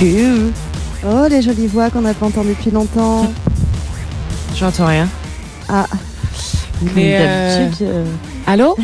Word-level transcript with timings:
Oh, 0.00 1.26
les 1.28 1.42
jolies 1.42 1.66
voix 1.66 1.90
qu'on 1.90 2.02
n'a 2.02 2.14
pas 2.14 2.26
entendues 2.26 2.50
depuis 2.50 2.70
longtemps. 2.70 3.26
J'entends 4.54 4.86
rien. 4.86 5.08
Ah, 5.68 5.86
Mais, 6.94 7.16
euh, 7.18 7.64
d'habitude. 7.64 7.86
euh, 7.88 8.04
Allô? 8.46 8.76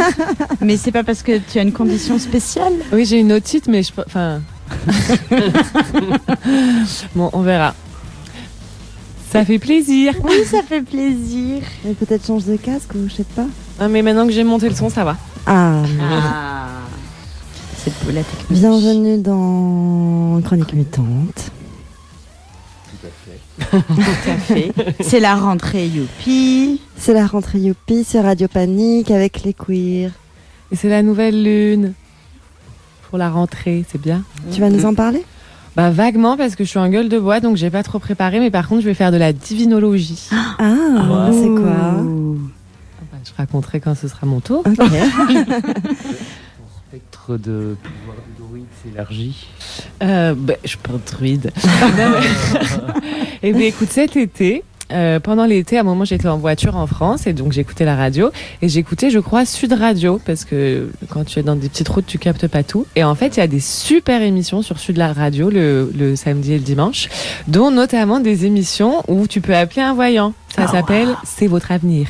Mais 0.60 0.76
c'est 0.76 0.92
pas 0.92 1.02
parce 1.02 1.22
que 1.22 1.38
tu 1.38 1.58
as 1.58 1.62
une 1.62 1.72
condition 1.72 2.18
spéciale? 2.18 2.74
Oui, 2.92 3.06
j'ai 3.06 3.20
une 3.20 3.32
otite, 3.32 3.68
mais 3.68 3.82
je 3.82 3.92
peux. 3.92 4.04
Enfin. 4.06 4.40
bon, 7.14 7.30
on 7.32 7.40
verra. 7.40 7.74
Ça 9.32 9.44
fait 9.44 9.58
plaisir. 9.58 10.14
Oui, 10.24 10.44
ça 10.44 10.62
fait 10.62 10.82
plaisir. 10.82 11.62
et 11.88 11.94
peut-être 11.94 12.26
change 12.26 12.44
de 12.44 12.56
casque 12.56 12.94
ou 12.94 13.08
je 13.08 13.14
sais 13.16 13.24
pas. 13.24 13.46
Ah, 13.80 13.88
mais 13.88 14.02
maintenant 14.02 14.26
que 14.26 14.32
j'ai 14.32 14.44
monté 14.44 14.68
le 14.68 14.74
son, 14.74 14.90
ça 14.90 15.04
va. 15.04 15.16
Ah, 15.46 15.82
Ah. 16.00 16.66
C'est 17.82 17.94
pour 17.94 18.12
la 18.12 18.22
technologie. 18.22 18.60
bienvenue 18.60 19.18
dans 19.22 20.40
Chronique 20.42 20.74
Mutante. 20.74 21.50
Tout 23.70 23.76
à 24.28 24.36
fait. 24.36 24.72
C'est 25.00 25.20
la 25.20 25.34
rentrée, 25.34 25.86
youpi. 25.86 26.80
C'est 26.98 27.14
la 27.14 27.26
rentrée 27.26 27.58
Youpi 27.58 28.04
sur 28.04 28.22
Radio 28.24 28.48
Panique 28.48 29.10
avec 29.10 29.42
les 29.44 29.54
queers. 29.54 30.10
Et 30.70 30.76
c'est 30.76 30.90
la 30.90 31.02
nouvelle 31.02 31.42
lune. 31.42 31.94
Pour 33.08 33.16
la 33.16 33.30
rentrée, 33.30 33.84
c'est 33.90 34.00
bien. 34.00 34.24
Tu 34.52 34.60
vas 34.60 34.68
nous 34.68 34.84
en 34.84 34.94
parler? 34.94 35.24
Bah, 35.74 35.90
vaguement, 35.90 36.36
parce 36.36 36.56
que 36.56 36.64
je 36.64 36.68
suis 36.68 36.78
en 36.78 36.88
gueule 36.88 37.08
de 37.08 37.18
bois, 37.18 37.40
donc 37.40 37.56
j'ai 37.56 37.70
pas 37.70 37.82
trop 37.82 37.98
préparé, 37.98 38.40
mais 38.40 38.50
par 38.50 38.68
contre, 38.68 38.82
je 38.82 38.86
vais 38.86 38.94
faire 38.94 39.12
de 39.12 39.16
la 39.16 39.32
divinologie. 39.32 40.28
Ah, 40.58 41.30
c'est 41.32 41.48
quoi? 41.48 42.02
Ouh. 42.02 42.38
Bah, 43.10 43.18
je 43.24 43.30
raconterai 43.38 43.80
quand 43.80 43.94
ce 43.94 44.08
sera 44.08 44.26
mon 44.26 44.40
tour. 44.40 44.64
Ok. 44.66 44.76
Spectre 47.30 47.48
de 47.48 47.76
pouvoir 47.82 48.16
du 48.26 48.42
druide 48.42 48.66
s'élargit. 48.82 49.46
Euh, 50.02 50.34
bah, 50.36 50.54
je 50.62 50.68
suis 50.68 50.78
pas 50.78 50.92
druide. 51.06 51.52
et 53.42 53.52
bien, 53.52 53.66
écoute, 53.66 53.88
cet 53.90 54.16
été, 54.16 54.64
euh, 54.92 55.20
pendant 55.20 55.46
l'été, 55.46 55.76
à 55.76 55.80
un 55.80 55.84
moment, 55.84 56.04
j'étais 56.04 56.28
en 56.28 56.38
voiture 56.38 56.76
en 56.76 56.86
France 56.86 57.26
et 57.26 57.32
donc 57.32 57.52
j'écoutais 57.52 57.84
la 57.84 57.96
radio 57.96 58.30
et 58.62 58.68
j'écoutais, 58.68 59.10
je 59.10 59.18
crois, 59.18 59.44
Sud 59.44 59.72
Radio 59.72 60.20
parce 60.24 60.44
que 60.44 60.90
quand 61.08 61.24
tu 61.24 61.38
es 61.38 61.42
dans 61.42 61.56
des 61.56 61.68
petites 61.68 61.88
routes, 61.88 62.06
tu 62.06 62.18
captes 62.18 62.48
pas 62.48 62.62
tout. 62.62 62.86
Et 62.96 63.04
en 63.04 63.14
fait, 63.14 63.36
il 63.36 63.40
y 63.40 63.42
a 63.42 63.46
des 63.46 63.60
super 63.60 64.22
émissions 64.22 64.62
sur 64.62 64.78
Sud 64.78 64.96
la 64.96 65.12
Radio 65.12 65.50
le, 65.50 65.92
le 65.96 66.16
samedi 66.16 66.54
et 66.54 66.58
le 66.58 66.64
dimanche, 66.64 67.08
dont 67.46 67.70
notamment 67.70 68.20
des 68.20 68.46
émissions 68.46 69.02
où 69.08 69.26
tu 69.26 69.40
peux 69.40 69.54
appeler 69.54 69.82
un 69.82 69.94
voyant. 69.94 70.34
Ça 70.56 70.66
s'appelle 70.66 71.08
C'est 71.24 71.46
votre 71.46 71.70
avenir, 71.70 72.08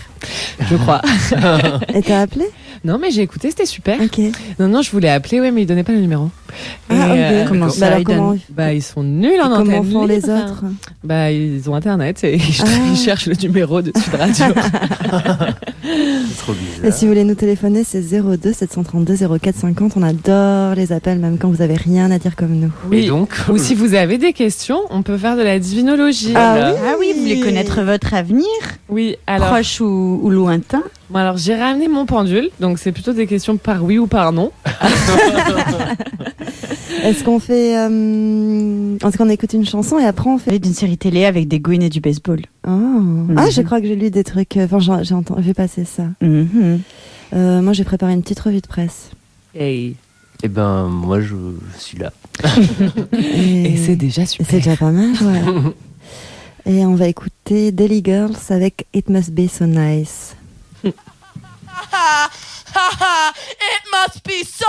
je 0.63 0.75
crois. 0.77 1.03
Et 1.95 2.03
t'as 2.03 2.23
appelé? 2.23 2.47
Non, 2.85 2.99
mais 2.99 3.11
j'ai 3.11 3.23
écouté, 3.23 3.51
c'était 3.51 3.67
super. 3.67 4.01
Ok. 4.01 4.19
Non, 4.59 4.69
non, 4.69 4.83
je 4.83 4.91
voulais 4.91 5.11
appeler, 5.11 5.41
ouais, 5.41 5.51
mais 5.51 5.63
il 5.63 5.67
donnait 5.67 5.85
pas 5.85 5.93
le 5.93 6.01
numéro. 6.01 6.31
Ah, 6.89 6.95
Et, 6.95 6.97
ok. 6.99 7.17
euh, 7.17 7.45
Comment 7.49 7.67
Bah 7.67 7.73
ça, 7.73 7.87
alors 7.89 7.99
ils 8.01 8.05
comment, 8.05 8.31
donnent- 8.31 8.41
bah, 8.51 8.73
ils 8.73 8.83
sont 8.83 9.03
nuls 9.03 9.41
en 9.41 9.51
comment 9.57 9.79
antenne 9.79 9.93
font 9.93 10.07
les 10.07 10.17
libre. 10.17 10.29
autres 10.31 10.65
Bah, 11.05 11.31
ils 11.31 11.69
ont 11.71 11.75
internet 11.75 12.25
et 12.25 12.37
ils, 12.37 12.43
Ah. 12.63 12.65
ils 12.91 12.97
cherchent 12.97 13.27
le 13.27 13.35
numéro 13.37 13.83
de 13.83 13.93
Sud 13.97 14.15
Radio. 14.15 14.47
C'est 15.83 16.37
trop 16.43 16.53
bizarre. 16.53 16.85
Et 16.85 16.91
si 16.93 17.05
vous 17.05 17.11
voulez 17.13 17.25
nous 17.25 17.35
téléphoner, 17.35 17.85
c'est 17.85 18.01
02 18.03 18.53
732 18.53 19.17
04 19.39 19.55
50. 19.57 19.93
On 19.97 20.03
adore 20.03 20.75
les 20.75 20.93
appels, 20.93 21.19
même 21.19 21.39
quand 21.39 21.49
vous 21.49 21.63
avez 21.63 21.75
rien 21.75 22.11
à 22.11 22.19
dire 22.19 22.37
comme 22.37 22.53
nous. 22.59 22.73
Et 22.93 23.07
donc 23.07 23.31
Ou 23.51 23.59
si 23.59 23.75
vous 23.75 23.95
avez 23.95 24.19
des 24.19 24.33
questions, 24.33 24.81
on 24.91 25.03
peut 25.03 25.17
faire 25.19 25.37
de 25.37 25.43
la 25.43 25.59
divinologie. 25.59 26.33
Ah 26.35 26.71
oui 26.73 26.79
Ah 26.87 26.95
oui, 26.99 27.13
vous 27.15 27.21
voulez 27.23 27.41
connaître 27.41 27.83
votre 27.83 28.15
avenir, 28.15 28.47
Oui, 28.89 29.17
alors, 29.27 29.49
proche 29.49 29.81
ou, 29.81 30.21
ou 30.23 30.31
lointain 30.31 30.83
bon, 31.11 31.19
alors 31.19 31.37
j'ai 31.37 31.55
ramené 31.55 31.89
mon 31.89 32.07
pendule, 32.07 32.51
donc 32.61 32.79
c'est 32.79 32.93
plutôt 32.93 33.13
des 33.13 33.27
questions 33.27 33.57
par 33.57 33.85
oui 33.85 33.99
ou 33.99 34.07
par 34.07 34.33
non. 34.33 34.53
Est-ce 37.03 37.25
qu'on 37.25 37.39
fait. 37.39 37.77
euh, 37.79 38.97
Est-ce 39.07 39.17
qu'on 39.17 39.29
écoute 39.29 39.53
une 39.53 39.65
chanson 39.67 39.99
et 39.99 40.05
après 40.05 40.29
on 40.29 40.39
fait. 40.39 40.59
d'une 40.59 40.75
série 40.75 40.99
télé 40.99 41.25
avec 41.25 41.49
des 41.49 41.59
gouines 41.61 41.83
et 41.83 41.89
du 41.89 42.01
baseball. 42.01 42.41
Oh. 42.67 43.27
Ah, 43.37 43.49
je 43.51 43.63
crois 43.63 43.81
que 43.81 43.87
j'ai 43.87 43.97
lu 43.97 44.11
des 44.11 44.25
trucs. 44.25 44.57
euh, 44.57 44.65
Enfin, 44.67 44.79
j'ai- 44.81 45.05
j'ai 45.05 45.15
entendu- 45.15 45.43
vu 45.43 45.55
passer 45.55 45.85
ça. 45.85 46.05
Mhm. 46.21 46.81
Euh, 47.33 47.63
moi, 47.63 47.73
j'ai 47.73 47.85
préparé 47.85 48.13
une 48.13 48.23
petite 48.23 48.41
revue 48.41 48.61
de 48.61 48.67
presse. 48.67 49.11
Hey. 49.55 49.97
Eh 50.43 50.49
ben, 50.49 50.89
moi, 50.89 51.21
je 51.21 51.35
suis 51.79 51.97
là. 51.99 52.13
Et 53.13 53.77
c'est 53.77 53.97
déjà 53.97 54.23
et 54.23 54.27
super. 54.27 54.47
c'est 54.51 54.57
déjà 54.57 54.77
pas 54.77 54.91
mal, 54.91 55.11
ouais. 55.23 55.73
et 56.73 56.85
on 56.87 56.95
va 56.95 57.09
écouter 57.09 57.73
Daily 57.73 58.03
Girls 58.05 58.35
avec 58.49 58.87
It 58.95 59.09
Must 59.11 59.33
Be 59.33 59.49
So 59.49 59.67
Nice. 59.67 60.35
it 63.61 63.83
must 63.91 64.23
be 64.25 64.45
so 64.45 64.67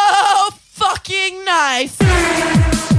fucking 0.51 1.43
nice. 1.45 2.90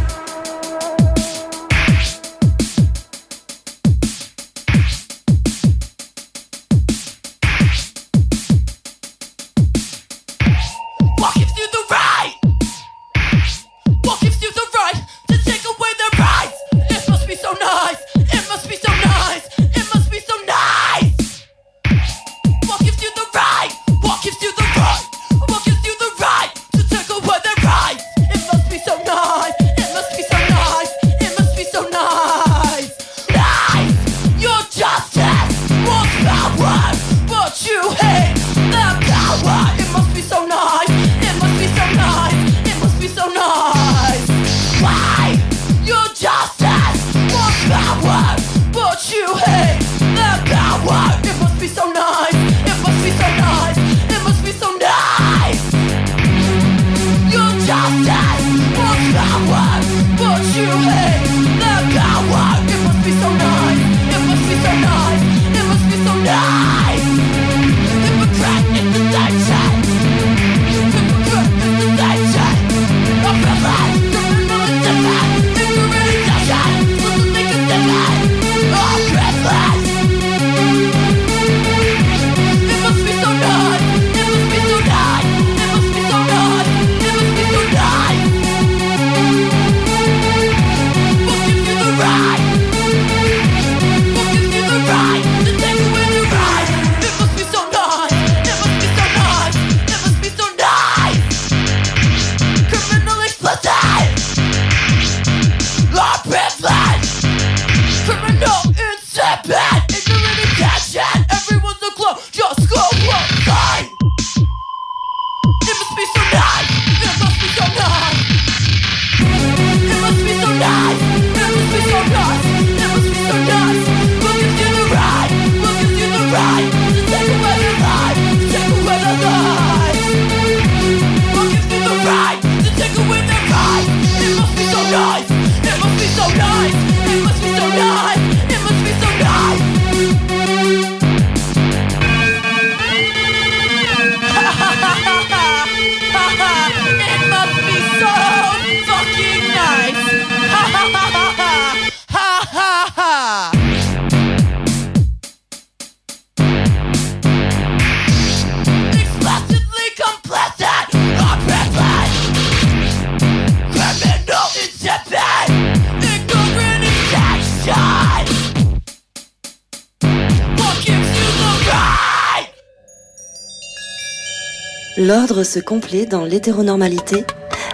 L'ordre 175.06 175.42
se 175.42 175.58
complaît 175.58 176.06
dans 176.06 176.24
l'hétéronormalité. 176.24 177.24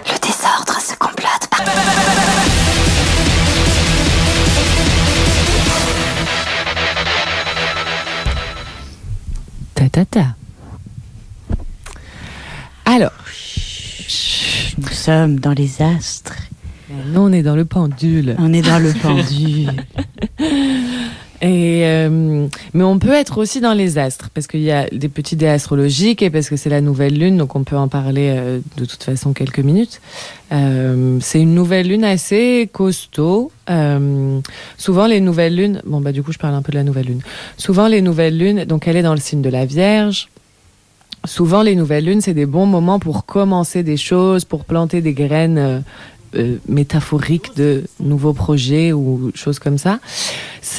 Le 0.07 0.19
désordre 0.19 0.79
se 0.81 0.95
complote 0.97 1.47
par... 1.51 1.63
Ta 9.75 9.89
ta 9.89 10.05
ta. 10.05 10.35
Alors, 12.85 13.11
Nous 14.77 14.87
sommes 14.93 15.39
dans 15.39 15.51
les 15.53 15.81
astres. 15.81 16.33
nous 17.07 17.21
on 17.21 17.31
est 17.31 17.43
dans 17.43 17.55
le 17.55 17.65
pendule. 17.65 18.35
On 18.39 18.51
est 18.53 18.61
dans 18.61 18.79
le 18.79 18.93
pendule. 18.93 19.71
Et 21.41 21.83
euh, 21.85 22.47
mais 22.73 22.83
on 22.83 22.99
peut 22.99 23.13
être 23.13 23.37
aussi 23.37 23.61
dans 23.61 23.73
les 23.73 23.97
astres 23.97 24.29
parce 24.33 24.45
qu'il 24.45 24.59
y 24.59 24.71
a 24.71 24.89
des 24.89 25.07
petits 25.07 25.37
dés 25.37 25.47
astrologiques 25.47 26.21
et 26.21 26.29
parce 26.29 26.49
que 26.49 26.57
c'est 26.57 26.69
la 26.69 26.81
nouvelle 26.81 27.17
lune, 27.17 27.37
donc 27.37 27.55
on 27.55 27.63
peut 27.63 27.77
en 27.77 27.87
parler 27.87 28.33
euh, 28.35 28.59
de 28.75 28.85
toute 28.85 29.03
façon 29.03 29.31
quelques 29.31 29.59
minutes. 29.59 30.01
Euh, 30.51 31.17
c'est 31.21 31.39
une 31.39 31.53
nouvelle 31.53 31.87
lune 31.87 32.03
assez 32.03 32.69
costaud. 32.73 33.51
Euh, 33.69 34.39
souvent 34.77 35.07
les 35.07 35.21
nouvelles 35.21 35.55
lunes, 35.55 35.81
bon 35.85 36.01
bah 36.01 36.11
du 36.11 36.23
coup 36.23 36.33
je 36.33 36.39
parle 36.39 36.55
un 36.55 36.61
peu 36.61 36.73
de 36.73 36.77
la 36.77 36.83
nouvelle 36.83 37.05
lune. 37.05 37.21
Souvent 37.57 37.87
les 37.87 38.01
nouvelles 38.01 38.37
lunes, 38.37 38.65
donc 38.65 38.87
elle 38.89 38.97
est 38.97 39.03
dans 39.03 39.13
le 39.13 39.21
signe 39.21 39.41
de 39.41 39.49
la 39.49 39.65
Vierge. 39.65 40.27
Souvent 41.25 41.63
les 41.63 41.75
nouvelles 41.75 42.05
lunes, 42.05 42.21
c'est 42.21 42.33
des 42.33 42.45
bons 42.45 42.65
moments 42.65 42.99
pour 42.99 43.25
commencer 43.25 43.83
des 43.83 43.97
choses, 43.97 44.43
pour 44.43 44.65
planter 44.65 45.01
des 45.01 45.13
graines. 45.13 45.83
Euh, 46.35 46.39
euh, 46.39 46.57
métaphoriques 46.67 47.55
de 47.55 47.83
nouveaux 47.99 48.33
projets 48.33 48.91
ou 48.93 49.31
choses 49.35 49.59
comme 49.59 49.77
ça. 49.77 49.99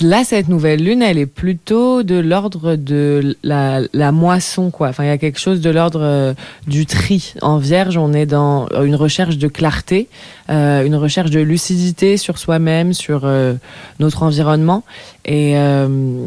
Là, 0.02 0.25
cette 0.25 0.49
nouvelle 0.49 0.82
lune, 0.82 1.02
elle 1.02 1.19
est 1.19 1.26
plutôt 1.26 2.02
de 2.02 2.14
l'ordre 2.14 2.76
de 2.76 3.37
la, 3.43 4.12
moisson, 4.12 4.70
quoi. 4.70 4.88
Enfin, 4.88 5.05
il 5.05 5.08
y 5.08 5.11
a 5.11 5.19
quelque 5.19 5.38
chose 5.38 5.61
de 5.61 5.69
l'ordre 5.69 6.00
euh, 6.02 6.35
du 6.67 6.87
tri. 6.87 7.35
En 7.43 7.58
Vierge, 7.58 7.99
on 7.99 8.14
est 8.14 8.25
dans 8.25 8.67
une 8.82 8.94
recherche 8.94 9.37
de 9.37 9.49
clarté, 9.49 10.08
euh, 10.49 10.85
une 10.85 10.97
recherche 10.97 11.31
de 11.31 11.41
lucidité 11.41 12.17
sur 12.17 12.38
soi-même, 12.38 12.94
sur 12.94 13.23
euh, 13.25 13.55
notre 13.99 14.23
environnement. 14.23 14.85
Et 15.26 15.58
euh, 15.58 16.25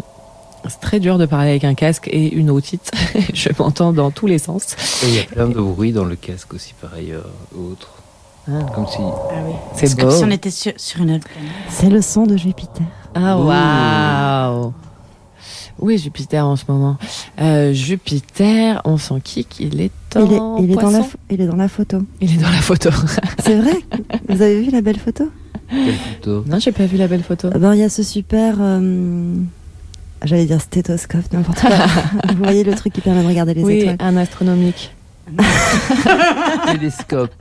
c'est 0.68 0.80
très 0.80 1.00
dur 1.00 1.18
de 1.18 1.26
parler 1.26 1.50
avec 1.50 1.64
un 1.64 1.74
casque 1.74 2.08
et 2.10 2.32
une 2.32 2.52
otite. 2.52 2.92
Je 3.34 3.50
m'entends 3.58 3.92
dans 3.92 4.12
tous 4.12 4.28
les 4.28 4.38
sens. 4.38 4.76
Et 5.04 5.08
il 5.08 5.16
y 5.16 5.20
a 5.20 5.24
plein 5.24 5.48
de 5.48 5.60
bruit 5.60 5.94
dans 5.94 6.06
le 6.06 6.16
casque 6.16 6.54
aussi, 6.54 6.74
par 6.80 6.94
ailleurs, 6.94 7.30
autre. 7.58 8.03
Ah. 8.48 8.66
Comme 8.76 8.88
si. 8.88 8.98
Ah 9.00 9.36
oui. 9.48 9.54
C'est 9.76 9.88
C'est 9.88 9.96
beau. 9.96 10.08
comme 10.08 10.12
si 10.18 10.24
on 10.24 10.32
était 10.32 10.52
sur, 10.52 10.74
sur 10.78 11.02
une 11.02 11.12
autre 11.12 11.28
planète. 11.30 11.52
C'est 11.70 11.90
le 11.90 12.02
son 12.02 12.26
de 12.26 12.36
Jupiter. 12.38 12.86
Ah, 13.16 13.38
waouh! 13.38 14.74
Oui, 15.80 15.98
Jupiter 15.98 16.46
en 16.46 16.56
ce 16.56 16.64
moment. 16.68 16.98
Euh, 17.42 17.74
Jupiter, 17.74 18.82
on 18.86 18.98
s'en 18.98 19.20
kick, 19.20 19.60
il 19.60 19.82
est 19.82 19.92
en 20.16 20.26
Il 20.26 20.34
est, 20.34 20.64
il, 20.66 20.72
est 20.72 20.76
dans 20.82 20.92
la, 20.92 21.02
il 21.30 21.42
est 21.42 21.48
dans 21.48 21.56
la 21.56 21.68
photo. 21.68 21.98
Il 22.22 22.34
est 22.36 22.42
dans 22.42 22.50
la 22.50 22.62
photo. 22.62 22.90
C'est 23.44 23.56
vrai 23.56 23.78
Vous 24.30 24.42
avez 24.42 24.62
vu 24.62 24.72
la 24.72 24.82
belle 24.82 25.00
photo? 25.00 25.26
Quelle 25.70 25.94
photo? 25.96 26.44
Non, 26.48 26.60
j'ai 26.60 26.72
pas 26.72 26.86
vu 26.86 26.98
la 26.98 27.08
belle 27.08 27.24
photo. 27.24 27.50
Ah 27.54 27.58
ben, 27.58 27.74
Il 27.74 27.80
y 27.80 27.84
a 27.84 27.90
ce 27.90 28.04
super... 28.04 28.56
euh, 28.60 29.34
J'allais 30.24 30.46
dire 30.46 30.62
stéthoscope, 30.62 31.34
n'importe 31.34 31.60
quoi. 31.60 31.70
Vous 32.36 32.44
voyez 32.44 32.64
le 32.64 32.74
truc 32.76 32.94
qui 32.94 33.02
permet 33.02 33.24
de 33.24 33.28
regarder 33.28 33.54
les 33.56 33.64
oui, 33.64 33.80
étoiles. 33.80 33.98
un 34.00 34.16
astronomique. 34.16 34.94
Télescope. 36.72 37.32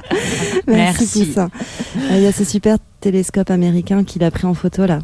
Merci, 0.66 0.66
Merci. 0.66 1.26
Poussin. 1.26 1.50
Euh, 1.96 2.16
Il 2.16 2.22
y 2.22 2.26
a 2.26 2.32
ce 2.32 2.44
super 2.44 2.78
télescope 3.00 3.50
américain 3.50 4.04
qu'il 4.04 4.24
a 4.24 4.30
pris 4.30 4.46
en 4.46 4.54
photo 4.54 4.86
là. 4.86 5.00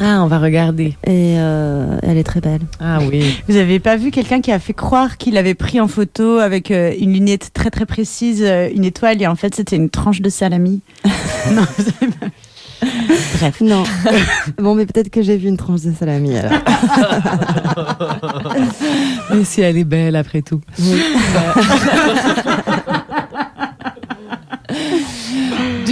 Ah, 0.00 0.22
on 0.22 0.26
va 0.26 0.38
regarder. 0.38 0.96
Et 1.06 1.34
euh, 1.38 1.98
elle 2.02 2.16
est 2.16 2.22
très 2.24 2.40
belle. 2.40 2.60
Ah 2.80 3.00
oui. 3.08 3.42
Vous 3.48 3.56
avez 3.56 3.80
pas 3.80 3.96
vu 3.96 4.10
quelqu'un 4.10 4.40
qui 4.40 4.52
a 4.52 4.58
fait 4.58 4.72
croire 4.72 5.16
qu'il 5.16 5.36
avait 5.36 5.54
pris 5.54 5.80
en 5.80 5.88
photo 5.88 6.38
avec 6.38 6.70
euh, 6.70 6.92
une 6.98 7.12
lunette 7.12 7.50
très 7.52 7.70
très 7.70 7.86
précise 7.86 8.42
euh, 8.42 8.68
une 8.74 8.84
étoile 8.84 9.20
et 9.20 9.26
en 9.26 9.34
fait 9.34 9.54
c'était 9.54 9.76
une 9.76 9.90
tranche 9.90 10.20
de 10.20 10.30
salami? 10.30 10.80
Non, 11.52 11.62
vous 11.76 11.84
avez 12.00 12.12
pas 12.12 12.26
vu. 12.26 12.32
Bref. 13.38 13.60
Non. 13.60 13.84
bon, 14.58 14.74
mais 14.74 14.86
peut-être 14.86 15.10
que 15.10 15.22
j'ai 15.22 15.36
vu 15.36 15.46
une 15.48 15.56
tranche 15.56 15.82
de 15.82 15.92
salami 15.92 16.36
alors. 16.36 16.52
Mais 19.32 19.44
si 19.44 19.62
elle 19.62 19.78
est 19.78 19.84
belle 19.84 20.16
après 20.16 20.42
tout. 20.42 20.60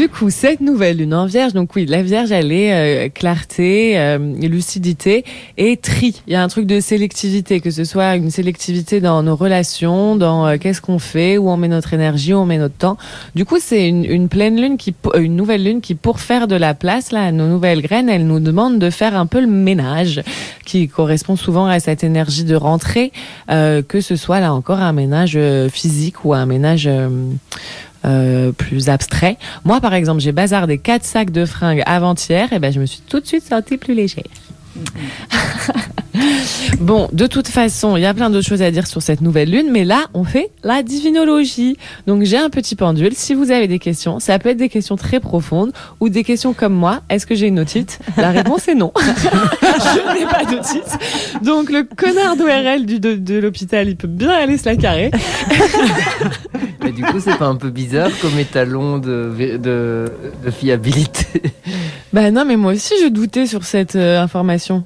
Du 0.01 0.09
coup, 0.09 0.31
cette 0.31 0.63
nouvelle 0.63 0.97
lune 0.97 1.13
en 1.13 1.27
vierge, 1.27 1.53
donc 1.53 1.77
oui, 1.77 1.85
la 1.85 2.03
vierge, 2.03 2.33
elle 2.33 2.53
est 2.53 2.73
euh, 2.73 3.09
clarté, 3.11 3.99
euh, 3.99 4.17
lucidité 4.17 5.27
et 5.59 5.77
tri. 5.77 6.23
Il 6.27 6.33
y 6.33 6.37
a 6.37 6.43
un 6.43 6.49
truc 6.49 6.65
de 6.65 6.81
sélectivité, 6.81 7.61
que 7.61 7.71
ce 7.71 7.85
soit 7.85 8.17
une 8.17 8.31
sélectivité 8.31 9.03
dans 9.03 9.23
nos 9.23 9.37
relations, 9.37 10.17
dans 10.17 10.47
euh, 10.47 10.57
qu'est-ce 10.57 10.81
qu'on 10.81 10.99
fait, 10.99 11.37
où 11.37 11.51
on 11.51 11.59
met 11.59 11.69
notre 11.69 11.93
énergie, 11.93 12.33
où 12.33 12.39
on 12.39 12.47
met 12.47 12.57
notre 12.57 12.77
temps. 12.77 12.97
Du 13.35 13.45
coup, 13.45 13.59
c'est 13.61 13.87
une, 13.87 14.07
une 14.07 14.31
pleine 14.31 14.59
lune 14.59 14.79
qui, 14.79 14.95
une 15.19 15.37
nouvelle 15.37 15.65
lune 15.65 15.83
qui, 15.83 15.95
pour 15.95 16.21
faire 16.21 16.49
de 16.49 16.57
la 16.57 16.73
place 16.73 17.13
là, 17.13 17.25
à 17.25 17.31
nos 17.31 17.47
nouvelles 17.47 17.83
graines, 17.83 18.09
elle 18.09 18.27
nous 18.27 18.41
demande 18.41 18.79
de 18.79 18.89
faire 18.89 19.15
un 19.15 19.27
peu 19.27 19.43
le 19.43 19.49
ménage, 19.49 20.23
qui 20.65 20.89
correspond 20.89 21.37
souvent 21.37 21.67
à 21.67 21.79
cette 21.79 22.05
énergie 22.05 22.45
de 22.45 22.57
rentrée, 22.57 23.13
euh, 23.51 23.83
que 23.83 24.01
ce 24.01 24.17
soit 24.17 24.41
là 24.41 24.55
encore 24.55 24.79
un 24.79 24.95
ménage 24.95 25.35
euh, 25.37 25.69
physique 25.69 26.25
ou 26.25 26.33
un 26.33 26.47
ménage 26.47 26.89
euh, 28.05 28.53
plus 28.53 28.89
abstrait. 28.89 29.37
Moi, 29.65 29.81
par 29.81 29.95
exemple, 29.95 30.21
j'ai 30.21 30.33
bazardé 30.33 30.79
quatre 30.79 31.05
sacs 31.05 31.31
de 31.31 31.45
fringues 31.45 31.83
avant-hier, 31.87 32.53
et 32.53 32.59
ben 32.59 32.73
je 32.73 32.81
me 32.81 32.87
suis 32.87 33.03
tout 33.09 33.21
de 33.21 33.27
suite 33.27 33.45
sentie 33.45 33.77
plus 33.77 33.95
légère. 33.95 34.25
bon, 36.81 37.09
de 37.13 37.27
toute 37.27 37.49
façon, 37.49 37.97
il 37.97 38.03
y 38.03 38.07
a 38.07 38.15
plein 38.15 38.31
d'autres 38.31 38.47
choses 38.47 38.63
à 38.63 38.71
dire 38.71 38.87
sur 38.87 39.03
cette 39.03 39.21
nouvelle 39.21 39.51
lune, 39.51 39.69
mais 39.71 39.85
là, 39.85 40.07
on 40.15 40.25
fait 40.25 40.51
la 40.63 40.83
divinologie. 40.83 41.77
Donc, 42.07 42.23
j'ai 42.23 42.37
un 42.37 42.51
petit 42.51 42.77
pendule. 42.77 43.15
Si 43.15 43.35
vous 43.35 43.51
avez 43.51 43.69
des 43.69 43.79
questions, 43.79 44.21
ça 44.21 44.39
peut 44.39 44.51
être 44.51 44.57
des 44.57 44.69
questions 44.69 44.97
très 44.97 45.21
profondes 45.21 45.73
ou 46.01 46.09
des 46.09 46.25
questions 46.25 46.53
comme 46.53 46.75
moi. 46.75 47.01
Est-ce 47.09 47.27
que 47.27 47.35
j'ai 47.35 47.49
une 47.49 47.61
otite? 47.61 47.99
La 48.17 48.31
réponse 48.31 48.69
est 48.69 48.75
non. 48.75 48.93
Je 48.99 50.19
n'ai 50.19 50.27
pas 50.27 50.45
d'otite. 50.45 50.99
Donc, 51.43 51.71
le 51.71 51.85
connard 51.85 52.37
d'ORL 52.37 52.87
de 52.87 53.39
l'hôpital, 53.39 53.89
il 53.89 53.97
peut 53.97 54.09
bien 54.09 54.31
aller 54.31 54.57
se 54.57 54.67
la 54.67 54.77
carrer. 54.77 55.11
Mais 56.83 56.93
du 56.93 57.03
coup, 57.03 57.21
c'est 57.21 57.37
pas 57.37 57.47
un 57.47 57.57
peu 57.57 57.71
bizarre 57.71 58.11
comme 58.21 58.39
étalon 58.39 58.99
de, 58.99 59.33
de, 59.59 60.13
de 60.45 60.51
fiabilité? 60.51 61.43
Bah 62.13 62.31
non, 62.31 62.45
mais 62.45 62.57
moi 62.57 62.73
aussi, 62.73 62.95
je 63.03 63.09
doutais 63.09 63.47
sur 63.47 63.65
cette 63.65 63.97
euh, 63.97 64.21
information. 64.21 64.85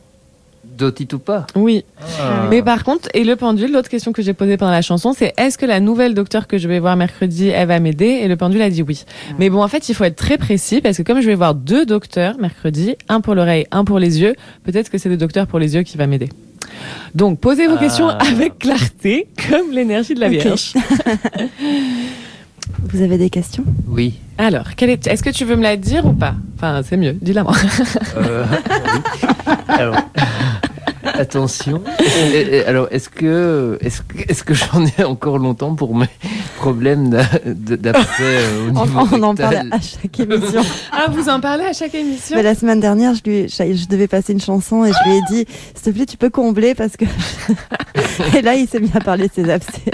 D'otite 0.65 1.13
ou 1.13 1.21
pas? 1.21 1.47
Oui. 1.55 1.85
Ah. 2.21 2.49
Mais 2.51 2.61
par 2.61 2.83
contre, 2.83 3.09
et 3.15 3.23
le 3.23 3.37
pendule, 3.37 3.71
l'autre 3.71 3.89
question 3.89 4.13
que 4.13 4.23
j'ai 4.23 4.35
posée 4.35 4.57
pendant 4.57 4.73
la 4.73 4.83
chanson, 4.83 5.13
c'est 5.17 5.33
est-ce 5.37 5.57
que 5.57 5.67
la 5.67 5.79
nouvelle 5.79 6.15
docteure 6.15 6.49
que 6.49 6.59
je 6.59 6.67
vais 6.67 6.81
voir 6.81 6.97
mercredi, 6.97 7.49
elle 7.49 7.69
va 7.69 7.79
m'aider? 7.79 8.07
Et 8.07 8.27
le 8.27 8.37
pendule 8.37 8.61
a 8.61 8.71
dit 8.71 8.83
oui. 8.83 9.05
Mais 9.39 9.51
bon, 9.51 9.63
en 9.63 9.69
fait, 9.69 9.89
il 9.89 9.95
faut 9.95 10.03
être 10.03 10.17
très 10.17 10.37
précis 10.37 10.81
parce 10.81 10.97
que 10.97 11.03
comme 11.03 11.21
je 11.21 11.27
vais 11.27 11.37
voir 11.37 11.55
deux 11.55 11.87
docteurs 11.87 12.39
mercredi, 12.39 12.97
un 13.09 13.21
pour 13.21 13.37
l'oreille, 13.37 13.67
un 13.71 13.85
pour 13.85 14.01
les 14.01 14.21
yeux, 14.21 14.35
peut-être 14.65 14.91
que 14.91 14.99
c'est 14.99 15.09
le 15.09 15.17
docteur 15.17 15.47
pour 15.47 15.61
les 15.61 15.77
yeux 15.77 15.83
qui 15.85 15.97
va 15.97 16.09
m'aider. 16.09 16.29
Donc, 17.15 17.41
posez 17.41 17.67
vos 17.67 17.75
Ah. 17.77 17.81
questions 17.81 18.09
avec 18.09 18.59
clarté, 18.59 19.29
comme 19.51 19.71
l'énergie 19.73 20.15
de 20.15 20.21
la. 20.21 20.29
Vierge. 20.29 20.75
Vous 22.93 23.03
avez 23.03 23.19
des 23.19 23.31
questions? 23.31 23.65
Oui. 23.89 24.15
Alors, 24.39 24.67
est... 24.81 25.07
est-ce 25.07 25.23
que 25.23 25.31
tu 25.31 25.45
veux 25.45 25.57
me 25.57 25.63
la 25.63 25.77
dire 25.77 26.07
ou 26.07 26.13
pas? 26.13 26.35
Enfin, 26.57 26.81
c'est 26.89 26.97
mieux, 26.97 27.13
dis-la 27.13 27.43
moi. 27.45 27.55
Euh, 28.17 28.45
oui. 28.71 29.29
Alors, 29.69 29.97
attention. 31.15 31.83
Et- 32.35 32.57
et 32.59 32.65
alors, 32.67 32.89
est-ce 32.91 33.09
que, 33.09 33.79
est-ce 33.81 34.03
que, 34.03 34.19
est-ce 34.29 34.45
que 34.45 34.55
j'en 34.55 34.85
ai 34.99 35.05
encore 35.05 35.39
longtemps 35.39 35.75
pour 35.75 35.95
mes 35.97 36.09
problèmes 36.57 37.11
d'a- 37.11 37.25
de- 37.45 37.77
d'accès 37.77 38.05
euh, 38.23 38.69
au 38.71 38.77
On, 38.77 38.87
niveau 38.87 39.01
on 39.13 39.23
en 39.23 39.35
parle 39.35 39.69
à 39.71 39.81
chaque 39.81 40.21
émission. 40.21 40.63
ah, 40.93 41.07
vous 41.11 41.29
en 41.29 41.41
parlez 41.41 41.65
à 41.65 41.73
chaque 41.73 41.95
émission 41.95 42.37
Mais 42.37 42.43
la 42.43 42.55
semaine 42.55 42.81
dernière, 42.81 43.15
je, 43.15 43.23
lui, 43.29 43.49
je, 43.49 43.75
je 43.75 43.87
devais 43.89 44.09
passer 44.09 44.33
une 44.33 44.41
chanson 44.41 44.85
et 44.85 44.93
je 44.93 45.09
lui 45.09 45.17
ai 45.17 45.21
dit 45.31 45.47
S'il 45.75 45.93
te 45.93 45.97
plaît, 45.97 46.07
tu 46.07 46.17
peux 46.17 46.31
combler 46.31 46.75
parce 46.75 46.97
que. 46.97 47.05
et 48.37 48.43
là, 48.43 48.55
il 48.55 48.69
s'est 48.69 48.81
mis 48.81 48.91
à 48.95 49.01
parler 49.01 49.29
de 49.29 49.33
ses 49.35 49.51
abcès. 49.51 49.83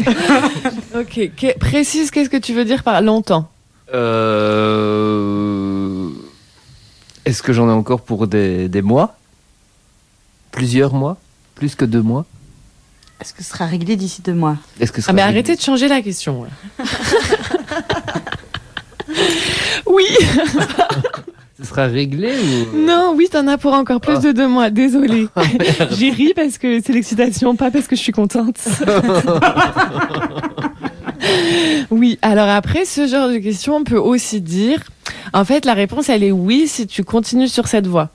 Ok, 0.98 1.30
que- 1.36 1.58
précise, 1.58 2.10
qu'est-ce 2.10 2.30
que 2.30 2.36
tu 2.36 2.52
veux 2.52 2.64
dire 2.64 2.82
par 2.82 3.00
longtemps 3.02 3.48
Euh, 5.20 6.08
Est-ce 7.24 7.42
que 7.42 7.52
j'en 7.52 7.68
ai 7.68 7.72
encore 7.72 8.00
pour 8.02 8.26
des, 8.26 8.68
des 8.68 8.82
mois? 8.82 9.16
Plusieurs 10.52 10.92
mois 10.94 11.16
Plus 11.54 11.74
que 11.74 11.84
deux 11.84 12.02
mois 12.02 12.24
Est-ce 13.20 13.32
que 13.34 13.42
ce 13.42 13.50
sera 13.50 13.66
réglé 13.66 13.96
d'ici 13.96 14.22
deux 14.22 14.34
mois? 14.34 14.56
Est-ce 14.80 14.92
que 14.92 15.00
ce 15.00 15.10
Ah, 15.10 15.12
mais 15.12 15.22
arrêtez 15.22 15.54
de 15.56 15.60
changer 15.60 15.88
la 15.88 16.00
question. 16.02 16.46
oui, 19.86 20.04
Ce 21.62 21.66
sera 21.66 21.84
réglé 21.86 22.32
ou 22.72 22.78
non, 22.78 23.12
oui, 23.14 23.28
t'en 23.30 23.46
as 23.46 23.58
pour 23.58 23.74
encore 23.74 24.00
plus 24.00 24.14
Ah. 24.16 24.20
de 24.20 24.32
deux 24.32 24.48
mois. 24.48 24.70
Désolée. 24.70 25.28
J'ai 25.90 26.08
ri 26.10 26.32
parce 26.34 26.56
que 26.56 26.80
c'est 26.82 26.94
l'excitation, 26.94 27.54
pas 27.54 27.70
parce 27.70 27.86
que 27.86 27.96
je 27.96 28.00
suis 28.00 28.12
contente. 28.12 28.56
oui, 31.90 32.18
alors 32.22 32.48
après, 32.48 32.86
ce 32.86 33.06
genre 33.06 33.28
de 33.28 33.36
question, 33.38 33.76
on 33.76 33.84
peut 33.84 33.98
aussi 33.98 34.40
dire, 34.40 34.80
en 35.34 35.44
fait, 35.44 35.66
la 35.66 35.74
réponse, 35.74 36.08
elle 36.08 36.22
est 36.24 36.32
oui 36.32 36.66
si 36.66 36.86
tu 36.86 37.04
continues 37.04 37.48
sur 37.48 37.68
cette 37.68 37.86
voie. 37.86 38.08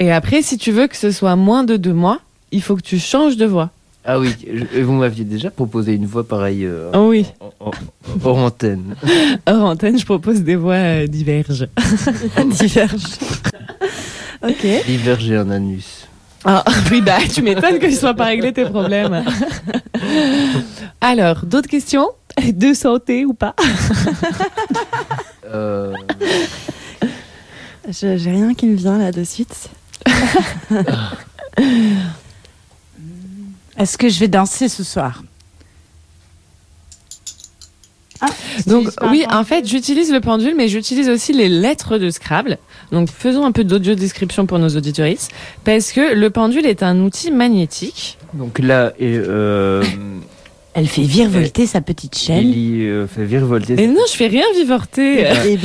Et 0.00 0.10
après, 0.10 0.42
si 0.42 0.56
tu 0.58 0.72
veux 0.72 0.86
que 0.86 0.96
ce 0.96 1.10
soit 1.10 1.36
moins 1.36 1.62
de 1.62 1.76
deux 1.76 1.92
mois, 1.92 2.20
il 2.52 2.62
faut 2.62 2.74
que 2.74 2.80
tu 2.82 2.98
changes 2.98 3.36
de 3.36 3.44
voie. 3.46 3.70
Ah 4.04 4.18
oui, 4.18 4.34
je- 4.74 4.80
vous 4.80 4.94
m'aviez 4.94 5.24
déjà 5.24 5.50
proposé 5.50 5.92
une 5.92 6.06
voix 6.06 6.24
pareille 6.26 6.64
euh, 6.64 6.90
Oh 6.94 7.08
oui, 7.10 7.26
hors 8.24 8.38
antenne. 8.38 8.96
hors 9.46 9.62
antenne, 9.64 9.98
je 9.98 10.06
propose 10.06 10.40
des 10.42 10.56
voix 10.56 10.72
euh, 10.74 11.06
diverges. 11.06 11.68
Diverge. 12.46 13.02
ok. 14.42 14.66
Diverger 14.86 15.36
un 15.36 15.50
anus. 15.50 16.06
Ah, 16.46 16.64
oui, 16.90 17.02
bah, 17.02 17.18
tu 17.32 17.42
m'étonnes 17.42 17.78
que 17.78 17.90
je 17.90 17.94
sois 17.96 18.14
pas 18.14 18.24
réglé 18.24 18.54
tes 18.54 18.64
problèmes. 18.64 19.22
Alors, 21.02 21.44
d'autres 21.44 21.68
questions? 21.68 22.08
De 22.54 22.72
santé 22.72 23.26
ou 23.26 23.34
pas? 23.34 23.54
Euh, 25.52 25.92
Je- 27.86 28.16
J'ai 28.16 28.30
rien 28.30 28.54
qui 28.54 28.64
me 28.66 28.76
vient 28.76 28.96
là 28.96 29.12
de 29.12 29.24
suite. 29.24 29.68
Est-ce 33.76 33.96
que 33.96 34.08
je 34.08 34.18
vais 34.20 34.28
danser 34.28 34.68
ce 34.68 34.84
soir 34.84 35.22
Ah, 38.20 38.26
Donc, 38.66 38.88
oui, 39.10 39.24
en 39.30 39.44
fait, 39.44 39.66
j'utilise 39.66 40.12
le 40.12 40.20
pendule, 40.20 40.54
mais 40.54 40.68
j'utilise 40.68 41.08
aussi 41.08 41.32
les 41.32 41.48
lettres 41.48 41.96
de 41.96 42.10
Scrabble. 42.10 42.58
Donc, 42.92 43.08
faisons 43.10 43.46
un 43.46 43.52
peu 43.52 43.64
d'audio 43.64 43.94
description 43.94 44.44
pour 44.44 44.58
nos 44.58 44.68
auditoristes. 44.68 45.30
Parce 45.64 45.92
que 45.92 46.14
le 46.14 46.28
pendule 46.30 46.66
est 46.66 46.82
un 46.82 47.00
outil 47.00 47.30
magnétique. 47.30 48.18
donc 48.34 48.58
là, 48.58 48.92
et, 48.98 49.16
euh, 49.16 49.82
Elle 50.74 50.86
fait 50.86 51.02
virevolter 51.02 51.66
sa 51.66 51.80
petite 51.80 52.16
chaîne. 52.16 52.38
Ellie 52.46 52.86
euh, 52.86 53.06
fait 53.08 53.24
virevolter. 53.24 53.80
Et 53.82 53.86
non, 53.88 54.02
je 54.08 54.16
fais 54.16 54.28
rien 54.28 54.44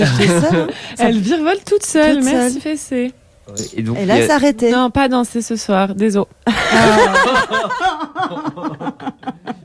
fais 0.05 0.27
ça. 0.27 0.49
hein. 0.55 0.67
Elle 0.97 1.19
virevolte 1.19 1.63
toute 1.65 1.83
seule. 1.85 2.15
Toute 2.15 2.25
Merci, 2.25 2.53
seule. 2.53 2.61
Fessé. 2.61 3.11
Et, 3.75 3.81
donc, 3.83 3.97
Et 3.99 4.05
là, 4.05 4.15
a- 4.15 4.27
s'arrêter. 4.27 4.71
Non, 4.71 4.89
pas 4.89 5.07
danser 5.07 5.41
ce 5.41 5.55
soir. 5.55 5.93
Désolé. 5.95 6.25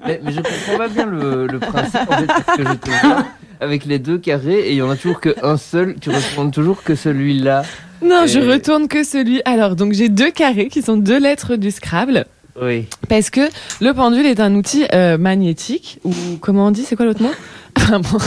mais, 0.06 0.20
mais 0.22 0.32
je 0.32 0.40
comprends 0.40 0.78
pas 0.78 0.88
bien 0.88 1.06
le, 1.06 1.46
le 1.46 1.58
principe 1.58 2.00
en 2.08 2.16
fait, 2.18 2.26
parce 2.26 2.56
que 2.56 2.64
je 2.64 2.72
te 2.74 2.90
vois 3.06 3.24
avec 3.60 3.84
les 3.84 3.98
deux 3.98 4.18
carrés 4.18 4.60
et 4.60 4.70
il 4.72 4.76
y 4.76 4.82
en 4.82 4.90
a 4.90 4.96
toujours 4.96 5.20
qu'un 5.20 5.56
seul, 5.56 5.96
tu 6.00 6.10
retournes 6.10 6.50
toujours 6.50 6.82
que 6.82 6.94
celui-là. 6.94 7.62
Non, 8.02 8.26
je 8.26 8.38
Et- 8.38 8.48
retourne 8.52 8.88
que 8.88 9.04
celui. 9.04 9.42
Alors, 9.44 9.76
donc 9.76 9.92
j'ai 9.92 10.08
deux 10.08 10.30
carrés 10.30 10.68
qui 10.68 10.80
sont 10.82 10.96
deux 10.96 11.18
lettres 11.18 11.56
du 11.56 11.70
Scrabble. 11.70 12.24
Oui. 12.60 12.86
Parce 13.08 13.30
que 13.30 13.42
le 13.80 13.92
pendule 13.92 14.26
est 14.26 14.40
un 14.40 14.54
outil 14.54 14.84
euh, 14.92 15.16
magnétique, 15.18 15.98
ou 16.04 16.12
comment 16.40 16.66
on 16.66 16.70
dit, 16.70 16.82
c'est 16.82 16.96
quoi 16.96 17.06
l'autre 17.06 17.22
mot? 17.22 17.30
Enfin, 17.76 18.00
bon. 18.00 18.18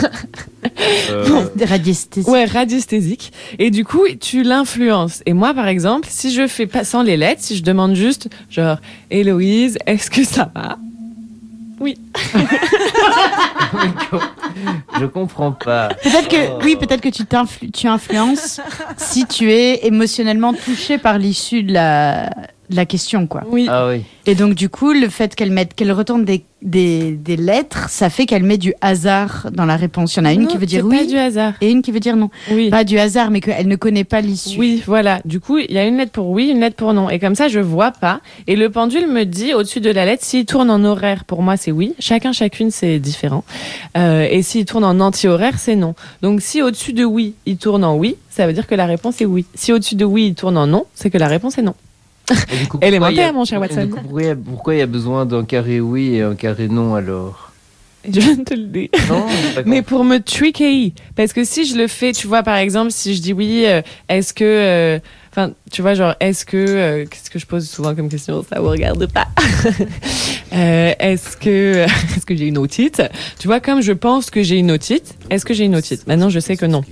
Euh, 1.09 1.43
Des 1.55 1.65
radiesthésies. 1.65 2.29
Ouais, 2.29 2.45
radiesthésique. 2.45 3.31
Et 3.59 3.69
du 3.71 3.85
coup, 3.85 4.03
tu 4.19 4.43
l'influences. 4.43 5.21
Et 5.25 5.33
moi, 5.33 5.53
par 5.53 5.67
exemple, 5.67 6.07
si 6.09 6.33
je 6.33 6.47
fais 6.47 6.67
pas 6.67 6.83
sans 6.83 7.03
les 7.03 7.17
lettres, 7.17 7.41
si 7.43 7.55
je 7.57 7.63
demande 7.63 7.95
juste, 7.95 8.29
genre, 8.49 8.77
Héloïse, 9.11 9.77
est-ce 9.85 10.09
que 10.09 10.23
ça 10.23 10.49
va? 10.53 10.77
Je 14.99 15.05
comprends 15.05 15.51
pas. 15.51 15.89
Peut-être 16.01 16.27
que, 16.29 16.63
oui, 16.63 16.75
peut-être 16.79 17.01
que 17.01 17.09
tu, 17.09 17.23
t'influ- 17.23 17.71
tu 17.71 17.87
influences 17.87 18.61
si 18.97 19.25
tu 19.25 19.51
es 19.51 19.85
émotionnellement 19.87 20.53
touché 20.53 20.97
par 20.97 21.17
l'issue 21.17 21.63
de 21.63 21.73
la, 21.73 22.29
la 22.69 22.85
question, 22.85 23.27
quoi. 23.27 23.43
Oui. 23.49 23.67
Ah 23.69 23.87
oui. 23.89 24.03
Et 24.25 24.35
donc, 24.35 24.53
du 24.55 24.69
coup, 24.69 24.93
le 24.93 25.09
fait 25.09 25.35
qu'elle 25.35 25.51
mette, 25.51 25.73
qu'elle 25.73 25.91
retourne 25.91 26.23
des, 26.23 26.45
des, 26.61 27.11
des 27.11 27.35
lettres, 27.35 27.89
ça 27.89 28.09
fait 28.09 28.25
qu'elle 28.25 28.43
met 28.43 28.57
du 28.57 28.73
hasard 28.79 29.49
dans 29.51 29.65
la 29.65 29.75
réponse. 29.75 30.15
Il 30.15 30.19
y 30.19 30.21
en 30.21 30.25
a 30.25 30.31
une 30.33 30.41
Non, 30.43 30.47
qui 30.47 30.57
veut 30.57 30.65
dire 30.65 30.83
c'est 30.83 30.95
pas 30.95 31.01
oui 31.01 31.07
du 31.07 31.17
hasard. 31.17 31.53
et 31.59 31.69
une 31.69 31.81
qui 31.81 31.91
veut 31.91 31.99
dire 31.99 32.15
non. 32.15 32.29
Oui. 32.51 32.69
Pas 32.69 32.83
du 32.85 32.97
hasard, 32.97 33.31
mais 33.31 33.41
qu'elle 33.41 33.67
ne 33.67 33.75
connaît 33.75 34.05
pas 34.05 34.21
l'issue. 34.21 34.57
Oui, 34.59 34.81
voilà. 34.85 35.19
Du 35.25 35.39
coup, 35.41 35.57
il 35.57 35.71
y 35.71 35.77
a 35.77 35.85
une 35.85 35.97
lettre 35.97 36.13
pour 36.13 36.29
oui, 36.29 36.49
une 36.49 36.61
lettre 36.61 36.77
pour 36.77 36.93
non. 36.93 37.09
Et 37.09 37.19
comme 37.19 37.35
ça, 37.35 37.49
je 37.49 37.59
vois 37.59 37.91
pas. 37.91 38.21
Et 38.47 38.55
le 38.55 38.69
pendule 38.69 39.07
me 39.07 39.25
dit 39.25 39.53
au-dessus 39.53 39.81
de 39.81 39.89
la 39.91 40.05
lettre, 40.05 40.23
s'il 40.23 40.45
tourne 40.45 40.69
en 40.71 40.83
horaire, 40.85 41.25
pour 41.25 41.41
moi, 41.43 41.57
c'est 41.57 41.71
oui. 41.71 41.93
Chacun, 41.99 42.31
chacune, 42.31 42.71
c'est 42.71 42.99
différent. 42.99 43.43
Euh, 43.97 44.25
et 44.31 44.41
s'il 44.41 44.63
tourne 44.65 44.85
en 44.85 44.99
anti-horaire, 45.01 45.59
c'est 45.59 45.75
non. 45.75 45.95
Donc, 46.21 46.41
si 46.41 46.61
au-dessus 46.61 46.93
de 46.93 47.03
oui, 47.03 47.33
il 47.45 47.57
tourne 47.57 47.83
en 47.83 47.97
oui, 47.97 48.15
ça 48.29 48.47
veut 48.47 48.53
dire 48.53 48.67
que 48.67 48.75
la 48.75 48.85
réponse 48.85 49.19
est 49.21 49.25
oui. 49.25 49.45
Si 49.53 49.73
au-dessus 49.73 49.95
de 49.95 50.05
oui, 50.05 50.27
il 50.27 50.33
tourne 50.35 50.57
en 50.57 50.65
non, 50.67 50.85
c'est 50.95 51.09
que 51.09 51.17
la 51.17 51.27
réponse 51.27 51.57
est 51.57 51.61
non. 51.61 51.75
Coup, 52.69 52.79
Élémentaire, 52.81 52.89
pourquoi 52.89 53.11
il 53.11 53.17
y 53.17 53.21
a- 53.21 53.31
mon 53.33 53.45
cher 53.45 53.59
Watson. 53.59 53.89
coup, 53.89 53.99
Pourquoi 54.45 54.73
il 54.75 54.77
y 54.79 54.81
a- 54.81 54.85
besoin 54.85 55.25
d'un 55.25 55.43
carré 55.43 55.79
oui 55.81 56.15
et 56.15 56.21
un 56.21 56.35
carré 56.35 56.67
non 56.69 56.95
alors? 56.95 57.51
Je 58.05 58.19
viens 58.19 58.35
de 58.35 58.43
te 58.43 58.53
le 58.53 58.65
dire. 58.65 58.89
Non, 59.09 59.25
Mais 59.65 59.81
pour 59.81 60.03
me 60.03 60.17
tricker, 60.19 60.93
parce 61.15 61.31
que 61.33 61.43
si 61.45 61.65
je 61.65 61.75
le 61.77 61.87
fais, 61.87 62.11
tu 62.11 62.27
vois, 62.27 62.43
par 62.43 62.57
exemple, 62.57 62.91
si 62.91 63.15
je 63.15 63.21
dis 63.21 63.31
oui, 63.33 63.63
euh, 63.65 63.81
est-ce 64.09 64.33
que, 64.33 64.43
euh, 64.43 64.99
enfin, 65.31 65.51
tu 65.71 65.81
vois, 65.81 65.93
genre, 65.93 66.13
est-ce 66.19 66.45
que, 66.45 66.57
euh, 66.57 67.05
qu'est-ce 67.09 67.29
que 67.29 67.39
je 67.39 67.45
pose 67.45 67.69
souvent 67.69 67.95
comme 67.95 68.09
question, 68.09 68.43
ça 68.49 68.59
vous 68.59 68.69
regarde 68.69 69.05
pas. 69.11 69.27
Euh, 70.53 70.93
est-ce 70.99 71.35
que, 71.35 71.85
est-ce 72.15 72.25
que 72.27 72.35
j'ai 72.35 72.45
une 72.47 72.59
otite? 72.59 73.01
Tu 73.39 73.47
vois, 73.47 73.59
comme 73.59 73.81
je 73.81 73.91
pense 73.91 74.29
que 74.29 74.43
j'ai 74.43 74.57
une 74.59 74.69
otite, 74.69 75.15
est-ce 75.31 75.45
que 75.45 75.53
j'ai 75.55 75.63
une 75.65 75.75
otite? 75.75 76.05
Maintenant, 76.05 76.29
je 76.29 76.39
sais 76.39 76.55
que 76.57 76.67
non. 76.67 76.83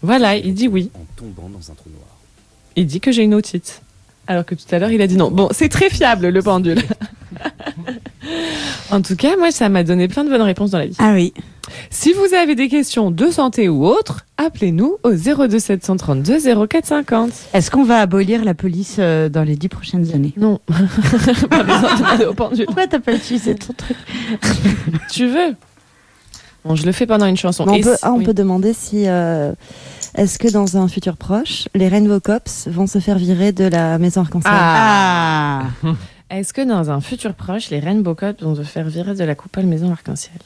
Voilà, 0.00 0.34
il 0.36 0.54
dit 0.54 0.66
oui. 0.66 0.90
En 0.94 1.04
tombant 1.14 1.50
dans 1.50 1.70
un 1.70 1.74
trou 1.74 1.90
noir. 1.90 2.06
Il 2.74 2.86
dit 2.86 3.00
que 3.00 3.12
j'ai 3.12 3.22
une 3.22 3.34
otite. 3.34 3.82
Alors 4.26 4.44
que 4.44 4.54
tout 4.54 4.64
à 4.70 4.78
l'heure, 4.78 4.90
il 4.90 5.02
a 5.02 5.06
dit 5.06 5.16
non. 5.16 5.30
Bon, 5.30 5.48
c'est 5.50 5.68
très 5.68 5.90
fiable, 5.90 6.28
le 6.28 6.42
pendule. 6.42 6.80
en 8.90 9.02
tout 9.02 9.16
cas, 9.16 9.36
moi, 9.36 9.50
ça 9.50 9.68
m'a 9.68 9.84
donné 9.84 10.08
plein 10.08 10.24
de 10.24 10.30
bonnes 10.30 10.42
réponses 10.42 10.70
dans 10.70 10.78
la 10.78 10.86
vie. 10.86 10.96
Ah 10.98 11.12
oui. 11.12 11.32
Si 11.90 12.12
vous 12.12 12.34
avez 12.34 12.54
des 12.54 12.68
questions 12.68 13.10
de 13.10 13.30
santé 13.30 13.68
ou 13.68 13.86
autres, 13.86 14.26
appelez-nous 14.36 14.96
au 15.02 15.12
02 15.12 15.58
732 15.58 16.66
0450. 16.68 17.30
Est-ce 17.54 17.70
qu'on 17.70 17.84
va 17.84 18.00
abolir 18.00 18.44
la 18.44 18.54
police 18.54 18.96
euh, 18.98 19.28
dans 19.28 19.42
les 19.42 19.56
dix 19.56 19.68
prochaines 19.68 20.12
années? 20.14 20.34
Non, 20.36 20.60
pas 21.50 21.62
besoin 21.62 22.18
de 22.18 22.24
au 22.26 22.34
pendule. 22.34 22.66
Pourquoi 22.66 22.86
t'as 22.86 22.98
pas 22.98 23.14
utilisé 23.14 23.54
ton 23.54 23.72
truc? 23.72 23.96
Tu 25.10 25.26
veux? 25.26 25.54
Bon, 26.64 26.76
je 26.76 26.86
le 26.86 26.92
fais 26.92 27.06
pendant 27.06 27.26
une 27.26 27.36
chanson. 27.36 27.66
Mais 27.66 27.72
on 27.72 27.80
peut, 27.80 27.96
ah, 28.02 28.12
on 28.12 28.18
oui. 28.18 28.24
peut 28.24 28.34
demander 28.34 28.72
si. 28.72 29.04
euh, 29.08 29.52
Est-ce 30.14 30.38
que 30.38 30.48
dans 30.50 30.76
un 30.76 30.86
futur 30.88 31.16
proche, 31.16 31.68
les 31.74 31.88
Rainbow 31.88 32.20
Cops 32.20 32.68
vont 32.68 32.86
se 32.86 32.98
faire 33.00 33.18
virer 33.18 33.50
de 33.52 33.64
la 33.64 33.98
maison 33.98 34.20
arc-en-ciel? 34.20 34.52
Ah. 34.54 35.62
Ah 35.84 35.88
Est-ce 36.30 36.52
que 36.54 36.62
dans 36.62 36.90
un 36.90 37.00
futur 37.00 37.34
proche, 37.34 37.68
les 37.70 37.80
Rainbow 37.80 38.14
Cops 38.14 38.42
vont 38.42 38.54
se 38.54 38.62
faire 38.62 38.86
virer 38.88 39.14
de 39.14 39.24
la 39.24 39.34
coupole 39.34 39.64
maison 39.64 39.90
arc-en-ciel? 39.90 40.38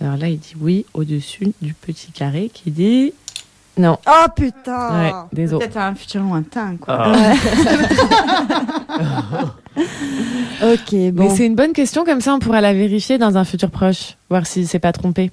Alors 0.00 0.16
là, 0.16 0.28
il 0.28 0.38
dit 0.38 0.54
oui 0.58 0.86
au-dessus 0.94 1.52
du 1.60 1.74
petit 1.74 2.10
carré 2.10 2.50
qui 2.52 2.70
dit 2.70 3.12
non. 3.76 3.98
Oh 4.08 4.26
putain 4.34 5.00
Ouais, 5.00 5.12
désolé. 5.32 5.60
Peut-être 5.66 5.76
un 5.78 5.94
futur 5.94 6.22
lointain, 6.22 6.76
quoi. 6.80 7.04
Ah. 7.06 7.32
Ok, 10.62 10.92
Mais 10.92 11.10
bon. 11.12 11.34
c'est 11.34 11.46
une 11.46 11.54
bonne 11.54 11.72
question, 11.72 12.04
comme 12.04 12.20
ça 12.20 12.34
on 12.34 12.38
pourra 12.38 12.60
la 12.60 12.72
vérifier 12.74 13.16
dans 13.18 13.36
un 13.38 13.44
futur 13.44 13.70
proche, 13.70 14.16
voir 14.28 14.46
s'il 14.46 14.68
s'est 14.68 14.78
pas 14.78 14.92
trompé. 14.92 15.30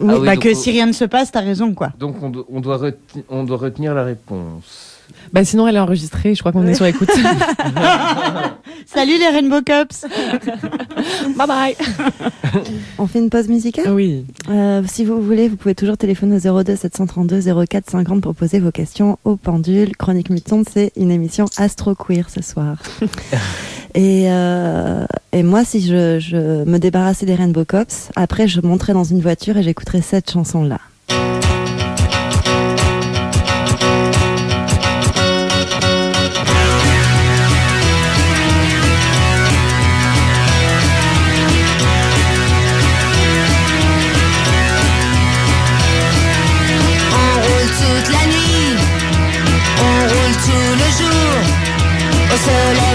Oui, 0.00 0.08
Ah 0.10 0.18
oui, 0.20 0.26
bah 0.26 0.36
que 0.36 0.54
si 0.54 0.70
rien 0.70 0.86
ne 0.86 0.92
se 0.92 1.04
passe, 1.04 1.32
t'as 1.32 1.40
raison, 1.40 1.74
quoi. 1.74 1.90
Donc 1.98 2.22
on, 2.22 2.30
do- 2.30 2.46
on 2.50 2.60
doit 2.60 2.80
on 3.28 3.44
doit 3.44 3.56
retenir 3.56 3.94
la 3.94 4.04
réponse. 4.04 4.87
Bah 5.32 5.44
sinon 5.44 5.66
elle 5.68 5.76
est 5.76 5.80
enregistrée, 5.80 6.34
je 6.34 6.40
crois 6.40 6.52
qu'on 6.52 6.66
est 6.66 6.74
sur 6.74 6.86
écoute. 6.86 7.10
Salut 8.86 9.18
les 9.18 9.28
Rainbow 9.28 9.60
Cops 9.64 10.06
bye 11.36 11.46
bye. 11.46 11.76
On 12.98 13.06
fait 13.06 13.18
une 13.18 13.28
pause 13.30 13.48
musicale 13.48 13.90
Oui. 13.92 14.24
Euh, 14.50 14.82
Si 14.86 15.04
vous 15.04 15.20
voulez, 15.22 15.48
vous 15.48 15.56
pouvez 15.56 15.74
toujours 15.74 15.96
téléphoner 15.98 16.36
au 16.48 16.62
02 16.62 16.76
732 16.76 17.66
04 17.66 17.90
50 17.90 18.20
pour 18.22 18.34
poser 18.34 18.58
vos 18.60 18.70
questions 18.70 19.18
au 19.24 19.36
pendule. 19.36 19.96
Chronique 19.96 20.30
Mutant, 20.30 20.62
c'est 20.70 20.92
une 20.96 21.10
émission 21.10 21.44
astro-queer 21.58 22.30
ce 22.30 22.42
soir. 22.42 22.76
et, 23.94 24.24
euh, 24.30 25.04
et 25.32 25.42
moi, 25.42 25.64
si 25.64 25.80
je, 25.86 26.18
je 26.18 26.64
me 26.64 26.78
débarrassais 26.78 27.26
des 27.26 27.34
Rainbow 27.34 27.64
Cops, 27.66 28.08
après 28.16 28.48
je 28.48 28.60
monterais 28.62 28.94
dans 28.94 29.04
une 29.04 29.20
voiture 29.20 29.56
et 29.58 29.62
j'écouterais 29.62 30.02
cette 30.02 30.30
chanson-là. 30.30 30.78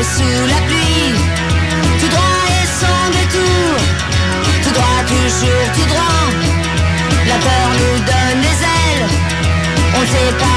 Sous 0.04 0.48
la 0.48 0.60
pluie, 0.68 1.16
tout 2.00 2.10
droit 2.10 2.44
et 2.60 2.68
sans 2.82 3.06
détour, 3.18 3.76
tout 4.64 4.74
droit 4.78 5.02
toujours 5.08 5.68
tout 5.76 5.88
droit. 5.88 6.28
La 7.26 7.38
peur 7.46 7.68
nous 7.80 7.98
donne 8.12 8.42
des 8.42 8.60
ailes, 8.80 9.08
on 9.96 10.02
ne 10.02 10.06
sait 10.06 10.34
pas 10.40 10.53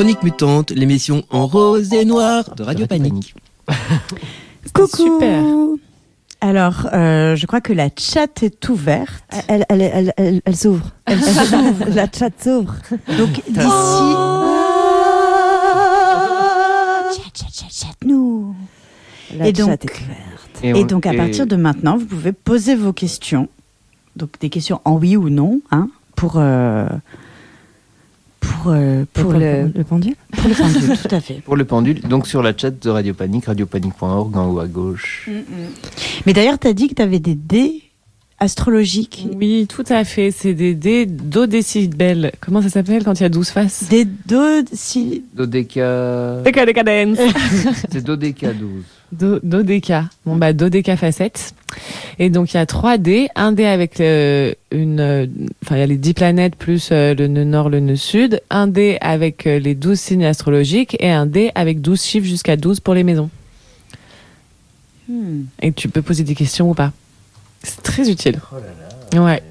Chronique 0.00 0.22
mutante, 0.22 0.70
l'émission 0.70 1.24
en 1.28 1.46
rose 1.46 1.92
et 1.92 2.06
noir 2.06 2.54
de 2.56 2.62
Radio 2.62 2.86
Panique. 2.86 3.34
Coucou. 4.72 4.96
super. 4.96 5.44
Alors, 6.40 6.88
euh, 6.94 7.36
je 7.36 7.44
crois 7.44 7.60
que 7.60 7.74
la 7.74 7.90
chat 7.98 8.42
est 8.42 8.66
ouverte. 8.70 9.22
Elle, 9.46 9.66
elle, 9.68 9.82
elle, 9.82 10.14
elle, 10.16 10.40
elle 10.46 10.56
s'ouvre. 10.56 10.86
Elle 11.04 11.22
s'ouvre. 11.22 11.84
La 11.94 12.06
chat 12.10 12.30
s'ouvre. 12.42 12.76
Donc 13.18 13.42
d'ici. 13.46 13.68
Chat, 17.12 17.32
chat, 17.34 17.52
chat, 17.52 17.68
chat, 17.70 17.94
nous. 18.06 18.54
La 19.36 19.48
Et 19.48 19.52
donc- 19.52 19.68
chat 19.68 19.84
est 19.84 19.90
ouverte. 20.02 20.60
Et 20.62 20.72
on- 20.82 20.86
donc 20.86 21.04
à 21.04 21.12
et- 21.12 21.16
partir 21.18 21.46
de 21.46 21.56
maintenant, 21.56 21.98
vous 21.98 22.06
pouvez 22.06 22.32
poser 22.32 22.74
vos 22.74 22.94
questions. 22.94 23.50
Donc 24.16 24.30
des 24.40 24.48
questions 24.48 24.80
en 24.86 24.94
oui 24.96 25.18
ou 25.18 25.28
non, 25.28 25.60
hein, 25.70 25.90
pour 26.16 26.36
euh, 26.38 26.86
pour 28.62 28.72
euh, 28.72 29.04
pour 29.12 29.32
le 29.32 29.70
le 29.74 29.84
pendule. 29.84 30.14
pour 30.36 30.48
le 30.48 30.54
pendule, 30.54 30.98
tout 30.98 31.14
à 31.14 31.20
fait. 31.20 31.34
Pour 31.44 31.56
le 31.56 31.64
pendule, 31.64 32.00
donc 32.02 32.26
sur 32.26 32.42
la 32.42 32.56
chat 32.56 32.70
de 32.70 32.90
Radio 32.90 33.14
Panique, 33.14 33.46
radiopanique.org 33.46 34.36
en 34.36 34.50
haut 34.50 34.60
à 34.60 34.66
gauche. 34.66 35.28
Mais 36.26 36.32
d'ailleurs, 36.32 36.58
tu 36.58 36.66
as 36.68 36.72
dit 36.72 36.88
que 36.88 36.94
tu 36.94 37.02
avais 37.02 37.20
des 37.20 37.34
dés 37.34 37.82
astrologiques, 38.40 39.26
Oui, 39.38 39.66
tout 39.68 39.84
à 39.88 40.04
fait. 40.04 40.30
C'est 40.30 40.54
des 40.54 40.74
dés 40.74 41.06
d'odécibels. 41.06 42.32
Comment 42.40 42.62
ça 42.62 42.70
s'appelle 42.70 43.04
quand 43.04 43.18
il 43.20 43.22
y 43.22 43.26
a 43.26 43.28
12 43.28 43.50
faces? 43.50 43.88
Des 43.88 44.06
si 44.72 45.22
Dodéca. 45.34 46.40
Déca 46.44 46.66
décadence. 46.66 47.18
C'est 47.92 48.02
Dodéca 48.02 48.52
12. 48.52 48.70
Do- 49.12 49.40
Dodéca. 49.42 50.04
Bon 50.24 50.36
bah 50.36 50.52
dodéca 50.52 50.96
facettes. 50.96 51.52
Et 52.18 52.30
donc 52.30 52.52
il 52.52 52.56
y 52.56 52.60
a 52.60 52.66
trois 52.66 52.96
dés, 52.96 53.28
un 53.34 53.52
dé 53.52 53.64
avec 53.64 54.00
euh, 54.00 54.52
une, 54.70 55.00
euh, 55.00 55.26
enfin 55.64 55.76
il 55.76 55.80
y 55.80 55.82
a 55.82 55.86
les 55.86 55.96
10 55.96 56.14
planètes 56.14 56.54
plus 56.56 56.90
euh, 56.92 57.14
le 57.14 57.26
nœud 57.26 57.44
nord, 57.44 57.70
le 57.70 57.80
nœud 57.80 57.96
sud, 57.96 58.40
un 58.50 58.66
dé 58.68 58.98
avec 59.00 59.46
euh, 59.48 59.58
les 59.58 59.74
12 59.74 59.98
signes 59.98 60.24
astrologiques 60.24 60.96
et 61.00 61.10
un 61.10 61.26
dé 61.26 61.50
avec 61.56 61.80
12 61.80 62.00
chiffres 62.02 62.26
jusqu'à 62.26 62.56
12 62.56 62.78
pour 62.80 62.94
les 62.94 63.02
maisons. 63.02 63.30
Hmm. 65.08 65.42
Et 65.60 65.72
tu 65.72 65.88
peux 65.88 66.02
poser 66.02 66.22
des 66.22 66.34
questions 66.36 66.70
ou 66.70 66.74
pas? 66.74 66.92
C'est 67.62 67.82
très 67.82 68.10
utile. 68.10 68.40
Oh 68.52 68.56
là 68.56 69.18
là. 69.18 69.22
Ouais. 69.22 69.42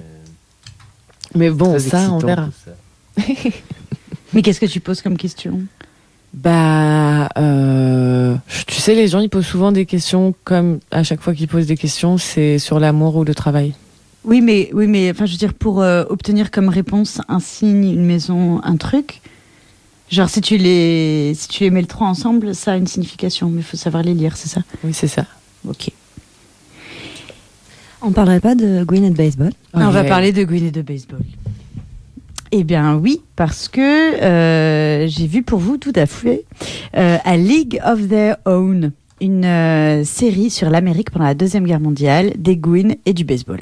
Mais 1.36 1.50
bon, 1.50 1.72
Très 1.72 1.80
ça 1.80 2.12
on 2.12 2.18
verra. 2.18 2.46
tout 2.46 2.52
ça. 2.66 3.24
Mais 4.34 4.42
qu'est-ce 4.42 4.60
que 4.60 4.66
tu 4.66 4.80
poses 4.80 5.02
comme 5.02 5.18
question 5.18 5.62
Bah, 6.34 7.30
euh, 7.38 8.36
tu 8.68 8.76
sais, 8.76 8.96
les 8.96 9.08
gens 9.08 9.20
ils 9.20 9.30
posent 9.30 9.46
souvent 9.46 9.72
des 9.72 9.86
questions 9.86 10.34
comme 10.44 10.80
à 10.92 11.04
chaque 11.04 11.22
fois 11.22 11.34
qu'ils 11.34 11.48
posent 11.48 11.68
des 11.68 11.78
questions, 11.78 12.18
c'est 12.18 12.58
sur 12.60 12.80
l'amour 12.80 13.16
ou 13.16 13.24
le 13.24 13.36
travail. 13.36 13.74
Oui, 14.26 14.42
mais 14.42 14.70
oui, 14.74 14.88
mais 14.88 15.10
enfin, 15.12 15.26
je 15.26 15.32
veux 15.34 15.38
dire 15.38 15.54
pour 15.54 15.82
euh, 15.82 16.04
obtenir 16.10 16.52
comme 16.52 16.70
réponse 16.70 17.22
un 17.28 17.40
signe, 17.40 17.86
une 17.86 18.06
maison, 18.06 18.62
un 18.64 18.76
truc. 18.78 19.22
Genre 20.10 20.30
si 20.30 20.42
tu 20.42 20.58
les 20.58 21.34
si 21.36 21.48
tu 21.48 21.64
les 21.64 21.70
mets 21.70 21.82
le 21.82 21.88
trois 21.88 22.08
ensemble, 22.08 22.56
ça 22.56 22.74
a 22.74 22.78
une 22.78 22.88
signification, 22.88 23.50
mais 23.50 23.62
il 23.62 23.64
faut 23.64 23.78
savoir 23.78 24.02
les 24.04 24.14
lire, 24.16 24.36
c'est 24.38 24.50
ça? 24.50 24.62
Oui, 24.84 24.94
c'est 24.94 25.08
ça. 25.08 25.26
Ok. 25.68 25.92
On 28.02 28.12
parlerait 28.12 28.40
pas 28.40 28.56
de 28.56 28.84
Gwyneth 28.84 29.14
Baseball 29.14 29.52
On 29.74 29.90
va 29.90 30.04
parler 30.04 30.32
de 30.32 30.44
Gwyn 30.44 30.66
et 30.66 30.72
de 30.72 30.82
baseball. 30.82 31.22
Eh 32.52 32.64
bien 32.64 32.96
oui, 32.96 33.22
parce 33.36 33.68
que 33.68 33.82
euh, 33.82 35.08
j'ai 35.08 35.28
vu 35.28 35.44
pour 35.44 35.60
vous 35.60 35.78
tout 35.78 35.94
à 35.96 36.06
fait 36.06 36.46
euh, 36.98 37.18
A 37.24 37.38
League 37.38 37.80
of 37.86 38.08
Their 38.08 38.38
Own, 38.46 38.92
une 39.22 39.46
euh, 39.46 40.04
série 40.04 40.50
sur 40.50 40.70
l'Amérique 40.70 41.12
pendant 41.12 41.26
la 41.26 41.36
Deuxième 41.36 41.66
Guerre 41.66 41.80
mondiale, 41.80 42.32
des 42.38 42.56
Gwyn 42.56 42.96
et 43.06 43.14
du 43.14 43.24
baseball. 43.24 43.62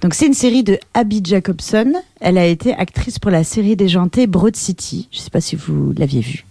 Donc 0.00 0.14
c'est 0.14 0.26
une 0.26 0.34
série 0.34 0.62
de 0.62 0.78
Abby 0.94 1.20
Jacobson. 1.22 1.92
Elle 2.20 2.38
a 2.38 2.46
été 2.46 2.72
actrice 2.72 3.18
pour 3.18 3.30
la 3.30 3.44
série 3.44 3.76
déjantée 3.76 4.26
Broad 4.26 4.56
City. 4.56 5.08
Je 5.10 5.18
ne 5.18 5.22
sais 5.22 5.30
pas 5.30 5.42
si 5.42 5.56
vous 5.56 5.92
l'aviez 5.98 6.20
vue, 6.20 6.46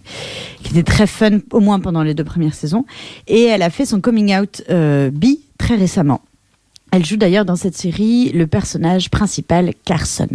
qui 0.62 0.72
était 0.72 0.84
très 0.84 1.08
fun, 1.08 1.38
au 1.50 1.60
moins 1.60 1.80
pendant 1.80 2.02
les 2.02 2.14
deux 2.14 2.24
premières 2.24 2.54
saisons. 2.54 2.84
Et 3.26 3.42
elle 3.44 3.62
a 3.62 3.70
fait 3.70 3.86
son 3.86 4.00
coming 4.00 4.36
out 4.36 4.62
euh, 4.70 5.10
bi 5.10 5.40
très 5.58 5.74
récemment. 5.74 6.20
Elle 6.94 7.06
joue 7.06 7.16
d'ailleurs 7.16 7.46
dans 7.46 7.56
cette 7.56 7.74
série 7.74 8.32
le 8.32 8.46
personnage 8.46 9.08
principal 9.08 9.72
Carson. 9.86 10.28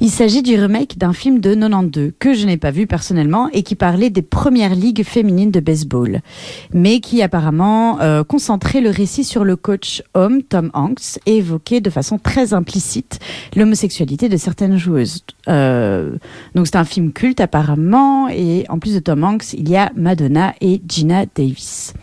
Il 0.00 0.10
s'agit 0.10 0.42
du 0.42 0.58
remake 0.58 0.98
d'un 0.98 1.12
film 1.12 1.38
de 1.38 1.54
92 1.54 2.14
que 2.18 2.34
je 2.34 2.46
n'ai 2.46 2.56
pas 2.56 2.72
vu 2.72 2.88
personnellement 2.88 3.48
et 3.52 3.62
qui 3.62 3.76
parlait 3.76 4.10
des 4.10 4.20
premières 4.20 4.74
ligues 4.74 5.04
féminines 5.04 5.52
de 5.52 5.60
baseball, 5.60 6.20
mais 6.72 6.98
qui 6.98 7.22
apparemment 7.22 8.00
euh, 8.00 8.24
concentrait 8.24 8.80
le 8.80 8.90
récit 8.90 9.22
sur 9.22 9.44
le 9.44 9.54
coach 9.54 10.02
homme 10.14 10.42
Tom 10.42 10.72
Hanks 10.74 11.20
et 11.26 11.36
évoquait 11.36 11.80
de 11.80 11.90
façon 11.90 12.18
très 12.18 12.54
implicite 12.54 13.20
l'homosexualité 13.54 14.28
de 14.28 14.36
certaines 14.36 14.76
joueuses. 14.76 15.24
Euh, 15.46 16.16
donc 16.56 16.66
c'est 16.66 16.76
un 16.76 16.84
film 16.84 17.12
culte 17.12 17.40
apparemment 17.40 18.28
et 18.28 18.64
en 18.68 18.80
plus 18.80 18.94
de 18.94 18.98
Tom 18.98 19.22
Hanks, 19.22 19.52
il 19.52 19.68
y 19.68 19.76
a 19.76 19.92
Madonna 19.94 20.54
et 20.60 20.82
Gina 20.88 21.24
Davis. 21.36 21.94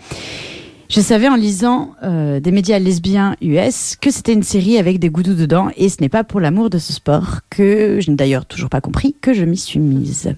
Je 0.91 0.99
savais 0.99 1.29
en 1.29 1.35
lisant 1.35 1.91
euh, 2.03 2.41
des 2.41 2.51
médias 2.51 2.77
lesbiens 2.77 3.37
US 3.41 3.95
que 3.95 4.11
c'était 4.11 4.33
une 4.33 4.43
série 4.43 4.77
avec 4.77 4.99
des 4.99 5.09
goudous 5.09 5.35
dedans 5.35 5.69
et 5.77 5.87
ce 5.87 6.01
n'est 6.01 6.09
pas 6.09 6.25
pour 6.25 6.41
l'amour 6.41 6.69
de 6.69 6.79
ce 6.79 6.91
sport 6.91 7.39
que 7.49 7.99
je 8.01 8.11
n'ai 8.11 8.17
d'ailleurs 8.17 8.45
toujours 8.45 8.69
pas 8.69 8.81
compris 8.81 9.15
que 9.21 9.33
je 9.33 9.45
m'y 9.45 9.55
suis 9.55 9.79
mise. 9.79 10.35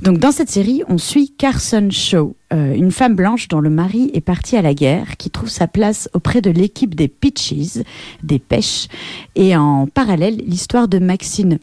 Donc 0.00 0.18
dans 0.18 0.30
cette 0.30 0.50
série, 0.50 0.84
on 0.88 0.98
suit 0.98 1.34
Carson 1.36 1.88
Shaw, 1.90 2.36
euh, 2.52 2.74
une 2.74 2.92
femme 2.92 3.16
blanche 3.16 3.48
dont 3.48 3.58
le 3.58 3.70
mari 3.70 4.12
est 4.14 4.20
parti 4.20 4.56
à 4.56 4.62
la 4.62 4.72
guerre, 4.72 5.16
qui 5.16 5.30
trouve 5.30 5.48
sa 5.48 5.66
place 5.66 6.08
auprès 6.12 6.40
de 6.40 6.52
l'équipe 6.52 6.94
des 6.94 7.08
Peaches, 7.08 7.82
des 8.22 8.38
pêches, 8.38 8.86
et 9.34 9.56
en 9.56 9.88
parallèle 9.88 10.36
l'histoire 10.46 10.86
de 10.86 11.00
Maxine, 11.00 11.58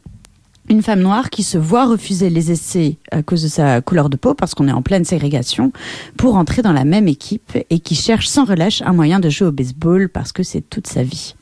une 0.69 0.83
femme 0.83 1.01
noire 1.01 1.29
qui 1.29 1.43
se 1.43 1.57
voit 1.57 1.85
refuser 1.85 2.29
les 2.29 2.51
essais 2.51 2.97
à 3.11 3.23
cause 3.23 3.43
de 3.43 3.47
sa 3.47 3.81
couleur 3.81 4.09
de 4.09 4.17
peau, 4.17 4.35
parce 4.35 4.53
qu'on 4.53 4.67
est 4.67 4.71
en 4.71 4.81
pleine 4.81 5.03
ségrégation, 5.03 5.71
pour 6.15 6.35
entrer 6.35 6.61
dans 6.61 6.71
la 6.71 6.85
même 6.85 7.07
équipe 7.07 7.57
et 7.69 7.79
qui 7.79 7.95
cherche 7.95 8.27
sans 8.27 8.45
relâche 8.45 8.81
un 8.83 8.93
moyen 8.93 9.19
de 9.19 9.29
jouer 9.29 9.47
au 9.47 9.51
baseball 9.51 10.09
parce 10.09 10.31
que 10.31 10.43
c'est 10.43 10.61
toute 10.61 10.87
sa 10.87 11.03
vie. 11.03 11.35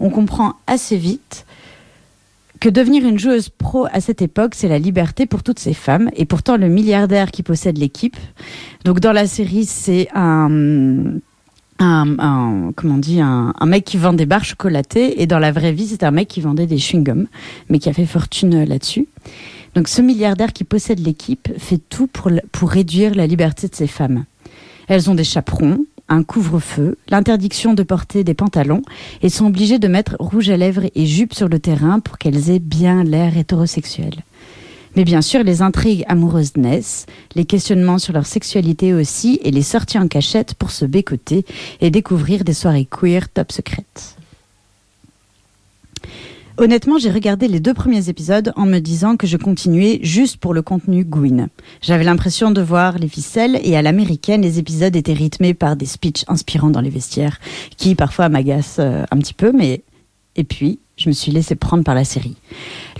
On 0.00 0.10
comprend 0.10 0.54
assez 0.66 0.96
vite 0.96 1.44
que 2.60 2.68
devenir 2.68 3.04
une 3.04 3.18
joueuse 3.18 3.48
pro 3.48 3.86
à 3.92 4.00
cette 4.00 4.22
époque, 4.22 4.54
c'est 4.54 4.68
la 4.68 4.78
liberté 4.78 5.26
pour 5.26 5.42
toutes 5.42 5.58
ces 5.58 5.74
femmes. 5.74 6.10
Et 6.16 6.24
pourtant, 6.24 6.56
le 6.56 6.68
milliardaire 6.68 7.30
qui 7.30 7.42
possède 7.42 7.76
l'équipe, 7.76 8.16
donc 8.84 9.00
dans 9.00 9.12
la 9.12 9.26
série, 9.26 9.64
c'est 9.64 10.08
un, 10.14 11.18
un, 11.84 12.72
comment 12.74 12.94
on 12.94 12.98
dit, 12.98 13.20
un, 13.20 13.52
mec 13.66 13.84
qui 13.84 13.96
vend 13.96 14.12
des 14.12 14.26
barres 14.26 14.44
chocolatées. 14.44 15.22
Et 15.22 15.26
dans 15.26 15.38
la 15.38 15.52
vraie 15.52 15.72
vie, 15.72 15.86
c'est 15.88 16.02
un 16.02 16.10
mec 16.10 16.28
qui 16.28 16.40
vendait 16.40 16.66
des 16.66 16.78
chewing-gums, 16.78 17.26
mais 17.68 17.78
qui 17.78 17.88
a 17.88 17.92
fait 17.92 18.06
fortune 18.06 18.54
euh, 18.54 18.64
là-dessus. 18.64 19.06
Donc 19.74 19.88
ce 19.88 20.02
milliardaire 20.02 20.52
qui 20.52 20.64
possède 20.64 21.00
l'équipe 21.00 21.48
fait 21.58 21.80
tout 21.88 22.06
pour, 22.06 22.30
pour 22.52 22.70
réduire 22.70 23.14
la 23.14 23.26
liberté 23.26 23.68
de 23.68 23.74
ces 23.74 23.86
femmes. 23.86 24.24
Elles 24.88 25.08
ont 25.08 25.14
des 25.14 25.24
chaperons, 25.24 25.84
un 26.08 26.22
couvre-feu, 26.22 26.98
l'interdiction 27.08 27.72
de 27.72 27.82
porter 27.82 28.24
des 28.24 28.34
pantalons 28.34 28.82
et 29.22 29.30
sont 29.30 29.46
obligées 29.46 29.78
de 29.78 29.88
mettre 29.88 30.16
rouge 30.18 30.50
à 30.50 30.56
lèvres 30.56 30.84
et 30.94 31.06
jupe 31.06 31.32
sur 31.32 31.48
le 31.48 31.58
terrain 31.58 32.00
pour 32.00 32.18
qu'elles 32.18 32.50
aient 32.50 32.58
bien 32.58 33.02
l'air 33.02 33.36
hétérosexuelles. 33.36 34.22
Mais 34.94 35.04
bien 35.04 35.22
sûr, 35.22 35.42
les 35.42 35.62
intrigues 35.62 36.04
amoureuses 36.08 36.56
naissent, 36.56 37.06
les 37.34 37.44
questionnements 37.44 37.98
sur 37.98 38.12
leur 38.12 38.26
sexualité 38.26 38.92
aussi, 38.92 39.40
et 39.42 39.50
les 39.50 39.62
sorties 39.62 39.98
en 39.98 40.08
cachette 40.08 40.54
pour 40.54 40.70
se 40.70 40.84
bécoter 40.84 41.44
et 41.80 41.90
découvrir 41.90 42.44
des 42.44 42.54
soirées 42.54 42.86
queer 42.90 43.28
top 43.28 43.52
secrètes. 43.52 44.16
Honnêtement, 46.58 46.98
j'ai 46.98 47.10
regardé 47.10 47.48
les 47.48 47.60
deux 47.60 47.72
premiers 47.72 48.10
épisodes 48.10 48.52
en 48.56 48.66
me 48.66 48.78
disant 48.78 49.16
que 49.16 49.26
je 49.26 49.38
continuais 49.38 50.00
juste 50.02 50.36
pour 50.36 50.52
le 50.52 50.60
contenu 50.60 51.02
Gwyn. 51.02 51.48
J'avais 51.80 52.04
l'impression 52.04 52.50
de 52.50 52.60
voir 52.60 52.98
les 52.98 53.08
ficelles 53.08 53.58
et 53.64 53.74
à 53.74 53.82
l'américaine, 53.82 54.42
les 54.42 54.58
épisodes 54.58 54.94
étaient 54.94 55.14
rythmés 55.14 55.54
par 55.54 55.76
des 55.76 55.86
speeches 55.86 56.24
inspirants 56.28 56.70
dans 56.70 56.82
les 56.82 56.90
vestiaires, 56.90 57.40
qui 57.78 57.94
parfois 57.94 58.28
m'agacent 58.28 58.80
euh, 58.80 59.04
un 59.10 59.18
petit 59.18 59.34
peu, 59.34 59.52
mais... 59.52 59.82
Et 60.34 60.44
puis, 60.44 60.78
je 61.02 61.08
me 61.08 61.14
suis 61.14 61.32
laissée 61.32 61.56
prendre 61.56 61.82
par 61.82 61.94
la 61.94 62.04
série. 62.04 62.36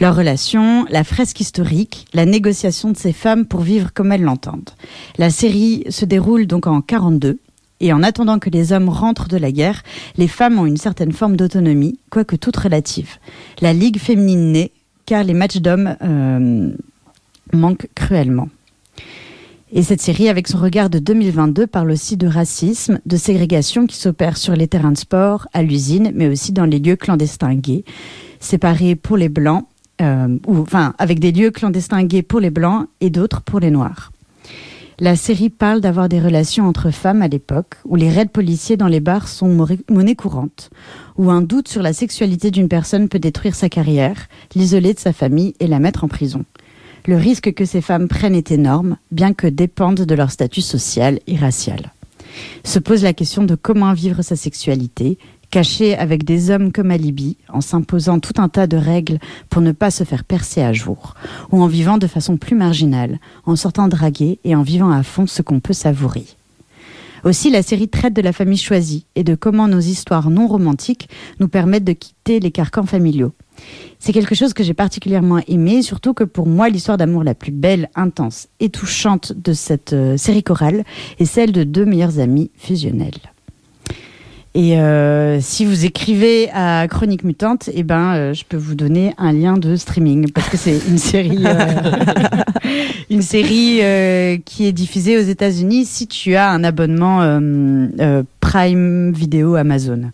Leur 0.01 0.17
relation, 0.17 0.85
la 0.91 1.05
fresque 1.05 1.41
historique, 1.41 2.07
la 2.13 2.27
négociation 2.27 2.91
de 2.91 2.97
ces 2.97 3.13
femmes 3.13 3.47
pour 3.47 3.61
vivre 3.61 3.93
comme 3.95 4.11
elles 4.11 4.23
l'entendent. 4.23 4.71
La 5.19 5.31
série 5.31 5.85
se 5.89 6.05
déroule 6.05 6.47
donc 6.47 6.67
en 6.67 6.81
42, 6.81 7.39
et 7.81 7.93
en 7.93 8.03
attendant 8.03 8.39
que 8.39 8.51
les 8.51 8.73
hommes 8.73 8.89
rentrent 8.89 9.29
de 9.29 9.37
la 9.37 9.53
guerre, 9.53 9.83
les 10.17 10.29
femmes 10.29 10.59
ont 10.59 10.67
une 10.67 10.77
certaine 10.77 11.13
forme 11.13 11.37
d'autonomie, 11.37 11.99
quoique 12.11 12.37
toute 12.37 12.57
relative. 12.57 13.19
La 13.61 13.73
Ligue 13.73 13.99
féminine 13.99 14.53
naît, 14.53 14.73
car 15.07 15.23
les 15.23 15.35
matchs 15.35 15.59
d'hommes 15.59 15.97
euh, 16.03 16.71
manquent 17.53 17.89
cruellement. 17.95 18.49
Et 19.75 19.83
cette 19.83 20.03
série, 20.03 20.29
avec 20.29 20.49
son 20.49 20.59
regard 20.59 20.91
de 20.91 20.99
2022, 20.99 21.67
parle 21.67 21.93
aussi 21.93 22.19
de 22.19 22.27
racisme, 22.27 23.01
de 23.07 23.17
ségrégation 23.17 23.87
qui 23.87 23.97
s'opère 23.97 24.37
sur 24.37 24.55
les 24.55 24.69
terrains 24.69 24.93
de 24.93 24.99
sport, 24.99 25.49
à 25.55 25.63
l'usine, 25.63 26.13
mais 26.15 26.29
aussi 26.29 26.53
dans 26.53 26.67
les 26.67 26.79
lieux 26.79 26.97
clandestins 26.97 27.55
gays, 27.55 27.85
séparés 28.39 28.97
pour 28.97 29.17
les 29.17 29.31
blancs, 29.31 29.65
euh, 30.03 30.37
ou 30.47 30.59
enfin 30.59 30.95
avec 30.99 31.21
des 31.21 31.33
lieux 31.33 31.51
clandestins 31.51 32.05
gays 32.05 32.21
pour 32.21 32.39
les 32.39 32.51
blancs 32.51 32.87
et 33.01 33.09
d'autres 33.09 33.41
pour 33.41 33.61
les 33.61 33.71
noirs. 33.71 34.13
La 34.99 35.17
série 35.17 35.49
parle 35.49 35.81
d'avoir 35.81 36.11
des 36.11 36.21
relations 36.21 36.69
entre 36.69 36.91
femmes 36.91 37.23
à 37.23 37.29
l'époque, 37.29 37.77
où 37.87 37.97
les 37.97 38.11
raids 38.11 38.27
policiers 38.27 38.77
dans 38.77 38.89
les 38.89 39.01
bars 39.01 39.27
sont 39.27 39.49
monnaie 39.89 40.15
courante, 40.15 40.69
où 41.17 41.31
un 41.31 41.41
doute 41.41 41.69
sur 41.69 41.81
la 41.81 41.95
sexualité 41.95 42.51
d'une 42.51 42.69
personne 42.69 43.09
peut 43.09 43.19
détruire 43.19 43.55
sa 43.55 43.71
carrière, 43.71 44.29
l'isoler 44.55 44.93
de 44.93 45.01
sa 45.01 45.15
famille 45.15 45.55
et 45.61 45.67
la 45.67 45.79
mettre 45.79 46.05
en 46.05 46.09
prison. 46.09 46.45
Le 47.07 47.17
risque 47.17 47.53
que 47.53 47.65
ces 47.65 47.81
femmes 47.81 48.07
prennent 48.07 48.35
est 48.35 48.53
énorme, 48.53 48.97
bien 49.11 49.33
que 49.35 49.49
dépende 49.49 50.03
de 50.03 50.15
leur 50.15 50.31
statut 50.31 50.61
social 50.61 51.19
et 51.27 51.37
racial. 51.37 51.93
Se 52.65 52.79
pose 52.79 53.03
la 53.03 53.13
question 53.13 53.43
de 53.43 53.57
comment 53.57 53.93
vivre 53.93 54.23
sa 54.23 54.37
sexualité, 54.37 55.19
cachée 55.51 55.97
avec 55.97 56.25
des 56.25 56.51
hommes 56.51 56.73
comme 56.73 56.91
alibi, 56.91 57.37
en 57.49 57.61
s'imposant 57.61 58.21
tout 58.21 58.41
un 58.41 58.49
tas 58.49 58.67
de 58.67 58.77
règles 58.77 59.19
pour 59.51 59.63
ne 59.63 59.73
pas 59.73 59.91
se 59.91 60.05
faire 60.05 60.25
percer 60.25 60.63
à 60.63 60.73
jour, 60.73 61.15
ou 61.51 61.61
en 61.61 61.67
vivant 61.67 61.99
de 61.99 62.07
façon 62.07 62.37
plus 62.37 62.57
marginale, 62.57 63.19
en 63.47 63.57
sortant 63.57 63.89
draguer 63.89 64.39
et 64.45 64.55
en 64.55 64.63
vivant 64.63 64.91
à 64.91 65.03
fond 65.03 65.27
ce 65.27 65.43
qu'on 65.43 65.61
peut 65.61 65.75
savourer. 65.75 66.25
Aussi, 67.25 67.51
la 67.51 67.63
série 67.63 67.89
traite 67.89 68.15
de 68.15 68.23
la 68.23 68.33
famille 68.33 68.59
choisie 68.59 69.07
et 69.15 69.23
de 69.23 69.37
comment 69.37 69.69
nos 69.69 69.81
histoires 69.81 70.29
non 70.29 70.49
romantiques 70.49 71.09
nous 71.39 71.49
permettent 71.49 71.85
de 71.85 71.93
quitter 71.93 72.41
les 72.41 72.51
carcans 72.51 72.85
familiaux. 72.85 73.33
C'est 74.01 74.13
quelque 74.13 74.35
chose 74.35 74.55
que 74.55 74.65
j'ai 74.65 74.75
particulièrement 74.75 75.41
aimé, 75.47 75.83
surtout 75.83 76.15
que 76.15 76.25
pour 76.25 76.47
moi, 76.47 76.69
l'histoire 76.69 76.99
d'amour 76.99 77.23
la 77.23 77.35
plus 77.35 77.53
belle, 77.53 77.91
intense 77.95 78.49
et 78.59 78.71
touchante 78.71 79.33
de 79.33 79.53
cette 79.53 79.93
euh, 79.93 80.17
série 80.17 80.43
chorale 80.43 80.85
est 81.21 81.25
celle 81.25 81.53
de 81.53 81.63
deux 81.63 81.85
meilleurs 81.85 82.19
amis 82.19 82.51
fusionnels. 82.57 83.33
Et 84.55 84.79
euh, 84.79 85.41
si 85.41 85.65
vous 85.65 85.87
écrivez 85.87 86.51
à 86.53 86.87
Chronique 86.87 87.25
Mutante, 87.25 87.71
eh 87.73 87.83
ben, 87.83 88.15
euh, 88.15 88.35
je 88.35 88.45
peux 88.47 88.59
vous 88.59 88.75
donner 88.75 89.15
un 89.17 89.33
lien 89.33 89.57
de 89.57 89.77
streaming 89.77 90.31
parce 90.31 90.51
que 90.51 90.59
c'est 90.59 90.79
une 90.89 90.99
série, 90.99 91.43
euh, 91.47 91.65
une 93.11 93.23
série 93.23 93.79
euh, 93.83 94.37
qui 94.45 94.67
est 94.67 94.73
diffusée 94.73 95.17
aux 95.17 95.23
États-Unis 95.23 95.87
si 95.87 96.07
tu 96.07 96.35
as 96.35 96.51
un 96.51 96.65
abonnement 96.65 97.23
euh, 97.23 97.41
euh, 98.01 98.23
Prime 98.41 99.13
Video 99.13 99.55
Amazon. 99.55 100.11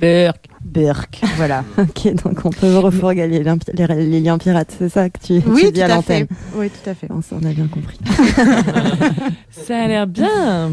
Burk. 0.00 0.46
Burk, 0.64 1.20
voilà. 1.36 1.62
Ok, 1.78 2.14
donc 2.24 2.40
on 2.44 2.50
peut 2.50 2.78
refourguer 2.78 3.26
les, 3.28 3.42
liens- 3.44 3.56
les- 3.74 3.86
les 4.06 4.20
liens 4.20 4.38
pirates, 4.38 4.74
c'est 4.78 4.88
ça 4.88 5.10
que 5.10 5.18
tu, 5.18 5.40
tu 5.42 5.48
Oui, 5.50 5.64
dis 5.70 5.72
tout 5.74 5.84
à 5.84 5.88
l'antenne. 5.88 6.26
fait. 6.26 6.34
Oui, 6.56 6.70
tout 6.70 6.90
à 6.90 6.94
fait. 6.94 7.06
On 7.10 7.20
s'en 7.22 7.36
a 7.38 7.52
bien 7.52 7.66
compris. 7.68 7.98
Ça 9.50 9.78
a 9.82 9.86
l'air 9.86 10.06
bien. 10.06 10.70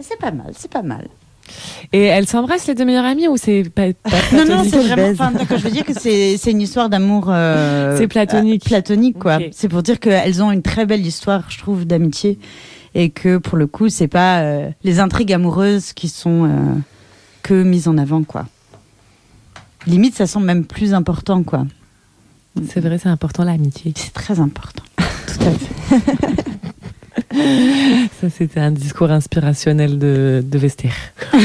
C'est 0.00 0.18
pas 0.18 0.30
mal, 0.32 0.52
c'est 0.56 0.70
pas 0.70 0.82
mal. 0.82 1.08
Et 1.92 2.02
elles 2.04 2.26
s'embrassent 2.26 2.66
les 2.66 2.74
deux 2.74 2.84
meilleures 2.84 3.04
amies 3.04 3.28
ou 3.28 3.36
c'est 3.36 3.64
pas, 3.74 3.92
pas 3.92 4.10
Non, 4.32 4.44
non, 4.44 4.64
c'est 4.68 4.78
vraiment. 4.82 5.08
Enfin, 5.10 5.32
je 5.50 5.54
veux 5.62 5.70
dire 5.70 5.84
que 5.84 5.92
c'est 5.98 6.36
c'est 6.38 6.50
une 6.50 6.60
histoire 6.60 6.88
d'amour. 6.88 7.26
euh, 7.28 7.96
C'est 7.98 8.08
platonique. 8.08 8.64
euh, 8.66 8.68
platonique, 8.68 9.18
quoi. 9.18 9.38
C'est 9.52 9.68
pour 9.68 9.82
dire 9.82 10.00
qu'elles 10.00 10.42
ont 10.42 10.50
une 10.50 10.62
très 10.62 10.86
belle 10.86 11.06
histoire, 11.06 11.44
je 11.50 11.58
trouve, 11.58 11.84
d'amitié. 11.86 12.38
Et 12.94 13.10
que 13.10 13.36
pour 13.38 13.58
le 13.58 13.66
coup, 13.66 13.88
c'est 13.90 14.08
pas 14.08 14.40
euh, 14.40 14.70
les 14.82 15.00
intrigues 15.00 15.32
amoureuses 15.32 15.92
qui 15.92 16.08
sont 16.08 16.50
que 17.42 17.62
mises 17.62 17.88
en 17.88 17.98
avant, 17.98 18.22
quoi. 18.22 18.46
Limite, 19.86 20.14
ça 20.16 20.26
semble 20.26 20.46
même 20.46 20.64
plus 20.64 20.94
important, 20.94 21.42
quoi. 21.44 21.66
C'est 22.68 22.80
vrai, 22.80 22.98
c'est 22.98 23.10
important 23.10 23.44
l'amitié. 23.44 23.92
C'est 23.94 24.12
très 24.14 24.40
important. 24.40 24.82
Tout 24.96 25.44
à 25.44 25.50
fait. 25.50 26.42
Ça, 28.20 28.30
c'était 28.30 28.60
un 28.60 28.70
discours 28.70 29.10
inspirationnel 29.10 29.98
de, 29.98 30.42
de 30.44 30.58
Vester. 30.58 30.90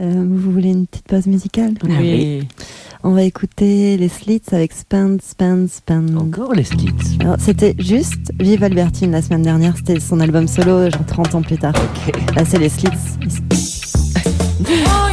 Euh, 0.00 0.24
vous 0.24 0.52
voulez 0.52 0.68
une 0.68 0.86
petite 0.86 1.08
pause 1.08 1.26
musicale? 1.26 1.74
Oui. 1.82 2.46
On 3.02 3.10
va 3.14 3.22
écouter 3.24 3.96
les 3.96 4.08
Slits 4.08 4.42
avec 4.52 4.72
Spend, 4.72 5.20
Spend, 5.20 5.68
Spend. 5.68 6.16
Encore 6.16 6.54
les 6.54 6.62
Slits. 6.62 7.18
Alors, 7.18 7.34
C'était 7.40 7.74
juste 7.80 8.32
Vive 8.38 8.62
Albertine 8.62 9.10
la 9.10 9.22
semaine 9.22 9.42
dernière, 9.42 9.76
c'était 9.76 9.98
son 9.98 10.20
album 10.20 10.46
solo, 10.46 10.88
genre 10.88 11.04
30 11.04 11.34
ans 11.34 11.42
plus 11.42 11.58
tard. 11.58 11.72
Là, 12.36 12.44
c'est 12.44 12.58
les 12.58 12.68
Slits. 12.68 12.90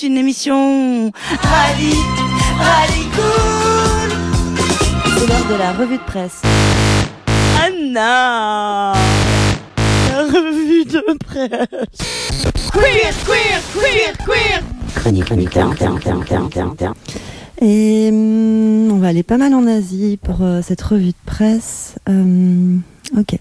Chronique 0.00 0.12
une 0.12 0.18
émission 0.18 1.12
rallye, 1.42 1.94
rallye 2.58 3.04
cool. 3.14 4.10
C'est 5.04 5.26
l'heure 5.26 5.46
de 5.50 5.54
la 5.58 5.72
revue 5.72 5.98
de 5.98 6.02
presse. 6.02 6.40
Anna, 7.62 8.92
la 10.08 10.22
revue 10.22 10.84
de 10.86 11.18
presse. 11.18 11.86
Queer, 12.72 13.12
queer, 13.26 13.60
queer, 13.74 14.16
queer. 14.24 14.62
Chronique 14.94 15.30
mutante. 15.32 15.82
Et 17.60 18.08
hum, 18.10 18.92
on 18.92 18.98
va 18.98 19.08
aller 19.08 19.22
pas 19.22 19.36
mal 19.36 19.52
en 19.52 19.66
Asie 19.66 20.18
pour 20.22 20.38
euh, 20.40 20.62
cette 20.62 20.80
revue 20.80 21.08
de 21.08 21.24
presse. 21.26 21.96
Euh, 22.08 22.76
ok. 23.18 23.38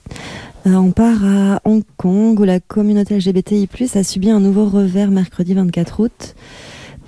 Euh, 0.70 0.76
on 0.76 0.92
part 0.92 1.24
à 1.24 1.62
Hong 1.66 1.84
Kong 1.98 2.40
où 2.40 2.44
la 2.44 2.60
communauté 2.60 3.16
LGBTI+ 3.18 3.68
a 3.96 4.04
subi 4.04 4.30
un 4.30 4.40
nouveau 4.40 4.66
revers 4.66 5.10
mercredi 5.10 5.54
24 5.54 6.00
août, 6.02 6.36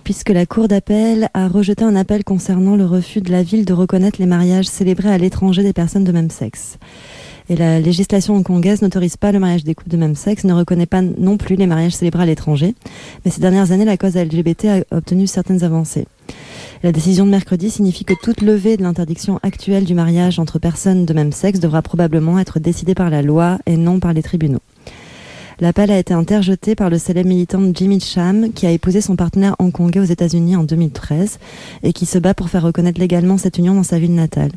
puisque 0.04 0.30
la 0.30 0.46
cour 0.46 0.68
d'appel 0.68 1.30
a 1.34 1.48
rejeté 1.48 1.84
un 1.84 1.96
appel 1.96 2.24
concernant 2.24 2.76
le 2.76 2.86
refus 2.86 3.22
de 3.22 3.32
la 3.32 3.44
ville 3.44 3.66
de 3.66 3.74
reconnaître 3.74 4.20
les 4.20 4.26
mariages 4.26 4.66
célébrés 4.66 5.12
à 5.12 5.18
l'étranger 5.18 5.64
des 5.64 5.74
personnes 5.74 6.04
de 6.04 6.12
même 6.12 6.30
sexe. 6.30 6.78
Et 7.50 7.56
la 7.56 7.80
législation 7.80 8.36
hongkongaise 8.36 8.82
n'autorise 8.82 9.18
pas 9.18 9.32
le 9.32 9.40
mariage 9.40 9.64
des 9.64 9.76
couples 9.76 9.92
de 9.92 9.98
même 9.98 10.16
sexe, 10.16 10.44
ne 10.44 10.54
reconnaît 10.54 10.86
pas 10.86 11.02
non 11.02 11.38
plus 11.38 11.56
les 11.56 11.68
mariages 11.68 11.94
célébrés 11.94 12.24
à 12.24 12.28
l'étranger. 12.28 12.74
Mais 13.26 13.32
ces 13.32 13.42
dernières 13.42 13.72
années, 13.72 13.86
la 13.86 13.98
cause 13.98 14.16
LGBT 14.16 14.66
a 14.66 14.98
obtenu 14.98 15.28
certaines 15.28 15.64
avancées. 15.64 16.08
La 16.84 16.92
décision 16.92 17.28
de 17.28 17.30
mercredi 17.30 17.70
signifie 17.70 18.06
que 18.06 18.16
toute 18.20 18.42
levée 18.42 18.76
de 18.76 18.82
l'interdiction 18.82 19.40
actuelle 19.44 19.84
du 19.84 19.94
mariage 19.94 20.40
entre 20.40 20.58
personnes 20.58 21.06
de 21.06 21.14
même 21.14 21.32
sexe 21.32 21.60
devra 21.60 21.84
probablement 21.84 22.40
être 22.40 22.60
décidée 22.60 22.96
par 22.96 23.12
la 23.12 23.22
loi 23.22 23.60
et 23.68 23.78
non 23.78 24.00
par 24.00 24.14
les 24.14 24.24
tribunaux. 24.24 24.62
L'appel 25.60 25.92
a 25.92 26.00
été 26.00 26.16
interjeté 26.16 26.74
par 26.74 26.90
le 26.90 26.98
célèbre 26.98 27.30
militant 27.30 27.62
Jimmy 27.72 28.00
Cham, 28.00 28.52
qui 28.52 28.66
a 28.66 28.72
épousé 28.72 29.00
son 29.00 29.16
partenaire 29.16 29.56
hongkongais 29.60 30.00
aux 30.00 30.06
États-Unis 30.06 30.56
en 30.56 30.64
2013 30.64 31.38
et 31.84 31.94
qui 31.94 32.08
se 32.08 32.18
bat 32.18 32.34
pour 32.34 32.50
faire 32.50 32.64
reconnaître 32.64 33.00
légalement 33.00 33.38
cette 33.38 33.60
union 33.60 33.76
dans 33.76 33.84
sa 33.84 34.00
ville 34.00 34.16
natale. 34.16 34.52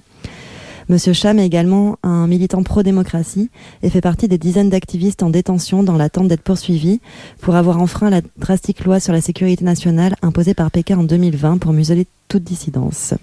Monsieur 0.89 1.15
Cham 1.15 1.39
est 1.39 1.47
également 1.47 1.99
un 2.03 2.27
militant 2.27 2.63
pro-démocratie 2.63 3.51
et 3.83 3.89
fait 3.89 4.03
partie 4.03 4.29
des 4.29 4.37
dizaines 4.37 4.69
d'activistes 4.69 5.23
en 5.23 5.31
détention 5.31 5.83
dans 5.83 5.97
l'attente 5.97 6.29
d'être 6.29 6.43
poursuivis 6.43 7.01
pour 7.41 7.57
avoir 7.57 7.81
enfreint 7.81 8.11
la 8.11 8.21
drastique 8.37 8.85
loi 8.85 9.01
sur 9.01 9.13
la 9.15 9.23
sécurité 9.23 9.65
nationale 9.65 10.15
imposée 10.21 10.55
par 10.55 10.71
Pékin 10.71 10.99
en 10.99 11.05
2020 11.05 11.59
pour 11.59 11.73
museler 11.73 12.07
toute 12.29 12.45
dissidence. 12.45 13.15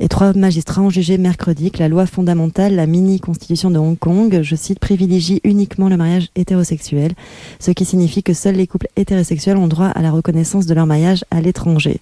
Et 0.00 0.08
trois 0.08 0.32
magistrats 0.32 0.82
ont 0.82 0.90
jugé 0.90 1.18
mercredi 1.18 1.70
que 1.70 1.78
la 1.78 1.88
loi 1.88 2.06
fondamentale, 2.06 2.74
la 2.74 2.86
mini-constitution 2.86 3.70
de 3.70 3.78
Hong 3.78 3.98
Kong, 3.98 4.40
je 4.42 4.56
cite, 4.56 4.78
privilégie 4.78 5.40
uniquement 5.44 5.88
le 5.88 5.96
mariage 5.96 6.28
hétérosexuel, 6.34 7.12
ce 7.60 7.70
qui 7.70 7.84
signifie 7.84 8.22
que 8.22 8.34
seuls 8.34 8.56
les 8.56 8.66
couples 8.66 8.88
hétérosexuels 8.96 9.56
ont 9.56 9.68
droit 9.68 9.86
à 9.86 10.02
la 10.02 10.10
reconnaissance 10.10 10.66
de 10.66 10.74
leur 10.74 10.86
mariage 10.86 11.24
à 11.30 11.40
l'étranger. 11.40 12.00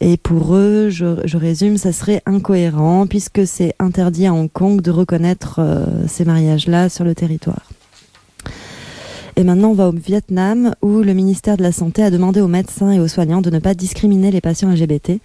Et 0.00 0.16
pour 0.16 0.54
eux, 0.54 0.88
je, 0.90 1.20
je 1.24 1.36
résume, 1.36 1.78
ça 1.78 1.92
serait 1.92 2.22
incohérent 2.26 3.06
puisque 3.06 3.46
c'est 3.46 3.74
interdit 3.78 4.26
à 4.26 4.34
Hong 4.34 4.50
Kong 4.50 4.80
de 4.80 4.90
reconnaître 4.90 5.56
euh, 5.58 5.86
ces 6.08 6.24
mariages-là 6.24 6.88
sur 6.88 7.04
le 7.04 7.14
territoire. 7.14 7.62
Et 9.36 9.42
maintenant, 9.42 9.70
on 9.70 9.74
va 9.74 9.88
au 9.88 9.92
Vietnam 9.92 10.74
où 10.80 11.00
le 11.00 11.12
ministère 11.12 11.56
de 11.56 11.62
la 11.62 11.72
Santé 11.72 12.04
a 12.04 12.10
demandé 12.10 12.40
aux 12.40 12.46
médecins 12.46 12.92
et 12.92 13.00
aux 13.00 13.08
soignants 13.08 13.40
de 13.40 13.50
ne 13.50 13.58
pas 13.58 13.74
discriminer 13.74 14.30
les 14.30 14.40
patients 14.40 14.70
LGBT 14.70 15.18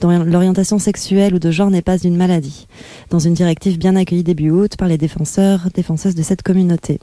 dont 0.00 0.10
l'orientation 0.10 0.78
sexuelle 0.78 1.34
ou 1.34 1.40
de 1.40 1.50
genre 1.50 1.70
n'est 1.70 1.82
pas 1.82 1.98
une 1.98 2.16
maladie, 2.16 2.68
dans 3.10 3.18
une 3.18 3.34
directive 3.34 3.76
bien 3.76 3.96
accueillie 3.96 4.22
début 4.22 4.50
août 4.50 4.76
par 4.76 4.86
les 4.86 4.96
défenseurs, 4.96 5.68
défenseuses 5.74 6.14
de 6.14 6.22
cette 6.22 6.42
communauté. 6.42 7.00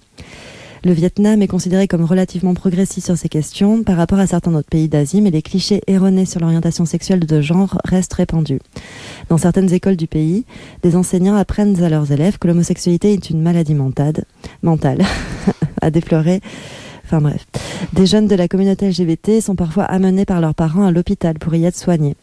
Le 0.85 0.93
Vietnam 0.93 1.41
est 1.41 1.47
considéré 1.47 1.87
comme 1.87 2.05
relativement 2.05 2.53
progressiste 2.53 3.07
sur 3.07 3.17
ces 3.17 3.27
questions 3.27 3.81
par 3.81 3.97
rapport 3.97 4.19
à 4.19 4.27
certains 4.27 4.53
autres 4.53 4.69
pays 4.69 4.87
d'Asie, 4.87 5.19
mais 5.19 5.31
les 5.31 5.41
clichés 5.41 5.81
erronés 5.87 6.25
sur 6.25 6.39
l'orientation 6.39 6.85
sexuelle 6.85 7.21
de 7.21 7.41
genre 7.41 7.79
restent 7.85 8.13
répandus. 8.13 8.59
Dans 9.27 9.39
certaines 9.39 9.73
écoles 9.73 9.95
du 9.95 10.05
pays, 10.05 10.45
des 10.83 10.95
enseignants 10.95 11.37
apprennent 11.37 11.83
à 11.83 11.89
leurs 11.89 12.11
élèves 12.11 12.37
que 12.37 12.47
l'homosexualité 12.47 13.13
est 13.13 13.31
une 13.31 13.41
maladie 13.41 13.73
mentale, 13.73 14.25
à 15.81 15.89
déplorer. 15.89 16.39
Enfin 17.03 17.19
bref. 17.19 17.47
Des 17.93 18.05
jeunes 18.05 18.27
de 18.27 18.35
la 18.35 18.47
communauté 18.47 18.87
LGBT 18.87 19.41
sont 19.41 19.55
parfois 19.55 19.85
amenés 19.85 20.25
par 20.25 20.39
leurs 20.39 20.53
parents 20.53 20.85
à 20.85 20.91
l'hôpital 20.91 21.39
pour 21.39 21.55
y 21.55 21.65
être 21.65 21.75
soignés. 21.75 22.15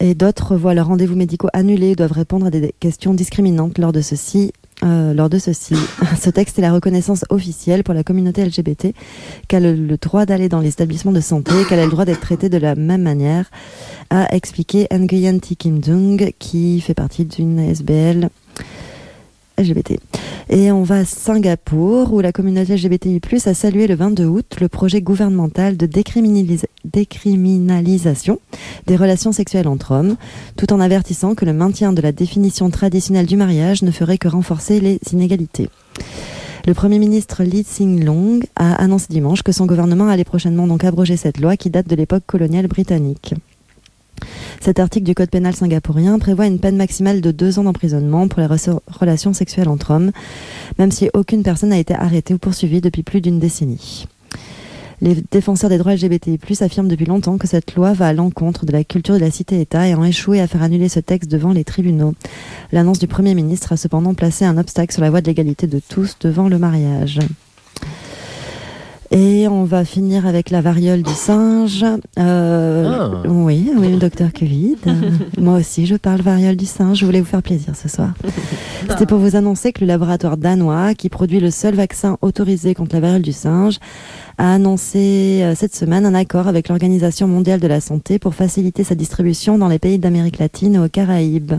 Et 0.00 0.14
d'autres 0.14 0.54
voient 0.54 0.74
leurs 0.74 0.88
rendez-vous 0.88 1.16
médicaux 1.16 1.48
annulés 1.54 1.92
et 1.92 1.96
doivent 1.96 2.12
répondre 2.12 2.44
à 2.44 2.50
des 2.50 2.74
questions 2.78 3.14
discriminantes 3.14 3.78
lors 3.78 3.92
de 3.92 4.02
ceci. 4.02 4.52
Euh, 4.84 5.12
lors 5.14 5.28
de 5.28 5.38
ceci, 5.38 5.74
ce 6.20 6.30
texte 6.30 6.58
est 6.58 6.62
la 6.62 6.72
reconnaissance 6.72 7.24
officielle 7.28 7.84
pour 7.84 7.94
la 7.94 8.02
communauté 8.02 8.44
LGBT 8.44 8.94
qu'elle 9.48 9.66
a 9.66 9.72
le, 9.72 9.96
droit 9.96 10.26
d'aller 10.26 10.48
dans 10.48 10.60
les 10.60 10.68
établissements 10.68 11.12
de 11.12 11.20
santé, 11.20 11.52
qu'elle 11.68 11.80
a 11.80 11.84
le 11.84 11.90
droit 11.90 12.04
d'être 12.04 12.20
traitée 12.20 12.48
de 12.48 12.58
la 12.58 12.74
même 12.74 13.02
manière, 13.02 13.50
a 14.10 14.34
expliqué 14.34 14.86
Nguyen 14.92 15.38
Thi 15.38 15.56
Kim 15.56 15.80
Dung, 15.80 16.32
qui 16.38 16.80
fait 16.80 16.94
partie 16.94 17.24
d'une 17.24 17.58
SBL 17.58 18.30
Et 20.48 20.72
on 20.72 20.82
va 20.82 20.96
à 20.96 21.04
Singapour, 21.04 22.12
où 22.12 22.20
la 22.20 22.32
communauté 22.32 22.74
LGBTI+, 22.74 23.20
a 23.46 23.54
salué 23.54 23.86
le 23.86 23.94
22 23.94 24.24
août 24.26 24.56
le 24.60 24.68
projet 24.68 25.00
gouvernemental 25.00 25.76
de 25.76 25.86
décriminalisa- 25.86 26.66
décriminalisation 26.84 28.40
des 28.86 28.96
relations 28.96 29.32
sexuelles 29.32 29.68
entre 29.68 29.92
hommes, 29.92 30.16
tout 30.56 30.72
en 30.72 30.80
avertissant 30.80 31.34
que 31.34 31.44
le 31.44 31.52
maintien 31.52 31.92
de 31.92 32.02
la 32.02 32.12
définition 32.12 32.70
traditionnelle 32.70 33.26
du 33.26 33.36
mariage 33.36 33.82
ne 33.82 33.90
ferait 33.90 34.18
que 34.18 34.28
renforcer 34.28 34.80
les 34.80 34.98
inégalités. 35.12 35.68
Le 36.66 36.74
Premier 36.74 36.98
ministre 36.98 37.42
Lee 37.42 37.64
Hsien-loong 37.64 38.42
a 38.56 38.74
annoncé 38.74 39.06
dimanche 39.08 39.42
que 39.42 39.52
son 39.52 39.66
gouvernement 39.66 40.08
allait 40.08 40.24
prochainement 40.24 40.66
donc 40.66 40.84
abroger 40.84 41.16
cette 41.16 41.40
loi 41.40 41.56
qui 41.56 41.70
date 41.70 41.88
de 41.88 41.96
l'époque 41.96 42.24
coloniale 42.26 42.66
britannique. 42.66 43.34
Cet 44.60 44.78
article 44.78 45.06
du 45.06 45.14
Code 45.14 45.30
pénal 45.30 45.54
singapourien 45.54 46.18
prévoit 46.18 46.46
une 46.46 46.58
peine 46.58 46.76
maximale 46.76 47.20
de 47.20 47.30
deux 47.30 47.58
ans 47.58 47.64
d'emprisonnement 47.64 48.28
pour 48.28 48.40
les 48.40 48.46
re- 48.46 48.78
relations 49.00 49.32
sexuelles 49.32 49.68
entre 49.68 49.92
hommes, 49.92 50.12
même 50.78 50.92
si 50.92 51.10
aucune 51.14 51.42
personne 51.42 51.70
n'a 51.70 51.78
été 51.78 51.94
arrêtée 51.94 52.34
ou 52.34 52.38
poursuivie 52.38 52.80
depuis 52.80 53.02
plus 53.02 53.20
d'une 53.20 53.38
décennie. 53.38 54.06
Les 55.02 55.16
défenseurs 55.30 55.70
des 55.70 55.78
droits 55.78 55.94
LGBTI+, 55.94 56.38
affirment 56.60 56.88
depuis 56.88 57.06
longtemps 57.06 57.38
que 57.38 57.46
cette 57.46 57.74
loi 57.74 57.94
va 57.94 58.08
à 58.08 58.12
l'encontre 58.12 58.66
de 58.66 58.72
la 58.72 58.84
culture 58.84 59.14
de 59.14 59.20
la 59.20 59.30
cité-État 59.30 59.88
et 59.88 59.94
ont 59.94 60.04
échoué 60.04 60.42
à 60.42 60.46
faire 60.46 60.62
annuler 60.62 60.90
ce 60.90 61.00
texte 61.00 61.30
devant 61.30 61.52
les 61.52 61.64
tribunaux. 61.64 62.12
L'annonce 62.70 62.98
du 62.98 63.06
Premier 63.06 63.34
ministre 63.34 63.72
a 63.72 63.78
cependant 63.78 64.12
placé 64.12 64.44
un 64.44 64.58
obstacle 64.58 64.92
sur 64.92 65.00
la 65.00 65.08
voie 65.08 65.22
de 65.22 65.26
l'égalité 65.26 65.66
de 65.66 65.80
tous 65.88 66.16
devant 66.20 66.50
le 66.50 66.58
mariage. 66.58 67.18
Et 69.12 69.48
on 69.48 69.64
va 69.64 69.84
finir 69.84 70.24
avec 70.24 70.50
la 70.50 70.60
variole 70.60 71.02
du 71.02 71.12
singe. 71.12 71.84
Euh, 72.18 72.86
Ah. 73.00 73.28
Oui, 73.28 73.70
oui, 73.76 73.96
docteur 73.96 74.32
Covid. 74.32 74.76
Moi 75.38 75.54
aussi, 75.58 75.86
je 75.86 75.96
parle 75.96 76.20
variole 76.20 76.56
du 76.56 76.66
singe. 76.66 76.98
Je 76.98 77.06
voulais 77.06 77.20
vous 77.20 77.26
faire 77.26 77.42
plaisir 77.42 77.74
ce 77.74 77.88
soir. 77.88 78.10
C'était 78.88 79.06
pour 79.06 79.18
vous 79.18 79.34
annoncer 79.34 79.72
que 79.72 79.80
le 79.80 79.86
laboratoire 79.88 80.36
danois, 80.36 80.94
qui 80.94 81.08
produit 81.08 81.40
le 81.40 81.50
seul 81.50 81.74
vaccin 81.74 82.18
autorisé 82.22 82.74
contre 82.74 82.94
la 82.94 83.00
variole 83.00 83.22
du 83.22 83.32
singe, 83.32 83.78
a 84.38 84.54
annoncé 84.54 85.40
euh, 85.42 85.54
cette 85.56 85.74
semaine 85.74 86.06
un 86.06 86.14
accord 86.14 86.46
avec 86.46 86.68
l'Organisation 86.68 87.26
mondiale 87.26 87.58
de 87.60 87.66
la 87.66 87.80
santé 87.80 88.18
pour 88.20 88.34
faciliter 88.36 88.84
sa 88.84 88.94
distribution 88.94 89.58
dans 89.58 89.68
les 89.68 89.78
pays 89.80 89.98
d'Amérique 89.98 90.38
latine 90.38 90.76
et 90.76 90.78
aux 90.78 90.88
Caraïbes. 90.88 91.54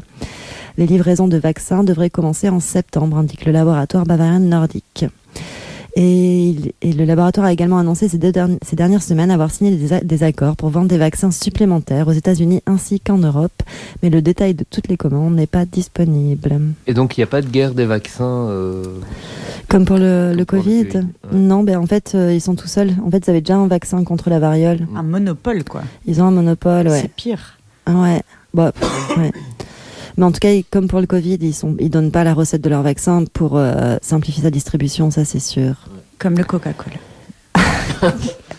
Les 0.77 0.87
livraisons 0.87 1.27
de 1.27 1.37
vaccins 1.37 1.83
devraient 1.83 2.09
commencer 2.09 2.47
en 2.47 2.61
septembre, 2.61 3.17
indique 3.17 3.45
le 3.45 3.51
laboratoire 3.51 4.05
bavarien 4.05 4.39
nordique. 4.39 5.05
Et, 5.95 6.55
le 6.83 7.03
laboratoire 7.05 7.47
a 7.47 7.53
également 7.53 7.77
annoncé 7.77 8.07
ces, 8.07 8.17
deux 8.17 8.31
derni- 8.31 8.57
ces 8.61 8.75
dernières 8.75 9.03
semaines 9.03 9.31
avoir 9.31 9.51
signé 9.51 9.77
des, 10.03 10.23
accords 10.23 10.55
pour 10.55 10.69
vendre 10.69 10.87
des 10.87 10.97
vaccins 10.97 11.31
supplémentaires 11.31 12.07
aux 12.07 12.13
États-Unis 12.13 12.61
ainsi 12.65 12.99
qu'en 12.99 13.17
Europe, 13.17 13.63
mais 14.01 14.09
le 14.09 14.21
détail 14.21 14.53
de 14.53 14.63
toutes 14.69 14.87
les 14.87 14.97
commandes 14.97 15.35
n'est 15.35 15.47
pas 15.47 15.65
disponible. 15.65 16.61
Et 16.87 16.93
donc, 16.93 17.17
il 17.17 17.21
n'y 17.21 17.23
a 17.23 17.27
pas 17.27 17.41
de 17.41 17.47
guerre 17.47 17.73
des 17.73 17.85
vaccins 17.85 18.47
euh, 18.49 18.83
Comme 19.67 19.85
pour 19.85 19.97
le, 19.97 20.33
le 20.33 20.45
Pour 20.45 20.57
le 20.57 20.63
Covid, 20.63 20.87
ouais. 20.95 21.03
Non, 21.33 21.63
ben 21.63 21.77
en 21.77 21.85
fait, 21.87 22.13
euh, 22.15 22.33
ils 22.33 22.41
sont 22.41 22.55
tout 22.55 22.67
seuls. 22.67 22.91
En 23.05 23.11
fait, 23.11 23.25
ils 23.27 23.29
avaient 23.29 23.41
déjà 23.41 23.57
un 23.57 23.67
vaccin 23.67 24.03
contre 24.03 24.29
la 24.29 24.39
variole. 24.39 24.87
Un 24.95 25.03
monopole, 25.03 25.63
quoi. 25.63 25.81
Ils 26.05 26.21
ont 26.21 26.25
un 26.25 26.31
monopole, 26.31 26.87
ouais. 26.87 27.01
C'est 27.01 27.11
pire. 27.13 27.57
Ah 27.85 27.93
ouais. 28.01 28.21
Bon, 28.53 28.71
pff, 28.71 29.17
ouais. 29.17 29.31
Mais 30.17 30.25
en 30.25 30.31
tout 30.31 30.39
cas, 30.39 30.49
comme 30.69 30.87
pour 30.87 30.99
le 30.99 31.07
Covid, 31.07 31.37
ils 31.41 31.53
sont, 31.53 31.75
ils 31.79 31.89
donnent 31.89 32.11
pas 32.11 32.23
la 32.23 32.33
recette 32.33 32.61
de 32.61 32.69
leur 32.69 32.81
vaccin 32.81 33.25
pour 33.33 33.57
euh, 33.57 33.97
simplifier 34.01 34.43
sa 34.43 34.51
distribution, 34.51 35.11
ça 35.11 35.25
c'est 35.25 35.39
sûr. 35.39 35.75
Comme 36.19 36.37
le 36.37 36.43
Coca-Cola. 36.43 36.97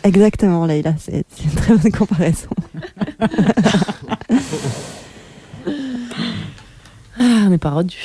Exactement, 0.05 0.67
Leïla, 0.67 0.95
c'est 0.99 1.25
c'est 1.35 1.45
une 1.45 1.51
très 1.51 1.77
bonne 1.77 1.93
comparaison. 1.93 2.49
Ah, 7.19 7.45
on 7.47 7.51
n'est 7.51 7.59
pas 7.59 7.71
rendu. 7.71 7.99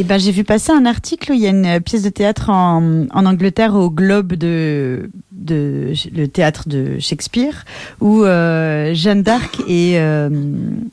Eh 0.00 0.04
ben, 0.04 0.18
j'ai 0.18 0.32
vu 0.32 0.44
passer 0.44 0.72
un 0.72 0.86
article 0.86 1.32
où 1.32 1.34
il 1.34 1.42
y 1.42 1.46
a 1.46 1.50
une 1.50 1.66
euh, 1.66 1.78
pièce 1.80 2.02
de 2.02 2.08
théâtre 2.08 2.48
en, 2.48 3.04
en 3.12 3.26
Angleterre 3.26 3.74
au 3.74 3.90
Globe 3.90 4.32
de, 4.32 5.10
de 5.30 5.92
le 6.14 6.26
théâtre 6.26 6.70
de 6.70 6.98
Shakespeare 6.98 7.66
où 8.00 8.24
euh, 8.24 8.94
Jeanne 8.94 9.22
d'Arc 9.22 9.60
est, 9.68 9.98
euh, 9.98 10.30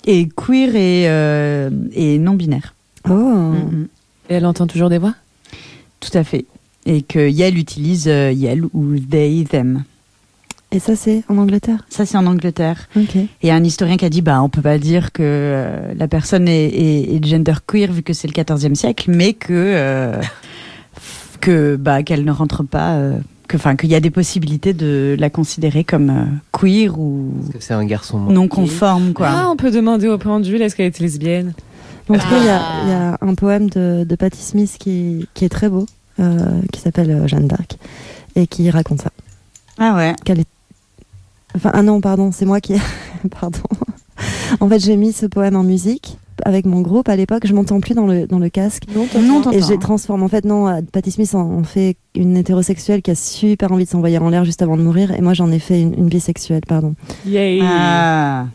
est 0.05 0.27
queer 0.35 0.75
et, 0.75 1.03
euh, 1.07 1.69
et 1.93 2.19
non 2.19 2.33
binaire. 2.33 2.73
Oh, 3.09 3.13
Mhm. 3.13 3.87
Et 4.29 4.33
elle 4.33 4.45
entend 4.45 4.67
toujours 4.67 4.89
des 4.89 4.97
voix? 4.97 5.13
Tout 6.01 6.15
à 6.17 6.25
fait. 6.25 6.43
et 6.85 7.01
que 7.01 7.29
Yel 7.29 7.57
utilise 7.57 8.07
Yel 8.07 8.65
ou 8.73 8.99
they, 8.99 9.45
them. 9.45 9.83
Et 10.71 10.79
ça, 10.79 10.95
c'est 10.97 11.23
en 11.29 11.37
Angleterre? 11.37 11.85
Ça, 11.89 12.05
c'est 12.05 12.17
en 12.17 12.25
Angleterre. 12.25 12.89
Ok. 12.97 13.15
Et 13.15 13.27
il 13.43 13.47
y 13.47 13.51
a 13.51 13.55
un 13.55 13.63
historien 13.63 13.95
qui 13.97 14.03
a 14.05 14.09
dit 14.09 14.21
bah, 14.21 14.41
on 14.41 14.49
peut 14.49 14.61
pas 14.61 14.77
dire 14.77 15.11
que 15.13 15.21
euh, 15.23 15.93
la 15.95 16.07
personne 16.09 16.47
est, 16.47 16.65
est, 16.67 17.15
est 17.15 17.25
genderqueer 17.25 17.91
vu 17.91 18.03
que 18.03 18.11
c'est 18.13 18.27
le 18.27 18.33
14e 18.33 18.75
siècle, 18.75 19.09
mais 19.13 19.31
que, 19.33 19.53
euh, 19.53 20.21
que 21.41 21.75
bah, 21.77 22.03
qu'elle 22.03 22.25
ne 22.25 22.31
rentre 22.31 22.63
pas. 22.63 22.95
euh, 22.95 23.17
que, 23.47 23.55
qu'il 23.75 23.89
y 23.89 23.95
a 23.95 24.01
des 24.01 24.09
possibilités 24.09 24.73
de 24.73 25.15
la 25.17 25.29
considérer 25.29 25.85
comme 25.85 26.09
euh, 26.09 26.23
queer 26.51 26.99
ou 26.99 27.31
Parce 27.43 27.53
que 27.53 27.63
c'est 27.63 27.73
un 27.73 27.85
garçon 27.85 28.19
non 28.19 28.41
manqué. 28.41 28.49
conforme, 28.49 29.13
quoi. 29.13 29.29
Ah, 29.31 29.47
on 29.49 29.55
peut 29.55 29.71
demander 29.71 30.09
au 30.09 30.17
pendule 30.17 30.61
est-ce 30.61 30.75
qu'elle 30.75 30.87
était 30.87 31.01
lesbienne? 31.03 31.53
En 32.09 32.15
tout 32.15 32.19
cas, 32.19 32.37
il 32.39 32.45
y 32.45 32.49
a- 32.49 32.61
Ah. 32.61 32.81
il 32.83 32.89
y, 32.89 32.93
a 32.93 33.17
un 33.21 33.35
poème 33.35 33.69
de, 33.69 34.03
de 34.03 34.15
Patti 34.15 34.41
Smith 34.41 34.75
qui, 34.77 35.29
qui 35.33 35.45
est 35.45 35.49
très 35.49 35.69
beau, 35.69 35.85
euh, 36.19 36.59
qui 36.73 36.81
s'appelle 36.81 37.23
Jeanne 37.27 37.47
d'Arc, 37.47 37.77
et 38.35 38.47
qui 38.47 38.69
raconte 38.69 39.01
ça. 39.01 39.11
Ah 39.77 39.95
ouais. 39.95 40.13
Qu'elle 40.25 40.39
est... 40.41 40.47
Enfin, 41.55 41.71
ah 41.73 41.81
non, 41.81 42.01
pardon, 42.01 42.31
c'est 42.31 42.45
moi 42.45 42.61
qui... 42.61 42.73
pardon. 43.39 43.59
en 44.59 44.67
fait, 44.69 44.79
j'ai 44.79 44.95
mis 44.97 45.11
ce 45.13 45.25
poème 45.25 45.55
en 45.55 45.63
musique 45.63 46.17
avec 46.45 46.65
mon 46.67 46.81
groupe 46.81 47.09
à 47.09 47.15
l'époque. 47.15 47.47
Je 47.47 47.53
m'entends 47.53 47.79
plus 47.79 47.95
dans 47.95 48.05
le, 48.05 48.27
dans 48.27 48.37
le 48.39 48.49
casque. 48.49 48.83
Non, 48.95 49.05
Et 49.05 49.07
t'entends. 49.41 49.51
j'ai 49.67 49.79
transformé. 49.79 50.23
En 50.23 50.27
fait, 50.27 50.45
non, 50.45 50.67
euh, 50.67 50.81
Patti 50.91 51.09
Smith 51.11 51.33
en, 51.33 51.41
en 51.59 51.63
fait 51.63 51.95
une 52.15 52.37
hétérosexuelle 52.37 53.01
qui 53.01 53.09
a 53.11 53.15
super 53.15 53.71
envie 53.71 53.85
de 53.85 53.89
s'envoyer 53.89 54.19
en 54.19 54.29
l'air 54.29 54.45
juste 54.45 54.61
avant 54.61 54.77
de 54.77 54.83
mourir. 54.83 55.11
Et 55.11 55.21
moi, 55.21 55.33
j'en 55.33 55.51
ai 55.51 55.59
fait 55.59 55.81
une, 55.81 55.93
une 55.95 56.07
bisexuelle, 56.07 56.61
pardon. 56.67 56.93
Yay 57.25 57.59
Ah. 57.63 58.45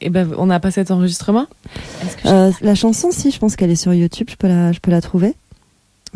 Et 0.00 0.08
ben, 0.08 0.30
on 0.38 0.46
n'a 0.46 0.60
pas 0.60 0.70
cet 0.70 0.90
enregistrement 0.92 1.46
que 2.22 2.28
Euh, 2.28 2.52
la 2.62 2.74
chanson, 2.74 3.10
si, 3.10 3.30
je 3.32 3.38
pense 3.38 3.56
qu'elle 3.56 3.70
est 3.70 3.74
sur 3.76 3.92
YouTube. 3.92 4.28
Je 4.30 4.36
peux 4.36 4.48
la, 4.48 4.70
je 4.72 4.78
peux 4.80 4.90
la 4.92 5.00
trouver. 5.00 5.34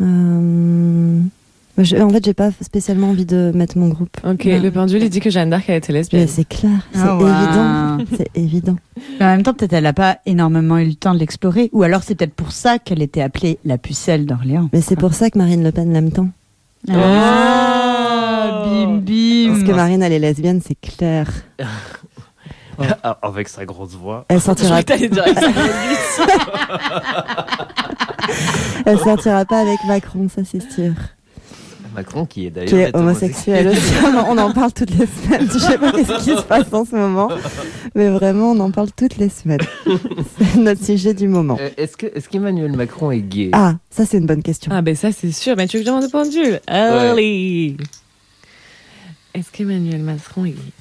Euh, 0.01 1.19
je- 1.77 1.97
en 1.97 2.09
fait, 2.09 2.23
j'ai 2.23 2.33
pas 2.33 2.51
spécialement 2.61 3.09
envie 3.09 3.25
de 3.25 3.51
mettre 3.53 3.77
mon 3.77 3.89
groupe. 3.89 4.15
Ok, 4.23 4.45
le 4.45 4.69
pendule, 4.69 5.03
il 5.03 5.09
dit 5.09 5.19
que 5.19 5.29
Jeanne 5.29 5.49
d'Arc, 5.49 5.65
elle 5.67 5.75
était 5.77 5.91
lesbienne. 5.93 6.27
c'est 6.27 6.47
clair, 6.47 6.71
c'est 6.93 6.99
Ah 7.03 7.17
ouais. 7.17 7.29
évident. 7.29 7.97
C'est 8.17 8.29
évident. 8.35 8.75
Mais 9.19 9.25
en 9.25 9.29
même 9.29 9.43
temps, 9.43 9.53
peut-être 9.53 9.73
elle 9.73 9.83
n'a 9.83 9.93
pas 9.93 10.19
énormément 10.25 10.77
eu 10.77 10.85
le 10.85 10.95
temps 10.95 11.13
de 11.13 11.19
l'explorer. 11.19 11.69
Ou 11.73 11.83
alors 11.83 12.03
c'est 12.03 12.15
peut-être 12.15 12.33
pour 12.33 12.51
ça 12.53 12.79
qu'elle 12.79 13.01
était 13.01 13.21
appelée 13.21 13.59
la 13.65 13.77
pucelle 13.77 14.25
d'Orléans. 14.25 14.69
Mais 14.73 14.81
c'est 14.81 14.95
pour 14.95 15.13
ça 15.13 15.29
que 15.29 15.37
Marine 15.37 15.63
Le 15.63 15.71
Pen 15.71 15.91
l'aime 15.91 16.11
tant. 16.11 16.29
Ah, 16.89 18.63
bim 18.65 18.97
bim. 18.97 19.49
Parce 19.53 19.63
que 19.63 19.71
Marine, 19.73 20.01
elle 20.03 20.13
est 20.13 20.19
lesbienne, 20.19 20.61
c'est 20.65 20.75
clair. 20.79 21.29
Ah, 23.03 23.17
Avec 23.21 23.47
sa 23.47 23.63
grosse 23.63 23.93
voix. 23.93 24.25
Elle 24.27 24.41
sortira, 24.41 24.81
elle 28.85 28.99
sortira 28.99 29.45
pas 29.45 29.59
avec 29.61 29.79
Macron, 29.87 30.27
ça 30.33 30.41
c'est 30.43 30.61
sûr. 30.71 30.91
Macron 31.95 32.25
qui 32.25 32.45
est 32.45 32.49
d'ailleurs 32.49 32.69
Qui 32.69 32.75
est 32.75 32.95
homosexuel 32.95 33.67
aussi. 33.69 33.93
On 34.29 34.37
en- 34.37 34.51
parle 34.51 34.71
toutes 34.73 34.91
les 34.97 35.05
semaines. 35.07 35.47
Je 35.51 35.57
sais 35.59 35.77
pas 35.77 35.91
qu'est-ce 35.91 36.23
qui 36.23 36.35
se 36.35 36.41
passe 36.43 36.71
en 36.73 36.85
ce 36.85 36.95
moment. 36.95 37.29
Mais 37.95 38.09
vraiment, 38.09 38.51
on 38.51 38.59
en 38.59 38.71
parle 38.71 38.89
toutes 38.95 39.17
les 39.17 39.29
semaines. 39.29 39.59
C'est 40.37 40.57
notre 40.59 40.83
sujet 40.83 41.13
du 41.13 41.27
moment. 41.27 41.57
Euh, 41.59 41.69
Est-ce 41.77 41.97
que 41.97 42.05
est-ce 42.07 42.29
qu'Emmanuel 42.29 42.71
Macron 42.73 43.11
est 43.11 43.19
gay? 43.21 43.49
Ah, 43.53 43.75
ça 43.89 44.05
c'est 44.05 44.17
une 44.17 44.25
bonne 44.25 44.43
question. 44.43 44.71
Ah, 44.73 44.81
ben 44.81 44.95
ça, 44.95 45.11
c'est 45.11 45.31
sûr. 45.31 45.55
Mais 45.57 45.67
tu 45.67 45.77
veux 45.77 45.83
que 45.83 45.87
je 45.89 45.91
demande 45.91 46.05
au 46.05 46.09
pendule 46.09 46.59
Allez 46.67 47.77
Est-ce 49.33 49.51
qu'Emmanuel 49.51 50.01
Macron 50.01 50.45
est 50.45 50.51
gay? 50.51 50.71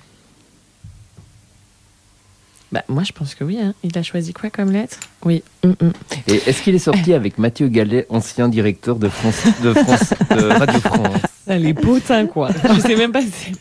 Bah, 2.75 2.83
moi, 2.89 3.05
je 3.05 3.13
pense 3.13 3.37
que 3.37 3.45
oui. 3.45 3.57
Hein. 3.63 3.73
Il 3.85 3.97
a 3.97 4.03
choisi 4.03 4.33
quoi 4.33 4.51
comme 4.51 4.73
lettre? 4.73 4.99
Oui. 5.25 5.45
Hum, 5.63 5.77
hum. 5.81 5.93
Et 6.27 6.41
est-ce 6.45 6.61
qu'il 6.61 6.75
est 6.75 6.81
sorti 6.81 7.15
avec 7.21 7.39
Mathieu 7.39 7.69
Gallet, 7.69 8.05
ancien 8.09 8.49
directeur 8.49 8.97
de 8.97 9.09
France 9.09 9.45
de 9.63 9.73
France 9.75 10.13
de 10.31 10.43
Radio 10.59 10.81
France? 10.81 11.21
Ah, 11.47 11.57
les 11.57 11.73
potins, 11.73 12.27
quoi. 12.27 12.51
je 12.75 12.81
sais 12.81 12.97
même 12.97 13.13
pas 13.13 13.21
si. 13.23 13.53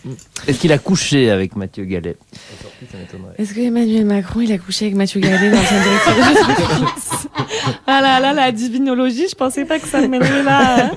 Est-ce 0.48 0.58
qu'il 0.60 0.72
a 0.72 0.80
couché 0.80 1.30
avec 1.30 1.56
Mathieu 1.56 1.86
Gallet? 1.86 2.16
Est-ce 3.38 3.54
que 3.54 3.60
Emmanuel 3.60 4.06
Macron, 4.06 4.42
il 4.42 4.52
a 4.52 4.58
couché 4.58 4.86
avec 4.86 4.96
Mathieu 4.98 5.20
Gallet, 5.20 5.52
l'ancien 5.52 5.80
directeur 5.84 6.16
de 6.16 6.22
Radio 6.22 6.44
France? 6.66 7.28
Ah 7.86 8.02
là 8.02 8.20
là, 8.20 8.34
la 8.34 8.52
divinologie, 8.52 9.28
je 9.30 9.36
pensais 9.36 9.66
pas 9.66 9.78
que 9.78 9.88
ça 9.88 10.08
mènerait 10.08 10.42
là. 10.42 10.86
hein. 10.88 10.92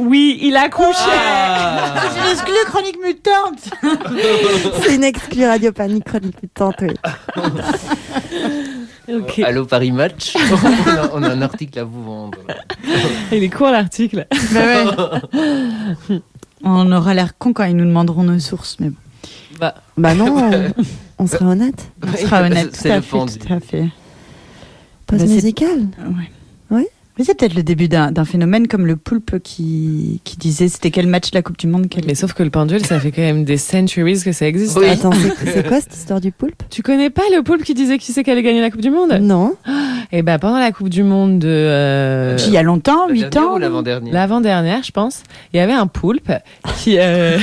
Oui, 0.00 0.38
il 0.42 0.56
a 0.56 0.68
couché. 0.68 0.94
C'est 0.94 2.20
une 2.20 2.32
exclue 2.32 2.64
chronique 2.66 2.98
mutante. 3.04 3.70
C'est 4.82 4.94
une 4.94 5.04
exclue 5.04 5.44
Radio 5.46 5.72
Panique 5.72 6.04
chronique 6.04 6.42
mutante, 6.42 6.76
oui. 6.82 6.94
Ok. 9.12 9.40
Allô 9.40 9.64
Paris 9.66 9.90
Match 9.90 10.36
on, 10.52 10.90
a, 10.90 11.10
on 11.14 11.22
a 11.24 11.30
un 11.30 11.42
article 11.42 11.80
à 11.80 11.84
vous 11.84 12.04
vendre. 12.04 12.38
Il 13.32 13.42
est 13.42 13.48
court 13.48 13.70
l'article. 13.70 14.24
On 16.62 16.92
aura 16.92 17.14
l'air 17.14 17.36
con 17.36 17.52
quand 17.52 17.64
ils 17.64 17.74
nous 17.74 17.84
demanderont 17.86 18.22
nos 18.22 18.38
sources, 18.38 18.76
mais 18.78 18.90
bon. 18.90 18.96
Bah, 19.58 19.74
Bah 19.96 20.14
non, 20.14 20.36
on, 20.38 20.72
on 21.18 21.26
sera 21.26 21.46
honnête. 21.46 21.90
On 22.06 22.16
sera 22.16 22.42
honnête. 22.42 22.70
C'est 22.72 22.88
tout 22.88 22.92
à 22.94 22.96
le 22.96 23.02
fait, 23.02 23.38
tout 23.38 23.52
à 23.52 23.60
fait. 23.60 23.88
Post 25.06 25.22
Bah, 25.22 25.26
c'est- 25.26 25.34
musical. 25.34 25.78
Ouais. 25.98 26.30
Mais 27.18 27.24
c'est 27.24 27.34
peut-être 27.38 27.54
le 27.54 27.62
début 27.62 27.88
d'un 27.88 28.12
d'un 28.12 28.24
phénomène 28.24 28.66
comme 28.68 28.86
le 28.86 28.96
poulpe 28.96 29.38
qui, 29.42 30.20
qui 30.24 30.36
disait 30.38 30.68
c'était 30.68 30.90
quel 30.90 31.06
match 31.06 31.30
de 31.32 31.36
la 31.36 31.42
Coupe 31.42 31.58
du 31.58 31.66
Monde 31.66 31.86
quel... 31.90 32.04
mais 32.06 32.14
sauf 32.14 32.32
que 32.32 32.42
le 32.42 32.50
pendule, 32.50 32.84
ça 32.86 32.98
fait 32.98 33.10
quand 33.10 33.22
même 33.22 33.44
des 33.44 33.56
centuries 33.58 34.20
que 34.24 34.32
ça 34.32 34.46
existe. 34.46 34.78
Oui. 34.78 34.86
Attends, 34.88 35.10
c'est 35.12 35.52
c'est 35.52 35.66
quoi 35.66 35.80
cette 35.80 35.94
histoire 35.94 36.20
du 36.20 36.32
poulpe? 36.32 36.62
Tu 36.70 36.82
connais 36.82 37.10
pas 37.10 37.22
le 37.34 37.42
poulpe 37.42 37.62
qui 37.64 37.74
disait 37.74 37.98
qui 37.98 38.12
c'est 38.12 38.24
qui 38.24 38.30
allait 38.30 38.42
gagner 38.42 38.60
la 38.60 38.70
Coupe 38.70 38.80
du 38.80 38.90
Monde? 38.90 39.18
Non. 39.20 39.54
Et 40.12 40.22
bah 40.22 40.38
pendant 40.38 40.58
la 40.58 40.72
Coupe 40.72 40.88
du 40.88 41.02
Monde 41.02 41.38
de 41.38 41.48
euh, 41.48 42.36
Il 42.46 42.52
y 42.52 42.56
a 42.56 42.62
longtemps, 42.62 43.06
La 43.06 43.12
8 43.12 43.20
dernière 43.20 43.50
ans. 43.50 43.54
ou 43.54 43.58
l'avant-dernière? 43.58 44.14
L'avant-dernière, 44.14 44.82
je 44.82 44.90
pense, 44.92 45.22
il 45.52 45.58
y 45.58 45.60
avait 45.60 45.72
un 45.72 45.86
poulpe 45.86 46.32
qui 46.78 46.96
euh, 46.98 47.38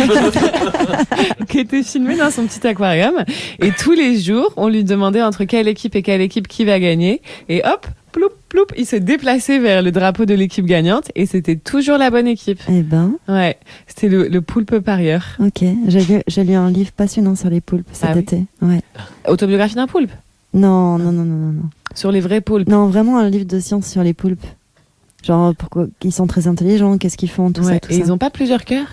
qui 1.49 1.59
était 1.59 1.83
filmé 1.83 2.17
dans 2.17 2.31
son 2.31 2.43
petit 2.45 2.65
aquarium 2.67 3.13
et 3.61 3.71
tous 3.71 3.93
les 3.93 4.19
jours, 4.19 4.51
on 4.57 4.67
lui 4.69 4.83
demandait 4.83 5.21
entre 5.21 5.43
quelle 5.45 5.67
équipe 5.67 5.95
et 5.95 6.01
quelle 6.01 6.21
équipe 6.21 6.47
qui 6.47 6.65
va 6.65 6.79
gagner 6.79 7.21
et 7.49 7.61
hop, 7.65 7.87
ploup 8.17 8.29
ploup, 8.49 8.65
il 8.77 8.85
se 8.85 8.95
déplaçait 8.95 9.59
vers 9.59 9.81
le 9.81 9.91
drapeau 9.91 10.25
de 10.25 10.33
l'équipe 10.33 10.65
gagnante 10.65 11.11
et 11.15 11.25
c'était 11.25 11.55
toujours 11.55 11.97
la 11.97 12.09
bonne 12.09 12.27
équipe. 12.27 12.59
Eh 12.69 12.81
ben, 12.81 13.13
Ouais, 13.27 13.57
c'était 13.87 14.09
le, 14.09 14.27
le 14.27 14.41
poulpe 14.41 14.79
parieur. 14.79 15.23
ok. 15.39 15.63
J'ai 15.87 16.01
lu, 16.01 16.21
j'ai 16.27 16.43
lu 16.43 16.53
un 16.53 16.71
livre 16.71 16.91
passionnant 16.91 17.35
sur 17.35 17.49
les 17.49 17.61
poulpes 17.61 17.87
cet 17.91 18.09
Ah 18.09 18.13
oui 18.15 18.19
été. 18.21 18.43
Ouais. 18.61 18.81
Autobiographie 19.27 19.75
d'un 19.75 19.87
poulpe? 19.87 20.11
Non, 20.53 20.97
non, 20.97 21.11
non, 21.11 21.23
non, 21.23 21.35
non, 21.35 21.51
non. 21.53 21.69
sur 21.93 22.11
les 22.11 22.19
vrais 22.21 22.41
poulpes. 22.41 22.67
Non, 22.69 22.87
vraiment 22.87 23.17
un 23.19 23.29
livre 23.29 23.45
de 23.45 23.59
science 23.59 23.87
sur 23.87 24.01
les 24.03 24.13
poulpes. 24.13 24.45
Genre, 25.23 25.53
pourquoi 25.55 25.87
ils 26.03 26.13
sont 26.13 26.25
très 26.27 26.47
intelligents, 26.47 26.97
qu'est-ce 26.97 27.17
qu'ils 27.17 27.29
font, 27.29 27.51
tout 27.51 27.61
Ouais, 27.63 27.73
ça, 27.73 27.79
tout 27.79 27.91
et 27.91 27.95
ça. 27.95 27.99
ils 28.05 28.11
ont 28.11 28.17
pas 28.17 28.29
plusieurs 28.29 28.63
cœurs? 28.65 28.87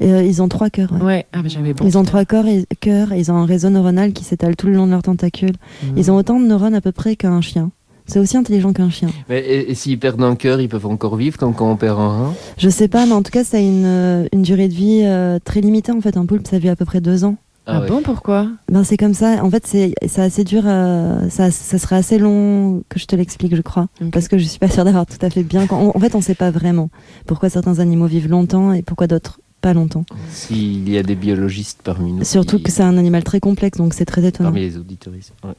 Et, 0.00 0.10
euh, 0.12 0.22
ils 0.22 0.40
ont 0.42 0.48
trois 0.48 0.70
cœurs. 0.70 0.92
ouais. 0.92 1.02
Ouais, 1.02 1.26
ah 1.32 1.42
bah 1.42 1.48
j'avais 1.48 1.72
bon. 1.72 1.84
Ils 1.86 1.96
ont 1.98 2.04
trois 2.04 2.24
corps 2.24 2.46
et, 2.46 2.64
cœurs 2.80 3.12
et 3.12 3.18
ils 3.20 3.30
ont 3.30 3.36
un 3.36 3.46
réseau 3.46 3.70
neuronal 3.70 4.12
qui 4.12 4.24
s'étale 4.24 4.56
tout 4.56 4.66
le 4.66 4.74
long 4.74 4.86
de 4.86 4.92
leurs 4.92 5.02
tentacules. 5.02 5.52
Mmh. 5.82 5.86
Ils 5.96 6.10
ont 6.10 6.16
autant 6.16 6.38
de 6.40 6.46
neurones 6.46 6.74
à 6.74 6.80
peu 6.80 6.92
près 6.92 7.16
qu'un 7.16 7.40
chien. 7.40 7.70
C'est 8.06 8.18
aussi 8.18 8.36
intelligent 8.36 8.72
qu'un 8.72 8.90
chien. 8.90 9.08
Mais 9.28 9.40
et, 9.40 9.70
et 9.70 9.74
s'ils 9.74 9.98
perdent 9.98 10.22
un 10.22 10.36
cœur, 10.36 10.60
ils 10.60 10.68
peuvent 10.68 10.86
encore 10.86 11.16
vivre 11.16 11.38
comme 11.38 11.54
quand 11.54 11.70
on 11.70 11.76
perd 11.76 11.98
un 11.98 12.08
rein 12.08 12.34
Je 12.58 12.68
sais 12.68 12.88
pas, 12.88 13.06
mais 13.06 13.12
en 13.12 13.22
tout 13.22 13.30
cas, 13.30 13.44
ça 13.44 13.56
a 13.56 13.60
une, 13.60 13.84
euh, 13.86 14.26
une 14.32 14.42
durée 14.42 14.68
de 14.68 14.74
vie 14.74 15.02
euh, 15.04 15.38
très 15.42 15.60
limitée. 15.60 15.92
En 15.92 16.00
fait, 16.00 16.16
un 16.16 16.26
poulpe, 16.26 16.46
ça 16.46 16.58
vit 16.58 16.68
à 16.68 16.76
peu 16.76 16.84
près 16.84 17.00
deux 17.00 17.24
ans. 17.24 17.36
Ah, 17.66 17.80
ouais. 17.80 17.88
bon, 17.88 18.02
pourquoi? 18.02 18.48
Ben, 18.70 18.84
c'est 18.84 18.98
comme 18.98 19.14
ça. 19.14 19.42
En 19.42 19.48
fait, 19.50 19.66
c'est 19.66 19.94
c'est 20.06 20.20
assez 20.20 20.44
dur. 20.44 20.64
euh, 20.66 21.30
ça, 21.30 21.50
ça 21.50 21.78
serait 21.78 21.96
assez 21.96 22.18
long 22.18 22.82
que 22.90 22.98
je 22.98 23.06
te 23.06 23.16
l'explique, 23.16 23.56
je 23.56 23.62
crois. 23.62 23.86
Parce 24.12 24.28
que 24.28 24.36
je 24.36 24.44
suis 24.44 24.58
pas 24.58 24.68
sûre 24.68 24.84
d'avoir 24.84 25.06
tout 25.06 25.16
à 25.24 25.30
fait 25.30 25.42
bien. 25.42 25.66
En, 25.70 25.90
en 25.94 25.98
fait, 25.98 26.14
on 26.14 26.20
sait 26.20 26.34
pas 26.34 26.50
vraiment 26.50 26.90
pourquoi 27.26 27.48
certains 27.48 27.78
animaux 27.78 28.06
vivent 28.06 28.28
longtemps 28.28 28.74
et 28.74 28.82
pourquoi 28.82 29.06
d'autres 29.06 29.40
pas 29.64 29.72
longtemps. 29.74 30.04
S'il 30.30 30.88
y 30.90 30.98
a 30.98 31.02
des 31.02 31.14
biologistes 31.14 31.80
parmi 31.82 32.12
nous. 32.12 32.22
Surtout 32.24 32.58
qui- 32.58 32.64
que 32.64 32.70
c'est 32.70 32.82
un 32.82 32.98
animal 32.98 33.24
très 33.24 33.40
complexe, 33.40 33.78
donc 33.78 33.94
c'est 33.94 34.04
très 34.04 34.22
étonnant. 34.24 34.50
Parmi 34.50 34.60
les 34.60 34.76
auditoristes. 34.76 35.32
ouais. 35.42 35.54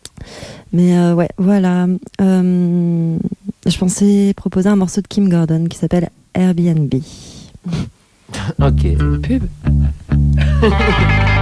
Mais 0.73 0.95
euh, 0.97 1.15
ouais, 1.15 1.29
voilà. 1.39 1.87
Euh, 2.21 3.17
je 3.65 3.77
pensais 3.79 4.33
proposer 4.35 4.69
un 4.69 4.75
morceau 4.75 5.01
de 5.01 5.07
Kim 5.07 5.27
Gordon 5.27 5.65
qui 5.65 5.77
s'appelle 5.77 6.09
Airbnb. 6.35 6.93
Ok. 8.59 8.83
Pub 9.23 9.43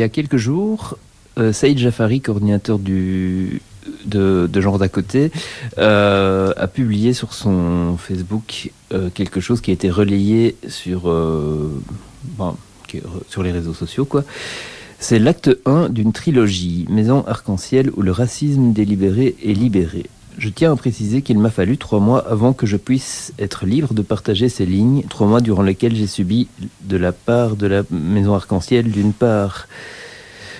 y 0.00 0.04
a 0.04 0.08
quelques 0.08 0.36
jours, 0.36 0.96
euh, 1.38 1.52
Saïd 1.52 1.78
Jafari, 1.78 2.20
coordinateur 2.20 2.78
du, 2.78 3.62
de, 4.04 4.48
Genre 4.60 4.78
d'à 4.78 4.88
côté, 4.88 5.30
euh, 5.78 6.52
a 6.56 6.66
publié 6.66 7.12
sur 7.12 7.34
son 7.34 7.96
Facebook 7.98 8.70
euh, 8.92 9.10
quelque 9.10 9.40
chose 9.40 9.60
qui 9.60 9.70
a 9.70 9.74
été 9.74 9.90
relayé 9.90 10.56
sur 10.68 11.12
les 13.42 13.52
réseaux 13.52 13.74
sociaux. 13.74 14.04
quoi. 14.04 14.24
C'est 14.98 15.18
l'acte 15.18 15.50
1 15.64 15.88
d'une 15.88 16.12
trilogie, 16.12 16.86
Maison 16.90 17.24
Arc-en-Ciel, 17.26 17.90
où 17.96 18.02
le 18.02 18.12
racisme 18.12 18.72
délibéré 18.72 19.34
est 19.42 19.52
libéré. 19.52 20.06
Je 20.40 20.48
tiens 20.48 20.72
à 20.72 20.76
préciser 20.76 21.20
qu'il 21.20 21.38
m'a 21.38 21.50
fallu 21.50 21.76
trois 21.76 22.00
mois 22.00 22.26
avant 22.26 22.54
que 22.54 22.64
je 22.64 22.78
puisse 22.78 23.34
être 23.38 23.66
libre 23.66 23.92
de 23.92 24.00
partager 24.00 24.48
ces 24.48 24.64
lignes, 24.64 25.02
trois 25.06 25.26
mois 25.26 25.42
durant 25.42 25.60
lesquels 25.60 25.94
j'ai 25.94 26.06
subi 26.06 26.48
de 26.80 26.96
la 26.96 27.12
part 27.12 27.56
de 27.56 27.66
la 27.66 27.82
Maison 27.90 28.34
Arc-en-Ciel, 28.34 28.90
d'une 28.90 29.12
part, 29.12 29.68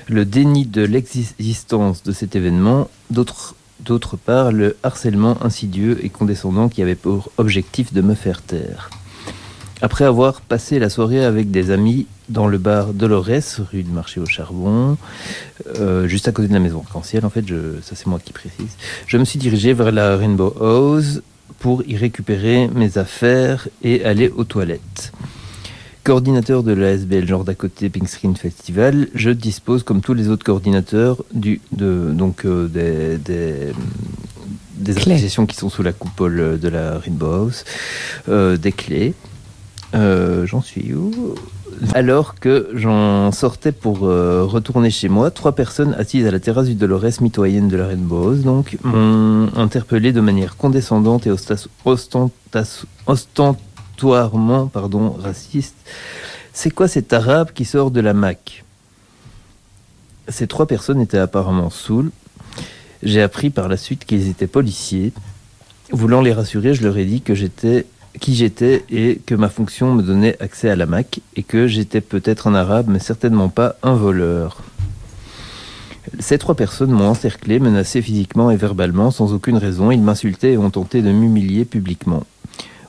le 0.06 0.26
déni 0.26 0.66
de 0.66 0.82
l'existence 0.82 2.02
de 2.02 2.12
cet 2.12 2.36
événement, 2.36 2.90
d'autre 3.08 4.18
part, 4.18 4.52
le 4.52 4.76
harcèlement 4.82 5.42
insidieux 5.42 6.04
et 6.04 6.10
condescendant 6.10 6.68
qui 6.68 6.82
avait 6.82 6.94
pour 6.94 7.32
objectif 7.38 7.94
de 7.94 8.02
me 8.02 8.14
faire 8.14 8.42
taire. 8.42 8.90
Après 9.82 10.04
avoir 10.04 10.42
passé 10.42 10.78
la 10.78 10.90
soirée 10.90 11.24
avec 11.24 11.50
des 11.50 11.70
amis 11.70 12.06
dans 12.28 12.46
le 12.46 12.58
bar 12.58 12.92
Dolores, 12.92 13.60
rue 13.72 13.82
du 13.82 13.90
marché 13.90 14.20
au 14.20 14.26
charbon, 14.26 14.98
euh, 15.78 16.06
juste 16.06 16.28
à 16.28 16.32
côté 16.32 16.48
de 16.48 16.52
la 16.52 16.60
maison 16.60 16.82
arc-en-ciel, 16.84 17.24
en 17.24 17.30
fait, 17.30 17.46
je, 17.46 17.80
ça 17.82 17.96
c'est 17.96 18.06
moi 18.06 18.20
qui 18.22 18.32
précise, 18.32 18.76
je 19.06 19.16
me 19.16 19.24
suis 19.24 19.38
dirigé 19.38 19.72
vers 19.72 19.90
la 19.90 20.16
Rainbow 20.16 20.54
House 20.60 21.22
pour 21.60 21.82
y 21.86 21.96
récupérer 21.96 22.68
mes 22.68 22.98
affaires 22.98 23.68
et 23.82 24.04
aller 24.04 24.28
aux 24.28 24.44
toilettes. 24.44 25.12
Coordinateur 26.04 26.62
de 26.62 26.72
l'ASBL 26.72 27.26
Genre 27.26 27.44
d'à 27.44 27.54
côté 27.54 27.88
Pink 27.88 28.08
Screen 28.08 28.36
Festival, 28.36 29.08
je 29.14 29.30
dispose, 29.30 29.82
comme 29.82 30.02
tous 30.02 30.14
les 30.14 30.28
autres 30.28 30.44
coordinateurs, 30.44 31.24
du, 31.32 31.60
de, 31.72 32.10
donc, 32.12 32.44
euh, 32.44 32.68
des, 32.68 33.18
des, 33.18 33.72
associations 34.90 35.46
qui 35.46 35.56
sont 35.56 35.68
sous 35.70 35.82
la 35.82 35.92
coupole 35.92 36.58
de 36.58 36.68
la 36.68 36.98
Rainbow 36.98 37.26
House, 37.26 37.64
euh, 38.28 38.56
des 38.56 38.72
clés. 38.72 39.14
Euh, 39.94 40.46
j'en 40.46 40.62
suis 40.62 40.94
où 40.94 41.34
Alors 41.94 42.36
que 42.36 42.70
j'en 42.74 43.32
sortais 43.32 43.72
pour 43.72 44.06
euh, 44.06 44.44
retourner 44.44 44.90
chez 44.90 45.08
moi, 45.08 45.32
trois 45.32 45.52
personnes 45.52 45.94
assises 45.94 46.26
à 46.26 46.30
la 46.30 46.38
terrasse 46.38 46.66
du 46.66 46.74
Dolores, 46.74 47.20
mitoyenne 47.20 47.68
de 47.68 47.76
la 47.76 47.88
Rainbow 47.88 48.28
House, 48.28 48.40
donc, 48.40 48.78
m'ont 48.84 49.48
interpellé 49.56 50.12
de 50.12 50.20
manière 50.20 50.56
condescendante 50.56 51.26
et 51.26 51.30
ostentoirement 53.06 54.70
raciste. 55.20 55.74
C'est 56.52 56.70
quoi 56.70 56.86
cet 56.88 57.12
arabe 57.12 57.52
qui 57.52 57.64
sort 57.64 57.90
de 57.90 58.00
la 58.00 58.14
Mac? 58.14 58.64
Ces 60.28 60.46
trois 60.46 60.66
personnes 60.66 61.00
étaient 61.00 61.18
apparemment 61.18 61.70
saoules. 61.70 62.12
J'ai 63.02 63.22
appris 63.22 63.50
par 63.50 63.66
la 63.68 63.76
suite 63.76 64.04
qu'ils 64.04 64.28
étaient 64.28 64.46
policiers. 64.46 65.12
Voulant 65.90 66.20
les 66.20 66.32
rassurer, 66.32 66.74
je 66.74 66.84
leur 66.84 66.96
ai 66.98 67.04
dit 67.04 67.20
que 67.22 67.34
j'étais 67.34 67.86
qui 68.18 68.34
j'étais 68.34 68.84
et 68.90 69.20
que 69.24 69.34
ma 69.34 69.48
fonction 69.48 69.94
me 69.94 70.02
donnait 70.02 70.36
accès 70.40 70.68
à 70.68 70.76
la 70.76 70.86
Mac 70.86 71.20
et 71.36 71.42
que 71.42 71.66
j'étais 71.66 72.00
peut-être 72.00 72.48
un 72.48 72.54
arabe 72.54 72.86
mais 72.88 72.98
certainement 72.98 73.48
pas 73.48 73.76
un 73.82 73.94
voleur. 73.94 74.62
Ces 76.18 76.38
trois 76.38 76.54
personnes 76.54 76.90
m'ont 76.90 77.08
encerclé, 77.08 77.60
menacé 77.60 78.02
physiquement 78.02 78.50
et 78.50 78.56
verbalement 78.56 79.10
sans 79.10 79.32
aucune 79.32 79.58
raison. 79.58 79.90
Ils 79.90 80.02
m'insultaient 80.02 80.54
et 80.54 80.58
ont 80.58 80.70
tenté 80.70 81.02
de 81.02 81.12
m'humilier 81.12 81.64
publiquement. 81.64 82.24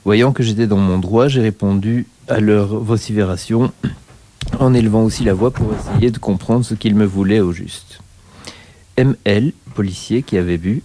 Voyant 0.04 0.32
que 0.32 0.42
j'étais 0.42 0.66
dans 0.66 0.78
mon 0.78 0.98
droit, 0.98 1.28
j'ai 1.28 1.42
répondu 1.42 2.06
à 2.26 2.40
leurs 2.40 2.80
vociférations 2.80 3.70
en 4.58 4.74
élevant 4.74 5.04
aussi 5.04 5.24
la 5.24 5.34
voix 5.34 5.52
pour 5.52 5.72
essayer 5.72 6.10
de 6.10 6.18
comprendre 6.18 6.64
ce 6.64 6.74
qu'ils 6.74 6.96
me 6.96 7.04
voulaient 7.04 7.40
au 7.40 7.52
juste. 7.52 8.00
ML, 8.96 9.52
policier 9.74 10.22
qui 10.22 10.36
avait 10.36 10.58
bu, 10.58 10.82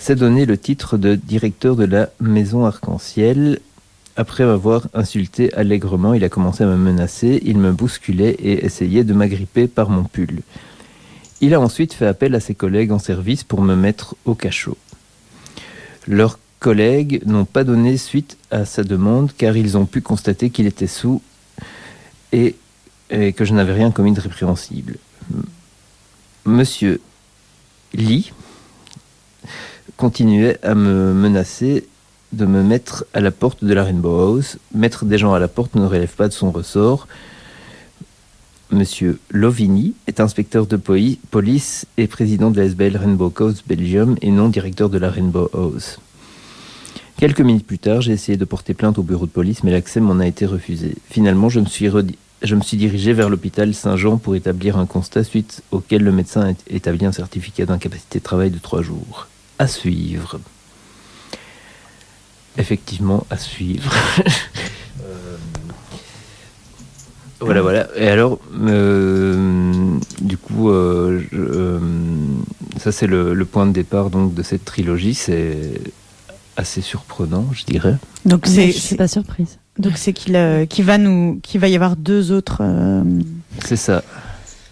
s'est 0.00 0.16
donné 0.16 0.46
le 0.46 0.56
titre 0.56 0.96
de 0.96 1.14
directeur 1.14 1.76
de 1.76 1.84
la 1.84 2.08
maison 2.20 2.64
arc-en-ciel. 2.64 3.60
Après 4.16 4.44
m'avoir 4.44 4.88
insulté 4.94 5.52
allègrement, 5.54 6.14
il 6.14 6.24
a 6.24 6.30
commencé 6.30 6.64
à 6.64 6.66
me 6.66 6.76
menacer, 6.76 7.40
il 7.44 7.58
me 7.58 7.70
bousculait 7.70 8.30
et 8.30 8.64
essayait 8.64 9.04
de 9.04 9.12
m'agripper 9.12 9.68
par 9.68 9.90
mon 9.90 10.04
pull. 10.04 10.40
Il 11.42 11.54
a 11.54 11.60
ensuite 11.60 11.92
fait 11.92 12.06
appel 12.06 12.34
à 12.34 12.40
ses 12.40 12.54
collègues 12.54 12.92
en 12.92 12.98
service 12.98 13.44
pour 13.44 13.60
me 13.60 13.76
mettre 13.76 14.16
au 14.24 14.34
cachot. 14.34 14.76
Leurs 16.08 16.38
collègues 16.60 17.22
n'ont 17.26 17.44
pas 17.44 17.64
donné 17.64 17.98
suite 17.98 18.38
à 18.50 18.64
sa 18.64 18.84
demande 18.84 19.32
car 19.36 19.56
ils 19.56 19.76
ont 19.76 19.86
pu 19.86 20.00
constater 20.00 20.48
qu'il 20.48 20.66
était 20.66 20.86
sous 20.86 21.22
et, 22.32 22.56
et 23.10 23.34
que 23.34 23.44
je 23.44 23.52
n'avais 23.52 23.74
rien 23.74 23.90
commis 23.90 24.12
de 24.12 24.20
répréhensible. 24.20 24.96
Monsieur 26.46 27.00
Lee 27.92 28.32
continuait 29.96 30.58
à 30.62 30.74
me 30.74 31.12
menacer 31.12 31.86
de 32.32 32.46
me 32.46 32.62
mettre 32.62 33.04
à 33.12 33.20
la 33.20 33.30
porte 33.30 33.64
de 33.64 33.74
la 33.74 33.84
Rainbow 33.84 34.18
House. 34.18 34.58
Mettre 34.74 35.04
des 35.04 35.18
gens 35.18 35.34
à 35.34 35.38
la 35.38 35.48
porte 35.48 35.74
ne 35.74 35.86
relève 35.86 36.14
pas 36.14 36.28
de 36.28 36.32
son 36.32 36.50
ressort. 36.50 37.08
Monsieur 38.70 39.18
Lovini 39.30 39.94
est 40.06 40.20
inspecteur 40.20 40.66
de 40.66 40.76
police 40.76 41.86
et 41.96 42.06
président 42.06 42.52
de 42.52 42.58
la 42.60 42.66
SBL 42.66 42.96
Rainbow 42.96 43.28
Coast 43.28 43.64
Belgium 43.66 44.16
et 44.22 44.30
non 44.30 44.48
directeur 44.48 44.88
de 44.88 44.98
la 44.98 45.10
Rainbow 45.10 45.50
House. 45.52 45.98
Quelques 47.16 47.40
minutes 47.40 47.66
plus 47.66 47.80
tard, 47.80 48.00
j'ai 48.00 48.12
essayé 48.12 48.38
de 48.38 48.44
porter 48.44 48.72
plainte 48.72 48.96
au 48.96 49.02
bureau 49.02 49.26
de 49.26 49.30
police, 49.30 49.64
mais 49.64 49.72
l'accès 49.72 50.00
m'en 50.00 50.20
a 50.20 50.26
été 50.26 50.46
refusé. 50.46 50.94
Finalement, 51.10 51.48
je 51.48 51.58
me 51.58 51.66
suis, 51.66 51.90
je 52.42 52.54
me 52.54 52.62
suis 52.62 52.76
dirigé 52.76 53.12
vers 53.12 53.28
l'hôpital 53.28 53.74
Saint-Jean 53.74 54.18
pour 54.18 54.36
établir 54.36 54.78
un 54.78 54.86
constat 54.86 55.24
suite 55.24 55.62
auquel 55.72 56.02
le 56.02 56.12
médecin 56.12 56.52
a 56.52 56.54
établi 56.68 57.04
un 57.04 57.12
certificat 57.12 57.66
d'incapacité 57.66 58.20
de 58.20 58.24
travail 58.24 58.50
de 58.50 58.58
trois 58.58 58.82
jours. 58.82 59.26
À 59.60 59.66
suivre. 59.68 60.40
Effectivement, 62.58 63.26
à 63.30 63.36
suivre. 63.36 63.92
Euh, 65.02 65.36
Voilà, 67.40 67.62
voilà. 67.62 67.88
Et 67.96 68.06
alors, 68.08 68.38
euh, 68.60 69.96
du 70.20 70.36
coup, 70.36 70.68
euh, 70.70 71.22
je- 71.32 71.38
euh, 71.38 71.78
ça 72.78 72.92
c'est 72.92 73.06
le, 73.06 73.32
le 73.32 73.44
point 73.46 73.66
de 73.66 73.72
départ 73.72 74.10
donc 74.10 74.34
de 74.34 74.42
cette 74.42 74.64
trilogie. 74.66 75.14
C'est 75.14 75.80
assez 76.58 76.82
surprenant, 76.82 77.46
je 77.52 77.64
dirais. 77.64 77.96
Donc 78.26 78.42
c'est 78.46 78.70
je 78.72 78.78
suis 78.78 78.96
pas 78.96 79.08
surprise. 79.08 79.58
donc 79.78 79.94
c'est 79.96 80.12
qu'il 80.12 80.36
euh, 80.36 80.66
qu'il 80.66 80.84
va 80.84 80.98
nous 80.98 81.40
qu'il 81.42 81.60
va 81.60 81.68
y 81.68 81.74
avoir 81.74 81.96
deux 81.96 82.30
autres 82.30 82.58
euh, 82.60 83.02
C'est 83.64 83.76
ça. 83.76 84.02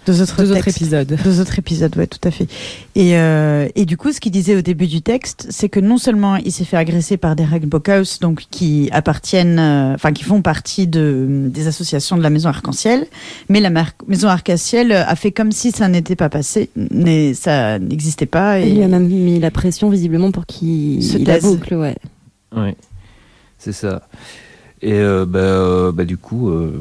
Deux 0.09 0.23
autres 0.23 0.43
Deux 0.43 0.51
autres 0.53 0.65
textes. 0.65 0.81
épisodes. 0.81 1.19
Deux 1.25 1.41
autres 1.41 1.59
épisodes, 1.59 1.97
ouais, 1.97 2.07
tout 2.07 2.19
à 2.27 2.31
fait. 2.31 2.47
Et, 2.95 3.17
euh, 3.17 3.69
et 3.75 3.85
du 3.85 3.97
coup, 3.97 4.11
ce 4.13 4.21
qu'il 4.21 4.33
disait 4.33 4.57
au 4.57 4.63
début 4.63 4.87
du 4.87 5.03
texte, 5.03 5.47
c'est 5.51 5.69
que 5.69 5.81
non 5.81 5.99
seulement 5.99 6.37
il 6.37 6.51
s'est 6.51 6.65
fait 6.65 6.77
agresser 6.77 7.17
par 7.17 7.37
des 7.37 7.45
Rainbow 7.45 7.81
House, 7.87 8.19
donc 8.21 8.47
qui 8.51 8.89
appartiennent, 8.93 9.59
euh, 9.59 9.95
enfin 9.95 10.13
qui 10.13 10.25
font 10.25 10.43
partie 10.43 10.87
de 10.87 11.27
des 11.49 11.67
associations 11.67 12.17
de 12.17 12.23
la 12.23 12.31
Maison 12.31 12.49
Arc-en-Ciel, 12.49 13.07
mais 13.49 13.61
la 13.61 13.71
mar- 13.71 13.93
Maison 14.07 14.29
Arc-en-Ciel 14.29 14.93
a 14.93 15.15
fait 15.17 15.31
comme 15.33 15.53
si 15.53 15.71
ça 15.71 15.89
n'était 15.89 16.17
pas 16.17 16.29
passé, 16.31 16.71
mais 16.91 17.35
ça 17.35 17.79
n'existait 17.79 18.27
pas. 18.27 18.61
Il 18.61 18.75
lui 18.77 18.83
a 18.83 18.87
Et 18.87 18.89
même 18.89 19.07
mis 19.09 19.39
la 19.39 19.51
pression 19.51 19.91
visiblement 19.91 20.33
pour 20.33 20.47
qu'il 20.47 21.03
Se 21.05 21.19
il 21.19 21.25
la 21.27 21.35
taise. 21.35 21.43
boucle, 21.45 21.75
ouais. 21.75 21.97
Oui, 22.57 22.71
c'est 23.59 23.73
ça. 23.73 24.09
Et 24.81 24.93
euh, 24.95 25.27
bah, 25.27 25.39
euh, 25.41 25.93
bah, 25.93 26.05
du 26.05 26.17
coup, 26.17 26.49
euh, 26.51 26.73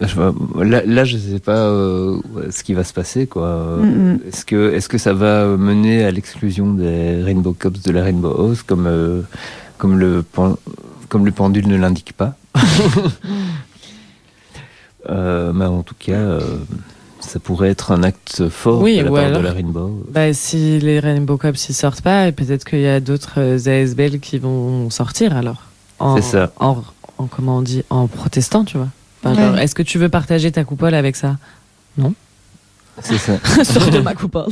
je 0.00 0.14
vois- 0.14 0.34
là, 0.64 0.82
là, 0.84 1.04
je 1.04 1.16
sais 1.16 1.38
pas 1.38 1.56
euh, 1.68 2.18
ce 2.50 2.62
qui 2.64 2.74
va 2.74 2.84
se 2.84 2.92
passer, 2.92 3.26
quoi. 3.26 3.78
Mm. 3.80 4.18
Est-ce 4.28 4.88
que, 4.88 4.98
ça 4.98 5.12
va 5.14 5.46
mener 5.56 6.04
à 6.04 6.10
l'exclusion 6.10 6.72
des 6.74 7.22
Rainbow 7.22 7.54
Cops 7.58 7.82
de 7.82 7.90
la 7.92 8.02
Rainbow 8.02 8.34
House, 8.36 8.62
comme, 8.62 8.86
euh, 8.86 9.22
comme 9.78 9.98
le, 9.98 10.22
pen- 10.22 10.56
comme 11.08 11.24
le 11.24 11.32
pendule 11.32 11.68
ne 11.68 11.76
l'indique 11.76 12.12
pas 12.12 12.36
Euh, 15.10 15.52
en 15.66 15.82
tout 15.82 15.94
cas, 15.98 16.38
ça 17.20 17.38
pourrait 17.38 17.68
être 17.68 17.92
un 17.92 18.02
acte 18.02 18.48
fort 18.48 18.80
Oui, 18.80 18.96
de 18.98 19.02
la 19.04 19.10
part 19.10 19.18
alors- 19.24 19.38
de 19.40 19.44
la 19.44 19.52
Rainbow. 19.52 20.02
Bah, 20.10 20.32
si 20.32 20.78
les 20.80 20.98
Rainbow 20.98 21.36
Cops 21.36 21.68
ils 21.68 21.74
sortent 21.74 22.00
pas, 22.00 22.32
peut-être 22.32 22.64
qu'il 22.64 22.80
y 22.80 22.86
a 22.86 23.00
d'autres 23.00 23.38
ASBL 23.68 24.18
qui 24.20 24.38
vont 24.38 24.88
sortir 24.88 25.36
alors. 25.36 25.64
En- 25.98 26.16
C'est 26.16 26.22
ça. 26.22 26.52
En, 26.58 26.82
en- 27.18 27.26
comment 27.26 27.58
on 27.58 27.62
dit 27.62 27.82
En 27.90 28.06
protestant, 28.06 28.64
tu 28.64 28.78
vois. 28.78 28.88
Enfin, 29.24 29.34
Ouais. 29.34 29.42
genre, 29.48 29.58
Est-ce 29.58 29.74
que 29.74 29.82
tu 29.82 29.98
veux 29.98 30.08
partager 30.08 30.52
ta 30.52 30.64
coupole 30.64 30.94
avec 30.94 31.16
ça? 31.16 31.36
C'est 33.02 33.18
ça. 33.18 33.38
Sors 33.64 33.90
de 33.90 33.98
ma 34.00 34.14
coupole. 34.14 34.46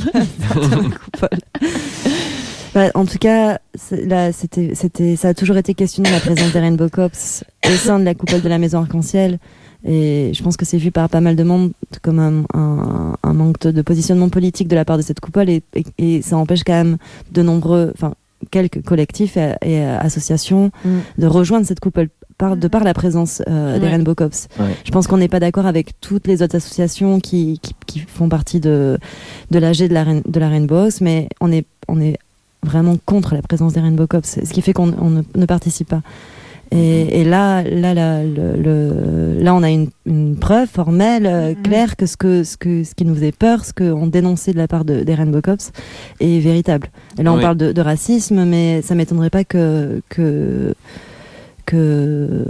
Bah, 2.73 2.89
en 2.95 3.05
tout 3.05 3.19
cas, 3.19 3.59
là, 3.91 4.31
c'était, 4.33 4.73
c'était, 4.73 5.15
ça 5.15 5.29
a 5.29 5.33
toujours 5.35 5.57
été 5.57 5.75
questionné 5.75 6.09
la 6.09 6.19
présence 6.19 6.51
des 6.51 6.59
Rainbow 6.59 6.89
Cops 6.89 7.43
au 7.67 7.75
sein 7.75 7.99
de 7.99 8.03
la 8.03 8.15
coupole 8.15 8.41
de 8.41 8.49
la 8.49 8.57
Maison 8.57 8.79
Arc-en-Ciel. 8.79 9.37
Et 9.85 10.31
je 10.33 10.41
pense 10.41 10.57
que 10.57 10.65
c'est 10.65 10.77
vu 10.77 10.89
par 10.91 11.07
pas 11.09 11.21
mal 11.21 11.35
de 11.35 11.43
monde 11.43 11.73
comme 12.01 12.17
un, 12.19 12.43
un- 12.57 13.15
un 13.21 13.33
manque 13.33 13.59
de, 13.59 13.71
de 13.71 13.81
positionnement 13.83 14.29
politique 14.29 14.67
de 14.69 14.75
la 14.75 14.85
part 14.85 14.97
de 14.97 15.03
cette 15.03 15.19
coupole. 15.19 15.49
Et, 15.49 15.61
et- 15.75 15.85
et 15.99 16.21
ça 16.23 16.35
empêche 16.37 16.63
quand 16.63 16.73
même 16.73 16.97
de 17.31 17.41
nombreux, 17.43 17.91
enfin, 17.93 18.15
quelques 18.49 18.81
collectifs 18.83 19.37
et, 19.37 19.53
et 19.61 19.83
associations 19.83 20.71
Mm. 20.83 20.97
de 21.19 21.27
rejoindre 21.27 21.67
cette 21.67 21.79
coupole 21.79 22.09
par, 22.37 22.57
de 22.57 22.67
par 22.67 22.83
la 22.83 22.93
présence 22.93 23.41
euh, 23.49 23.77
des 23.79 23.85
Ouais. 23.85 23.91
Rainbow 23.91 24.15
Cops. 24.15 24.47
Ouais. 24.59 24.65
Je 24.85 24.91
pense 24.91 25.07
qu'on 25.07 25.17
n'est 25.17 25.27
pas 25.27 25.39
d'accord 25.39 25.65
avec 25.65 25.99
toutes 26.01 26.27
les 26.27 26.41
autres 26.41 26.55
associations 26.55 27.19
qui, 27.19 27.59
qui, 27.61 27.73
qui 27.85 27.99
font 27.99 28.29
partie 28.29 28.59
de, 28.59 28.97
de 29.51 29.59
l'AG 29.59 29.77
de 29.87 29.93
la, 29.93 30.05
de 30.05 30.39
la 30.39 30.49
Rainbow 30.49 30.87
mais 31.01 31.27
on 31.41 31.51
est, 31.51 31.65
on 31.87 31.99
est 32.01 32.17
vraiment 32.63 32.95
contre 33.05 33.35
la 33.35 33.41
présence 33.41 33.73
des 33.73 33.81
Rainbow 33.81 34.07
Cops, 34.07 34.39
ce 34.43 34.53
qui 34.53 34.61
fait 34.61 34.73
qu'on 34.73 34.93
on 34.99 35.09
ne, 35.09 35.21
ne 35.35 35.45
participe 35.45 35.89
pas. 35.89 36.01
Et, 36.71 37.19
et 37.21 37.23
là, 37.23 37.61
là, 37.61 37.93
là, 37.93 38.23
le, 38.23 38.55
le- 38.59 39.37
là, 39.43 39.53
on 39.53 39.61
a 39.61 39.69
une, 39.69 39.89
une 40.07 40.35
preuve 40.37 40.67
formelle, 40.67 41.27
euh, 41.27 41.53
claire, 41.61 41.95
que 41.95 42.07
ce, 42.07 42.17
que, 42.17 42.43
ce, 42.43 42.57
que 42.57 42.83
ce 42.83 42.95
qui 42.95 43.05
nous 43.05 43.13
faisait 43.13 43.31
peur, 43.31 43.63
ce 43.63 43.73
qu'on 43.73 44.07
dénonçait 44.07 44.53
de 44.53 44.57
la 44.57 44.67
part 44.67 44.83
de, 44.83 45.03
des 45.03 45.13
Rainbow 45.13 45.39
Cops, 45.41 45.71
est 46.19 46.39
véritable. 46.39 46.87
Et 47.19 47.23
là, 47.23 47.31
on 47.31 47.35
Oui. 47.35 47.41
parle 47.43 47.57
de, 47.57 47.73
de 47.73 47.81
racisme, 47.81 48.43
mais 48.45 48.81
ça 48.81 48.95
m'étonnerait 48.95 49.29
pas 49.29 49.43
que, 49.43 50.01
que, 50.09 50.73
que, 51.65 52.45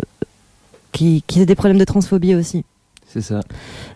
qu'ils 0.91 1.22
qu'ils 1.24 1.41
aient 1.41 1.45
des 1.45 1.55
problèmes 1.55 1.78
de 1.80 1.86
transphobie 1.86 2.36
aussi. 2.36 2.64
C'est 3.07 3.22
ça. 3.22 3.41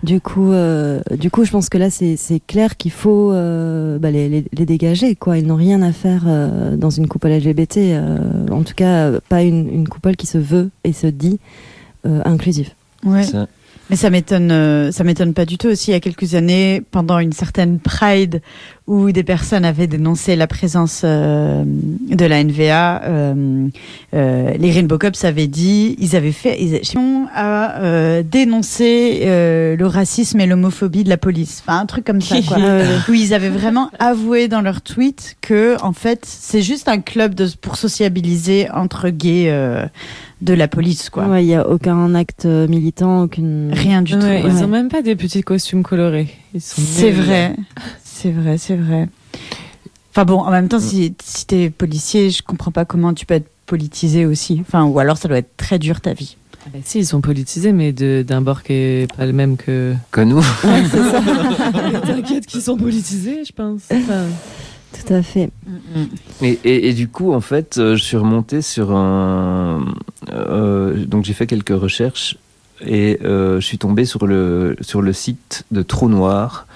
Du 0.03 0.21
coup, 0.21 0.51
euh, 0.51 0.99
du 1.17 1.31
coup, 1.31 1.43
je 1.43 1.49
pense 1.49 1.69
que 1.69 1.79
là, 1.79 1.89
c'est 1.89 2.17
clair 2.45 2.77
qu'il 2.77 2.91
faut 2.91 3.31
euh, 3.31 3.97
bah, 3.97 4.11
les, 4.11 4.29
les, 4.29 4.45
les 4.53 4.65
dégager. 4.67 5.15
Quoi. 5.15 5.39
Ils 5.39 5.47
n'ont 5.47 5.55
rien 5.55 5.81
à 5.81 5.91
faire 5.91 6.25
euh, 6.27 6.75
dans 6.77 6.91
une 6.91 7.07
coupole 7.07 7.31
LGBT. 7.31 7.77
euh, 7.77 8.47
en 8.51 8.61
tout 8.61 8.75
cas, 8.75 9.19
pas 9.27 9.41
une, 9.41 9.73
une 9.73 9.87
coupole 9.87 10.15
qui 10.17 10.27
se 10.27 10.37
veut 10.37 10.69
et 10.83 10.93
se 10.93 11.07
dit 11.07 11.39
euh, 12.05 12.21
inclusive. 12.25 12.69
Ouais. 13.03 13.23
Ça. 13.23 13.47
Mais 13.89 13.95
ça 13.95 14.09
m'étonne, 14.09 14.51
euh, 14.51 14.91
ça 14.91 15.03
m'étonne 15.03 15.33
pas 15.33 15.45
du 15.45 15.57
tout 15.57 15.67
aussi. 15.67 15.91
Il 15.91 15.93
y 15.93 15.97
a 15.97 15.99
quelques 15.99 16.35
années, 16.35 16.81
pendant 16.91 17.19
une 17.19 17.31
certaine 17.31 17.79
Pride, 17.79 18.41
où 18.87 19.11
des 19.11 19.23
personnes 19.23 19.65
avaient 19.65 19.87
dénoncé 19.87 20.35
la 20.35 20.47
présence 20.47 21.01
euh, 21.03 21.63
de 21.65 22.25
la 22.25 22.43
NVA, 22.43 23.03
euh, 23.03 23.67
euh, 24.13 24.51
les 24.57 24.71
Rainbow 24.71 24.97
Cops 24.97 25.25
avaient 25.25 25.47
dit, 25.47 25.97
ils 25.99 26.15
avaient 26.15 26.31
fait, 26.31 26.61
ils 26.61 26.75
avaient 26.75 26.83
à 27.33 27.81
euh, 27.81 28.23
dénoncer 28.23 29.21
euh, 29.23 29.75
le 29.75 29.87
racisme 29.87 30.39
et 30.39 30.47
l'homophobie 30.47 31.03
de 31.03 31.09
la 31.09 31.17
police. 31.17 31.63
Enfin, 31.65 31.79
un 31.79 31.85
truc 31.85 32.05
comme 32.05 32.21
ça, 32.21 32.41
quoi. 32.41 32.57
où 33.09 33.13
ils 33.13 33.33
avaient 33.33 33.49
vraiment 33.49 33.91
avoué 33.99 34.47
dans 34.47 34.61
leur 34.61 34.81
tweet 34.81 35.35
que, 35.41 35.75
en 35.81 35.91
fait, 35.93 36.21
c'est 36.23 36.61
juste 36.61 36.87
un 36.87 36.99
club 36.99 37.35
de, 37.35 37.49
pour 37.61 37.75
sociabiliser 37.75 38.69
entre 38.71 39.09
gays 39.09 39.49
euh, 39.49 39.85
de 40.41 40.53
la 40.53 40.67
police, 40.67 41.09
quoi. 41.09 41.25
Ouais, 41.27 41.43
il 41.43 41.47
n'y 41.47 41.55
a 41.55 41.67
aucun 41.67 42.13
acte 42.15 42.45
euh, 42.45 42.67
militant, 42.67 43.23
aucune. 43.23 43.71
Rien 43.73 44.01
du 44.01 44.13
tout. 44.13 44.19
Ouais, 44.19 44.41
Ils 44.45 44.53
ouais. 44.55 44.63
ont 44.63 44.67
même 44.67 44.89
pas 44.89 45.01
des 45.01 45.15
petits 45.15 45.41
costumes 45.41 45.83
colorés. 45.83 46.27
Ils 46.53 46.61
sont 46.61 46.81
C'est 46.85 47.11
vrai, 47.11 47.55
c'est 48.03 48.31
vrai, 48.31 48.57
c'est 48.57 48.75
vrai. 48.75 49.07
Enfin 50.11 50.25
bon, 50.25 50.39
en 50.39 50.51
même 50.51 50.67
temps, 50.67 50.79
si, 50.79 51.13
si 51.23 51.45
t'es 51.45 51.69
policier, 51.69 52.29
je 52.29 52.41
comprends 52.43 52.71
pas 52.71 52.85
comment 52.85 53.13
tu 53.13 53.25
peux 53.25 53.35
être 53.35 53.49
politisé 53.65 54.25
aussi. 54.25 54.57
Enfin, 54.61 54.83
ou 54.85 54.97
alors 54.99 55.17
ça 55.17 55.27
doit 55.27 55.37
être 55.37 55.55
très 55.57 55.77
dur 55.79 56.01
ta 56.01 56.13
vie. 56.13 56.37
Ah 56.65 56.69
bah 56.73 56.79
si, 56.83 56.99
ils 56.99 57.05
sont 57.05 57.21
politisés, 57.21 57.71
mais 57.71 57.91
de- 57.93 58.23
d'un 58.27 58.41
bord 58.41 58.61
qui 58.63 58.73
est 58.73 59.13
pas 59.15 59.25
le 59.25 59.33
même 59.33 59.57
que. 59.57 59.93
Que 60.11 60.21
nous. 60.21 60.41
T'inquiète 62.05 62.45
qu'ils 62.45 62.61
sont 62.61 62.77
politisés, 62.77 63.43
je 63.45 63.53
pense. 63.53 63.81
Enfin, 63.91 64.25
Tout 64.93 65.13
à 65.13 65.21
fait. 65.21 65.49
Et, 66.41 66.59
et, 66.63 66.89
et 66.89 66.93
du 66.93 67.07
coup, 67.07 67.33
en 67.33 67.41
fait, 67.41 67.77
euh, 67.77 67.95
je 67.95 68.03
suis 68.03 68.17
remonté 68.17 68.61
sur 68.61 68.91
un. 68.95 69.85
euh, 70.31 71.05
donc, 71.05 71.25
j'ai 71.25 71.33
fait 71.33 71.47
quelques 71.47 71.69
recherches 71.77 72.37
et 72.85 73.19
euh, 73.23 73.59
je 73.59 73.65
suis 73.65 73.77
tombé 73.77 74.05
sur 74.05 74.25
le, 74.27 74.75
sur 74.81 75.01
le 75.01 75.13
site 75.13 75.65
de 75.71 75.81
Trou 75.81 76.09
Noir. 76.09 76.67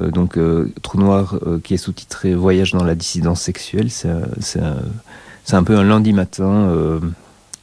Euh, 0.00 0.10
donc, 0.10 0.36
euh, 0.36 0.72
Trou 0.82 0.98
Noir 0.98 1.38
euh, 1.46 1.60
qui 1.62 1.74
est 1.74 1.78
sous-titré 1.78 2.34
Voyage 2.34 2.72
dans 2.72 2.82
la 2.84 2.94
dissidence 2.94 3.40
sexuelle. 3.42 3.90
C'est 3.90 4.08
un- 4.10 4.28
c'est 4.40 4.60
un, 4.60 4.76
c'est 5.44 5.54
un 5.56 5.62
peu 5.62 5.76
un 5.76 5.84
lundi 5.84 6.12
matin 6.12 6.50
euh, 6.50 6.98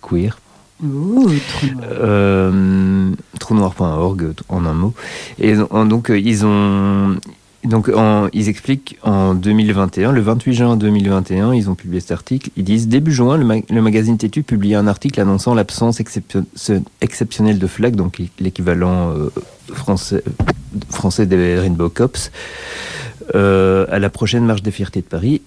queer. 0.01 0.37
Ouh, 0.83 1.29
trop 1.49 1.67
Euh, 1.91 3.11
Trou-noir.org 3.39 4.33
en 4.49 4.65
un 4.65 4.73
mot. 4.73 4.93
Et 5.37 5.55
donc 5.55 6.11
ils 6.15 6.45
ont 6.45 7.17
donc 7.63 7.89
en- 7.89 8.27
ils 8.33 8.49
expliquent 8.49 8.97
en 9.03 9.33
2021, 9.35 10.11
le 10.11 10.21
28 10.21 10.53
juin 10.53 10.75
2021, 10.77 11.53
ils 11.53 11.69
ont 11.69 11.75
publié 11.75 11.99
cet 11.99 12.11
article. 12.11 12.49
Ils 12.57 12.63
disent 12.63 12.87
début 12.87 13.11
juin, 13.11 13.37
le, 13.37 13.45
ma- 13.45 13.55
le 13.69 13.81
magazine 13.81 14.17
Tétu 14.17 14.43
publie 14.43 14.73
un 14.75 14.87
article 14.87 15.19
annonçant 15.21 15.53
l'absence 15.53 15.99
exception- 15.99 16.45
ce- 16.55 16.81
exceptionnelle 17.01 17.59
de 17.59 17.67
flag, 17.67 17.95
donc 17.95 18.19
l'équivalent 18.39 19.11
euh, 19.11 19.29
français 19.73 20.23
français 20.89 21.25
des 21.25 21.59
Rainbow 21.59 21.89
Cops, 21.89 22.31
euh, 23.35 23.85
à 23.89 23.99
la 23.99 24.09
prochaine 24.09 24.45
marche 24.45 24.61
des 24.63 24.71
fiertés 24.71 25.01
de 25.01 25.05
Paris. 25.05 25.41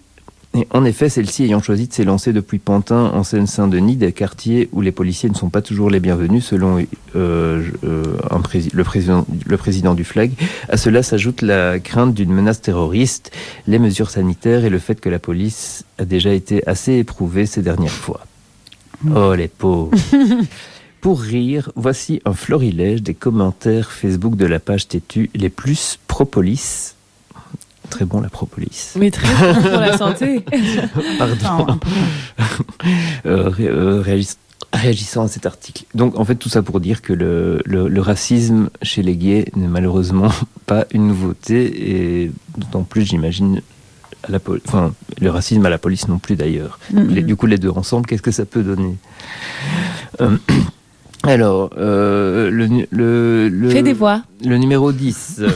Et 0.57 0.69
en 0.71 0.85
effet, 0.85 1.09
celle-ci 1.09 1.45
ayant 1.45 1.61
choisi 1.61 1.89
de 1.89 1.93
s'élancer 1.93 2.33
depuis 2.33 2.61
Pantin 2.61 3.11
en 3.13 3.25
Seine-Saint-Denis, 3.25 3.97
des 3.97 4.13
quartiers 4.13 4.69
où 4.73 4.83
les 4.83 4.93
policiers 4.93 5.29
ne 5.29 5.35
sont 5.35 5.51
pas 5.51 5.63
toujours 5.63 5.91
les 5.91 5.99
bienvenus, 5.99 6.45
selon 6.45 6.79
euh, 7.17 7.63
euh, 7.85 8.17
un 8.31 8.41
le, 8.73 8.85
président, 8.85 9.27
le 9.47 9.57
président 9.57 9.95
du 9.95 10.05
FLAG. 10.05 10.31
À 10.69 10.77
cela 10.77 11.03
s'ajoute 11.03 11.43
la 11.43 11.81
crainte 11.81 12.15
d'une 12.15 12.33
menace 12.33 12.61
terroriste, 12.61 13.33
les 13.67 13.81
mesures 13.81 14.11
sanitaires 14.11 14.65
et 14.65 14.71
le 14.71 14.79
fait 14.79 15.01
que 15.01 15.09
la 15.09 15.19
police 15.19 15.85
a 15.99 16.05
déjà 16.05 16.33
été 16.33 16.67
assez 16.69 16.95
éprouvée 16.99 17.47
ces 17.47 17.63
dernières 17.63 17.91
fois. 17.91 18.25
Oh 19.15 19.35
les 19.35 19.49
pauvres 19.49 19.91
Pour 21.01 21.21
rire, 21.21 21.71
voici 21.77 22.23
un 22.25 22.33
florilège 22.33 23.03
des 23.03 23.13
commentaires 23.13 23.91
Facebook 23.91 24.37
de 24.37 24.47
la 24.47 24.59
page 24.59 24.89
têtue 24.89 25.31
les 25.35 25.51
plus 25.51 25.99
pro-police. 26.07 26.95
Très 27.91 28.05
bon 28.05 28.21
la 28.21 28.29
propolis. 28.29 28.93
Mais 28.97 29.11
très 29.11 29.29
bon 29.29 29.55
pour 29.61 29.71
la 29.81 29.97
santé. 29.97 30.45
Pardon. 31.19 31.79
Euh, 33.27 33.49
ré- 33.49 33.69
euh, 33.69 34.03
réagis- 34.03 34.37
réagissant 34.73 35.25
à 35.25 35.29
cet 35.29 35.47
article. 35.47 35.85
Donc, 35.95 36.19
en 36.19 36.25
fait, 36.25 36.35
tout 36.35 36.49
ça 36.49 36.63
pour 36.63 36.81
dire 36.81 37.03
que 37.03 37.13
le, 37.13 37.61
le- 37.65 37.89
le 37.89 38.01
racisme 38.01 38.69
chez 38.83 39.03
les 39.03 39.17
gays 39.17 39.47
n'est 39.55 39.69
malheureusement 39.69 40.31
pas 40.67 40.87
une 40.93 41.07
nouveauté, 41.09 42.23
et 42.25 42.33
d'autant 42.57 42.83
plus, 42.83 43.05
j'imagine, 43.05 43.61
à 44.27 44.33
la 44.33 44.41
pol- 44.41 44.61
enfin, 44.67 44.93
le 45.21 45.31
racisme 45.31 45.65
à 45.67 45.71
la 45.71 45.79
police 45.79 46.09
non 46.09 46.19
plus 46.19 46.35
d'ailleurs. 46.37 46.79
Du 46.91 47.37
coup, 47.37 47.47
les 47.47 47.59
deux 47.59 47.71
ensemble, 47.71 48.07
qu'est-ce 48.07 48.23
que 48.23 48.31
ça 48.33 48.45
peut 48.45 48.63
donner 48.63 48.97
Euh, 50.21 50.37
Alors, 51.23 51.71
euh, 51.79 52.51
le, 52.51 52.67
le, 52.91 53.49
le- 53.49 53.71
Fais 53.71 53.83
des 53.83 53.93
voix. 53.95 54.23
Le 54.45 54.59
numéro 54.59 54.93
10. 54.93 55.43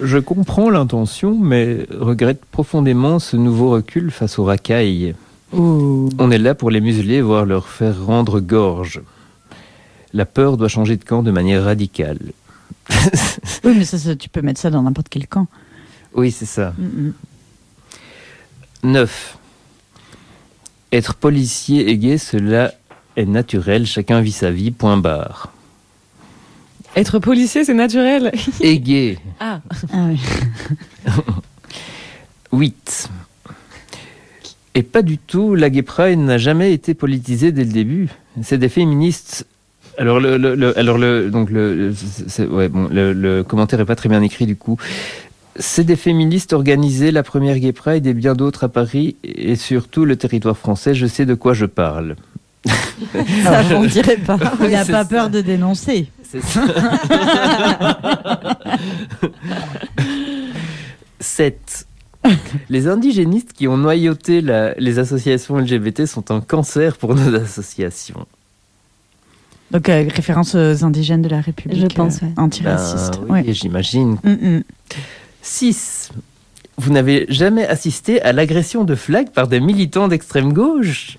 Je 0.00 0.18
comprends 0.18 0.70
l'intention, 0.70 1.38
mais 1.38 1.86
regrette 1.90 2.44
profondément 2.44 3.18
ce 3.18 3.36
nouveau 3.36 3.70
recul 3.70 4.10
face 4.10 4.38
aux 4.38 4.44
racailles. 4.44 5.14
On 5.52 6.30
est 6.30 6.38
là 6.38 6.54
pour 6.54 6.70
les 6.70 6.80
museler, 6.80 7.20
voire 7.20 7.44
leur 7.44 7.68
faire 7.68 8.04
rendre 8.04 8.40
gorge. 8.40 9.02
La 10.14 10.24
peur 10.26 10.56
doit 10.56 10.68
changer 10.68 10.96
de 10.96 11.04
camp 11.04 11.22
de 11.22 11.30
manière 11.30 11.64
radicale. 11.64 12.18
Oui, 13.64 13.74
mais 13.76 13.84
ça, 13.84 13.96
ça, 13.96 14.16
tu 14.16 14.28
peux 14.28 14.42
mettre 14.42 14.60
ça 14.60 14.70
dans 14.70 14.82
n'importe 14.82 15.08
quel 15.08 15.28
camp. 15.28 15.46
Oui, 16.14 16.32
c'est 16.32 16.46
ça. 16.46 16.74
Mm, 16.76 17.10
9. 18.82 19.38
Être 20.90 21.14
policier 21.14 21.88
et 21.90 21.96
gay, 21.96 22.18
cela 22.18 22.72
est 23.16 23.24
naturel, 23.24 23.86
chacun 23.86 24.20
vit 24.20 24.32
sa 24.32 24.50
vie, 24.50 24.72
point 24.72 24.96
barre. 24.96 25.51
Être 26.96 27.18
policier, 27.18 27.64
c'est 27.64 27.74
naturel. 27.74 28.32
Et 28.60 28.78
gay. 28.78 29.18
Ah. 29.40 29.60
Ah 29.92 30.06
oui. 30.08 30.20
8. 32.52 33.08
Et 34.74 34.82
pas 34.82 35.02
du 35.02 35.18
tout, 35.18 35.54
la 35.54 35.70
Gay 35.70 35.82
Pride 35.82 36.18
n'a 36.18 36.38
jamais 36.38 36.72
été 36.72 36.94
politisée 36.94 37.52
dès 37.52 37.64
le 37.64 37.72
début. 37.72 38.08
C'est 38.42 38.58
des 38.58 38.68
féministes. 38.68 39.46
Alors 39.98 40.20
le, 40.20 40.38
le- 40.38 40.54
le- 40.54 40.78
alors 40.78 40.96
le 40.96 41.30
donc 41.30 41.50
le, 41.50 41.92
ouais, 42.50 42.68
bon, 42.68 42.88
le, 42.90 43.12
le 43.12 43.42
commentaire 43.42 43.80
est 43.80 43.84
pas 43.84 43.96
très 43.96 44.08
bien 44.08 44.22
écrit 44.22 44.46
du 44.46 44.56
coup. 44.56 44.78
C'est 45.56 45.84
des 45.84 45.96
féministes 45.96 46.54
organisés 46.54 47.10
la 47.10 47.22
première 47.22 47.58
Gay 47.58 47.72
Pride 47.72 48.06
et 48.06 48.14
bien 48.14 48.34
d'autres 48.34 48.64
à 48.64 48.68
Paris 48.68 49.16
et 49.22 49.56
sur 49.56 49.88
tout 49.88 50.06
le 50.06 50.16
territoire 50.16 50.56
français. 50.56 50.94
Je 50.94 51.06
sais 51.06 51.26
de 51.26 51.34
quoi 51.34 51.52
je 51.52 51.66
parle. 51.66 52.16
Ça, 53.42 53.62
on 53.74 53.84
dirait 53.84 54.16
pas. 54.18 54.38
Il 54.60 54.70
n'a 54.70 54.84
pas 54.84 55.02
ça. 55.02 55.04
peur 55.04 55.30
de 55.30 55.40
dénoncer. 55.40 56.08
C'est 56.30 56.42
ça. 56.42 56.62
7. 61.20 61.86
Les 62.68 62.86
indigénistes 62.88 63.52
qui 63.52 63.66
ont 63.68 63.76
noyauté 63.76 64.40
la- 64.40 64.74
les 64.74 64.98
associations 64.98 65.56
LGBT 65.58 66.06
sont 66.06 66.30
un 66.30 66.40
cancer 66.40 66.96
pour 66.96 67.14
nos 67.14 67.34
associations. 67.34 68.26
Donc, 69.72 69.88
euh, 69.88 70.04
référence 70.14 70.54
aux 70.54 70.84
indigènes 70.84 71.22
de 71.22 71.28
la 71.28 71.40
République. 71.40 71.80
Je 71.80 71.86
pense, 71.94 72.22
euh, 72.22 72.26
ouais. 72.26 72.32
Antiraciste. 72.36 73.14
Ben 73.20 73.26
oui, 73.28 73.30
Ouais. 73.46 73.52
j'imagine. 73.54 74.18
Mm, 74.22 74.30
mm. 74.58 74.62
6. 75.40 76.10
Vous 76.78 76.92
n'avez 76.92 77.26
jamais 77.28 77.66
assisté 77.66 78.20
à 78.22 78.32
l'agression 78.32 78.84
de 78.84 78.94
flag 78.94 79.30
par 79.30 79.48
des 79.48 79.60
militants 79.60 80.08
d'extrême 80.08 80.52
gauche? 80.52 81.18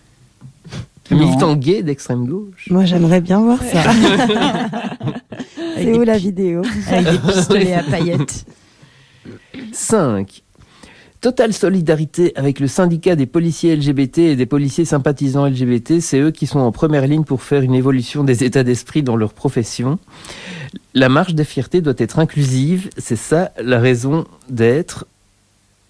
Non. 1.14 1.26
Militants 1.26 1.55
gays 1.55 1.84
d'extrême 1.84 2.26
gauche 2.26 2.68
Moi, 2.70 2.86
j'aimerais 2.86 3.22
bien 3.22 3.39
voir 3.39 3.59
ça. 3.61 3.84
C'est 5.76 5.97
où 5.97 6.03
la 6.03 6.18
vidéo? 6.18 6.61
Avec 6.91 7.11
des 7.11 7.34
pistolets 7.34 7.74
à 7.74 7.84
paillettes. 7.84 8.45
5. 9.72 10.43
Totale 11.22 11.53
solidarité 11.53 12.34
avec 12.36 12.59
le 12.59 12.68
syndicat 12.68 13.16
des 13.16 13.26
policiers 13.26 13.78
LGBT 13.78 14.18
et 14.18 14.36
des 14.36 14.45
policiers 14.45 14.84
sympathisants 14.84 15.47
LGBT. 15.47 16.01
C'est 16.01 16.20
eux 16.20 16.32
qui 16.32 16.47
sont 16.47 16.59
en 16.59 16.74
première 16.74 17.07
ligne 17.07 17.24
pour 17.24 17.43
faire 17.43 17.61
une 17.61 17.74
évolution 17.74 18.26
des 18.26 18.43
états 18.43 18.66
d'esprit 18.66 19.03
dans 19.03 19.16
leur 19.16 19.34
profession. 19.34 19.99
La 20.93 21.07
marche 21.07 21.34
des 21.34 21.45
fiertés 21.45 21.80
doit 21.80 21.93
être 21.97 22.20
inclusive. 22.20 22.89
C'est 22.97 23.16
ça 23.16 23.53
la 23.57 23.80
raison 23.80 24.26
d'être. 24.49 25.07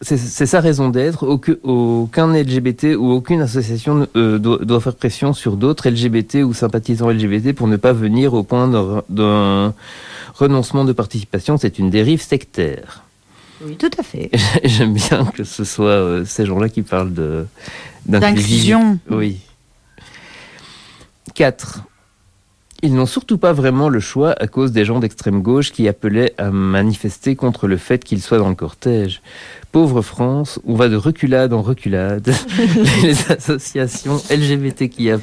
C'est 0.02 0.18
sa 0.46 0.60
raison 0.60 0.90
d'être. 0.90 1.26
Aucun, 1.64 2.28
LGBT 2.34 2.96
ou 2.98 3.12
aucune 3.12 3.40
association 3.40 4.06
euh, 4.18 4.38
doit, 4.38 4.58
doit 4.58 4.82
faire 4.82 4.96
pression 4.96 5.32
sur 5.32 5.56
d'autres 5.56 5.90
LGBT 5.90 6.44
ou 6.44 6.54
sympathisants 6.54 7.10
LGBT 7.10 7.54
pour 7.54 7.68
ne 7.68 7.78
pas 7.78 7.94
venir 7.94 8.34
au 8.34 8.44
point 8.44 8.68
d'un- 8.68 9.04
d'un 9.08 9.74
renoncement 10.34 10.84
de 10.84 10.92
participation. 10.92 11.58
C'est 11.58 11.80
une 11.80 11.90
dérive 11.90 12.22
sectaire. 12.22 13.04
Oui, 13.66 13.78
tout 13.78 13.92
à 13.98 14.04
fait. 14.04 14.30
J'aime 14.66 14.94
bien 14.96 15.24
que 15.26 15.46
ce 15.46 15.64
soit 15.64 15.86
euh, 15.88 16.26
ces 16.26 16.46
gens-là 16.46 16.68
qui 16.68 16.82
parlent 16.82 17.14
de 17.14 17.46
D'inclusion. 18.06 19.00
Oui. 19.10 19.38
4. 21.34 21.80
Ils 22.82 22.94
n'ont 22.94 23.06
surtout 23.06 23.38
pas 23.38 23.54
vraiment 23.54 23.88
le 23.88 24.02
choix 24.02 24.36
à 24.38 24.48
cause 24.48 24.74
des 24.74 24.84
gens 24.84 25.00
d'extrême 25.00 25.42
gauche 25.42 25.72
qui 25.72 25.88
appelaient 25.88 26.34
à 26.38 26.52
manifester 26.52 27.38
contre 27.38 27.68
le 27.70 27.78
fait 27.78 28.04
qu'ils 28.04 28.22
soient 28.22 28.40
dans 28.40 28.50
le 28.50 28.56
cortège. 28.56 29.22
Pauvre 29.74 30.04
France, 30.04 30.60
on 30.68 30.76
va 30.76 30.88
de 30.88 30.96
reculade 30.96 31.52
en 31.52 31.64
reculade. 31.64 32.32
Les 33.02 33.32
associations 33.32 34.22
LGBTQIA+, 34.30 35.18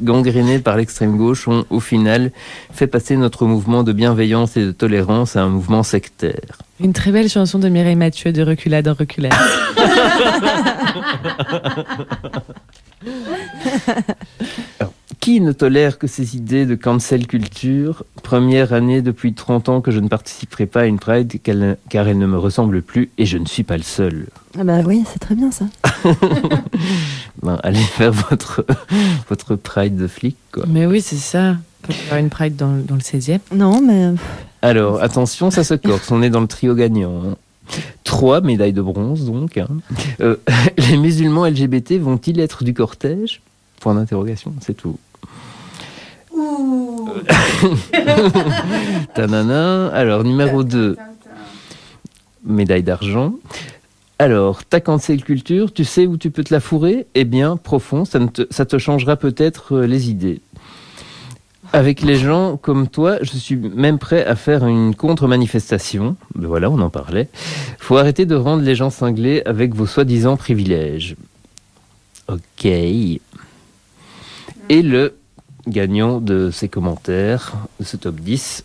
gangrénées 0.00 0.58
par 0.58 0.76
l'extrême 0.76 1.16
gauche 1.16 1.46
ont 1.46 1.64
au 1.70 1.78
final 1.78 2.32
fait 2.72 2.88
passer 2.88 3.16
notre 3.16 3.46
mouvement 3.46 3.84
de 3.84 3.92
bienveillance 3.92 4.56
et 4.56 4.64
de 4.64 4.72
tolérance 4.72 5.36
à 5.36 5.42
un 5.42 5.48
mouvement 5.48 5.84
sectaire. 5.84 6.58
Une 6.80 6.92
très 6.92 7.12
belle 7.12 7.28
chanson 7.28 7.60
de 7.60 7.68
Mireille 7.68 7.94
Mathieu 7.94 8.32
de 8.32 8.42
Reculade 8.42 8.88
en 8.88 8.94
reculade. 8.94 9.32
Qui 15.22 15.40
ne 15.40 15.52
tolère 15.52 15.98
que 16.00 16.08
ces 16.08 16.36
idées 16.36 16.66
de 16.66 16.74
cancel 16.74 17.28
culture? 17.28 18.02
Première 18.24 18.72
année 18.72 19.02
depuis 19.02 19.34
30 19.34 19.68
ans 19.68 19.80
que 19.80 19.92
je 19.92 20.00
ne 20.00 20.08
participerai 20.08 20.66
pas 20.66 20.80
à 20.80 20.86
une 20.86 20.98
Pride 20.98 21.32
car 21.88 22.08
elle 22.08 22.18
ne 22.18 22.26
me 22.26 22.36
ressemble 22.36 22.82
plus 22.82 23.08
et 23.18 23.24
je 23.24 23.38
ne 23.38 23.46
suis 23.46 23.62
pas 23.62 23.76
le 23.76 23.84
seul. 23.84 24.26
Ah 24.58 24.64
bah 24.64 24.80
oui, 24.84 25.04
c'est 25.10 25.20
très 25.20 25.36
bien 25.36 25.52
ça. 25.52 25.66
Ben, 27.44 27.58
allez 27.62 27.78
faire 27.80 28.12
votre, 28.12 28.64
votre 29.28 29.54
Pride 29.54 29.96
de 29.96 30.06
flic. 30.08 30.36
Quoi. 30.52 30.64
Mais 30.68 30.86
oui, 30.86 31.00
c'est 31.00 31.16
ça. 31.16 31.56
On 31.82 31.86
peut 31.86 31.92
faire 31.92 32.18
une 32.18 32.28
Pride 32.28 32.56
dans, 32.56 32.76
dans 32.84 32.94
le 32.96 33.00
16e. 33.00 33.38
Non, 33.54 33.80
mais 33.80 34.10
Alors, 34.60 35.00
attention, 35.02 35.50
ça 35.52 35.62
se 35.64 35.74
corse. 35.74 36.10
On 36.10 36.20
est 36.22 36.30
dans 36.30 36.40
le 36.40 36.46
trio 36.48 36.74
gagnant. 36.74 37.12
hein. 37.30 37.36
Trois 38.04 38.40
médailles 38.40 38.72
de 38.72 38.82
bronze, 38.82 39.24
donc. 39.26 39.56
hein. 39.56 39.68
Euh, 40.20 40.36
les 40.78 40.96
musulmans 40.96 41.46
LGBT 41.46 41.92
vont-ils 42.00 42.38
être 42.40 42.62
du 42.64 42.74
cortège? 42.74 43.40
Point 43.80 43.94
d'interrogation, 43.94 44.52
c'est 44.60 44.74
tout. 44.76 44.98
Tanana. 49.14 49.88
Alors, 49.88 50.24
numéro 50.24 50.64
2. 50.64 50.96
Médaille 52.44 52.82
d'argent. 52.82 53.34
Alors, 54.18 54.64
ta 54.64 54.80
cancel 54.80 55.24
culture, 55.24 55.72
tu 55.72 55.84
sais 55.84 56.06
où 56.06 56.16
tu 56.16 56.30
peux 56.30 56.44
te 56.44 56.54
la 56.54 56.60
fourrer? 56.60 57.06
Eh 57.14 57.24
bien, 57.24 57.56
profond, 57.56 58.04
ça, 58.04 58.18
ne 58.18 58.26
te, 58.26 58.42
ça 58.50 58.64
te 58.64 58.78
changera 58.78 59.16
peut-être 59.16 59.76
euh, 59.76 59.86
les 59.86 60.10
idées. 60.10 60.40
Avec 61.72 62.02
les 62.02 62.16
gens 62.16 62.56
comme 62.56 62.86
toi, 62.86 63.16
je 63.22 63.32
suis 63.32 63.56
même 63.56 63.98
prêt 63.98 64.24
à 64.24 64.36
faire 64.36 64.66
une 64.66 64.94
contre-manifestation. 64.94 66.16
Ben 66.34 66.46
Voilà, 66.46 66.70
on 66.70 66.78
en 66.80 66.90
parlait. 66.90 67.28
Faut 67.78 67.96
arrêter 67.96 68.26
de 68.26 68.34
rendre 68.34 68.62
les 68.62 68.74
gens 68.74 68.90
cinglés 68.90 69.42
avec 69.46 69.74
vos 69.74 69.86
soi-disant 69.86 70.36
privilèges. 70.36 71.16
Ok. 72.28 72.66
Et 72.66 73.20
le 74.70 75.14
gagnant 75.66 76.20
de 76.20 76.50
ces 76.50 76.68
commentaires, 76.68 77.52
de 77.80 77.84
ce 77.84 77.96
top 77.96 78.16
10. 78.16 78.64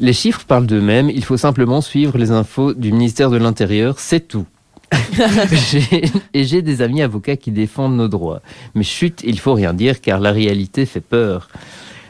Les 0.00 0.12
chiffres 0.12 0.44
parlent 0.46 0.66
d'eux-mêmes, 0.66 1.10
il 1.10 1.24
faut 1.24 1.36
simplement 1.36 1.80
suivre 1.80 2.18
les 2.18 2.30
infos 2.30 2.74
du 2.74 2.92
ministère 2.92 3.30
de 3.30 3.36
l'Intérieur, 3.36 3.98
c'est 3.98 4.26
tout. 4.26 4.46
Et 6.34 6.44
j'ai 6.44 6.62
des 6.62 6.82
amis 6.82 7.02
avocats 7.02 7.36
qui 7.36 7.50
défendent 7.50 7.96
nos 7.96 8.08
droits. 8.08 8.42
Mais 8.74 8.84
chut, 8.84 9.22
il 9.24 9.38
faut 9.38 9.54
rien 9.54 9.74
dire 9.74 10.00
car 10.00 10.20
la 10.20 10.32
réalité 10.32 10.86
fait 10.86 11.00
peur. 11.00 11.48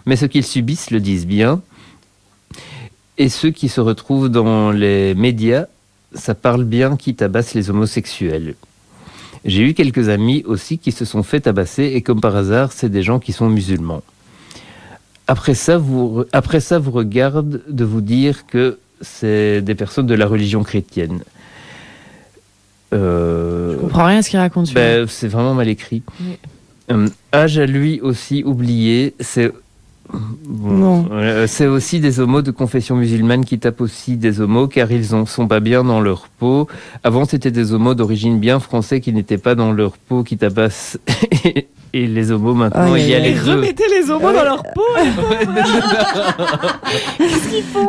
Mais 0.06 0.16
ceux 0.16 0.28
qu'ils 0.28 0.44
subissent 0.44 0.90
le 0.90 1.00
disent 1.00 1.26
bien. 1.26 1.62
Et 3.16 3.28
ceux 3.28 3.50
qui 3.50 3.68
se 3.68 3.80
retrouvent 3.80 4.28
dans 4.28 4.70
les 4.70 5.14
médias, 5.14 5.66
ça 6.14 6.34
parle 6.34 6.64
bien 6.64 6.96
qui 6.96 7.14
tabasse 7.14 7.54
les 7.54 7.70
homosexuels. 7.70 8.54
J'ai 9.44 9.62
eu 9.62 9.74
quelques 9.74 10.08
amis 10.08 10.42
aussi 10.46 10.78
qui 10.78 10.90
se 10.92 11.04
sont 11.04 11.22
fait 11.22 11.40
tabasser 11.40 11.84
et 11.84 12.02
comme 12.02 12.20
par 12.20 12.34
hasard, 12.34 12.72
c'est 12.72 12.88
des 12.88 13.02
gens 13.02 13.18
qui 13.18 13.32
sont 13.32 13.48
musulmans. 13.48 14.02
Après 15.26 15.54
ça, 15.54 15.76
vous, 15.78 16.24
après 16.32 16.60
ça, 16.60 16.78
vous 16.78 16.90
regarde 16.90 17.62
de 17.68 17.84
vous 17.84 18.00
dire 18.00 18.46
que 18.46 18.78
c'est 19.00 19.60
des 19.62 19.74
personnes 19.74 20.06
de 20.06 20.14
la 20.14 20.26
religion 20.26 20.62
chrétienne. 20.62 21.22
Euh, 22.92 23.74
Je 23.74 23.80
comprends 23.80 24.04
rien 24.06 24.18
à 24.18 24.22
ce 24.22 24.30
qu'il 24.30 24.38
raconte. 24.38 24.72
ben, 24.72 25.06
c'est 25.08 25.28
vraiment 25.28 25.54
mal 25.54 25.68
écrit. 25.68 26.02
Oui. 26.20 26.38
Euh, 26.90 27.08
âge 27.34 27.58
à 27.58 27.66
lui 27.66 28.00
aussi 28.00 28.42
oublié, 28.44 29.14
c'est 29.18 29.50
bon, 30.12 30.70
Non. 30.70 31.08
euh, 31.12 31.46
c'est 31.46 31.66
aussi 31.66 32.00
des 32.00 32.20
homos 32.20 32.42
de 32.42 32.50
confession 32.50 32.96
musulmane 32.96 33.44
qui 33.44 33.58
tapent 33.58 33.80
aussi 33.80 34.16
des 34.16 34.40
homos 34.40 34.68
car 34.68 34.90
ils 34.92 35.14
en 35.14 35.26
sont 35.26 35.46
pas 35.48 35.60
bien 35.60 35.84
dans 35.84 36.00
leur 36.00 36.28
peau. 36.28 36.68
Avant 37.02 37.24
c'était 37.24 37.50
des 37.50 37.72
homos 37.72 37.94
d'origine 37.94 38.38
bien 38.38 38.60
français 38.60 39.00
qui 39.00 39.12
n'étaient 39.12 39.38
pas 39.38 39.54
dans 39.54 39.72
leur 39.72 39.92
peau 39.92 40.22
qui 40.22 40.36
tabassent 40.36 40.98
et, 41.94 42.06
les 42.06 42.30
homos 42.30 42.54
maintenant 42.54 42.94
il 42.96 43.08
y 43.08 43.14
a 43.14 43.18
les 43.18 43.34
deux. 43.34 43.52
Remettez 43.52 43.84
les 43.88 44.10
homos 44.10 44.32
dans 44.32 44.44
leur 44.44 44.62
peau. 44.74 44.82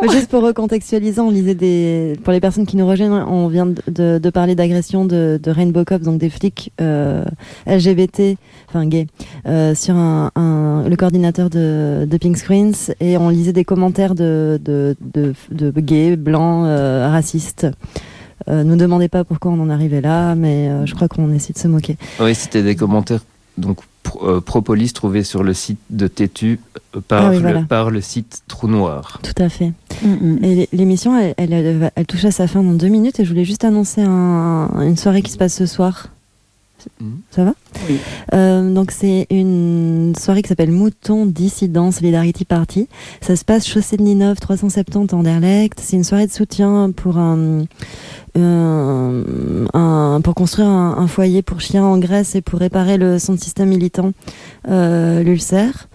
Juste 0.12 0.30
pour 0.30 0.44
recontextualiser, 0.44 1.20
on 1.22 1.30
lisait 1.32 1.56
des. 1.56 2.14
Pour 2.24 2.32
les 2.34 2.40
personnes 2.40 2.66
qui 2.66 2.78
nous 2.78 2.88
rejoignent, 2.88 3.24
on 3.28 3.48
vient 3.48 3.66
de, 3.66 3.76
de- 3.88 4.20
de 4.20 4.30
parler 4.30 4.56
d'agression 4.56 5.06
de, 5.06 5.40
de 5.42 5.52
Rainbow 5.52 5.84
Cops, 5.86 6.04
donc 6.06 6.18
des 6.20 6.30
flics 6.30 6.72
euh, 6.82 7.24
LGBT, 7.68 8.38
enfin 8.70 8.86
gays, 8.86 9.08
euh, 9.48 9.76
sur 9.76 9.96
un, 9.96 10.32
un- 10.36 10.84
le 10.88 10.96
coordinateur 10.96 11.50
de, 11.50 12.06
de 12.10 12.18
Pink 12.18 12.38
Screens, 12.38 12.92
et 13.00 13.18
on 13.18 13.30
lisait 13.30 13.54
des 13.54 13.66
commentaires 13.66 14.16
de, 14.16 14.60
de, 14.64 14.96
de, 15.02 15.34
de 15.52 15.72
gays, 15.80 16.16
blancs, 16.16 16.66
euh, 16.68 17.10
racistes. 17.12 17.68
Euh, 18.50 18.64
nous 18.64 18.76
demandez 18.76 19.08
pas 19.08 19.24
pourquoi 19.24 19.52
on 19.52 19.60
en 19.60 19.70
arrivait 19.70 20.02
là, 20.02 20.36
mais 20.36 20.70
euh, 20.70 20.86
je 20.86 20.94
crois 20.94 21.08
qu'on 21.08 21.32
essaie 21.34 21.54
de 21.54 21.58
se 21.58 21.68
moquer. 21.68 21.98
Oui, 22.20 22.36
c'était 22.36 22.62
des 22.64 22.76
commentaires 22.76 23.22
donc 23.58 23.78
pro- 24.16 24.28
euh, 24.28 24.42
Propolis 24.42 24.94
trouvés 24.94 25.24
sur 25.24 25.44
le 25.44 25.54
site 25.54 25.80
de 25.90 26.08
Tétu 26.08 26.60
euh, 26.96 27.02
par, 27.08 27.26
Ah 27.26 27.30
oui, 27.30 27.36
le, 27.38 27.42
voilà. 27.42 27.62
par 27.64 27.90
le 27.92 28.02
site 28.02 28.42
Trou 28.48 28.68
Noir. 28.68 29.20
Tout 29.24 29.42
à 29.42 29.50
fait. 29.50 29.72
Mm, 30.04 30.44
Et 30.44 30.56
l'é- 30.56 30.70
l'émission, 30.74 31.18
elle, 31.18 31.34
elle, 31.38 31.54
elle 31.54 31.78
va- 31.78 31.92
elle 31.96 32.06
touche 32.06 32.26
à 32.26 32.32
sa 32.32 32.48
fin 32.48 32.64
dans 32.64 32.74
deux 32.74 32.88
minutes 32.88 33.20
et 33.20 33.26
je 33.26 33.30
voulais 33.30 33.46
juste 33.46 33.64
annoncer 33.64 34.02
un- 34.02 34.70
une 34.82 34.98
soirée 34.98 35.22
qui 35.22 35.32
se 35.32 35.38
passe 35.38 35.54
ce 35.56 35.66
soir. 35.66 36.10
Mhm. 37.02 37.18
Ça 37.32 37.44
va? 37.46 37.54
Oui. 37.90 37.98
Euh, 38.36 38.72
donc 38.72 38.92
c'est 38.92 39.26
une 39.32 40.14
soirée 40.20 40.44
qui 40.44 40.50
s'appelle 40.50 40.72
Mouton 40.72 41.26
Dissident 41.26 41.92
Solidarity 41.92 42.46
Party. 42.46 42.88
Ça 43.22 43.36
se 43.36 43.44
passe 43.44 43.66
chaussée 43.68 43.98
de 43.98 44.04
Ninov 44.04 44.36
370 44.40 45.14
Anderlecht. 45.16 45.80
C'est 45.82 45.96
une 45.98 46.04
soirée 46.04 46.28
de 46.28 46.32
soutien 46.32 46.92
pour 46.96 47.18
un, 47.18 47.64
un- 49.74 50.22
pour 50.22 50.36
construire 50.36 50.68
un, 50.68 50.98
un 50.98 51.08
foyer 51.08 51.42
pour 51.42 51.62
chiens 51.62 51.84
en 51.86 51.98
Grèce 51.98 52.36
et 52.36 52.42
pour 52.42 52.60
réparer 52.60 52.98
le 52.98 53.20
son 53.20 53.38
système 53.38 53.70
militant, 53.70 54.12
euh, 54.70 55.24
l'ulcère. 55.24 55.88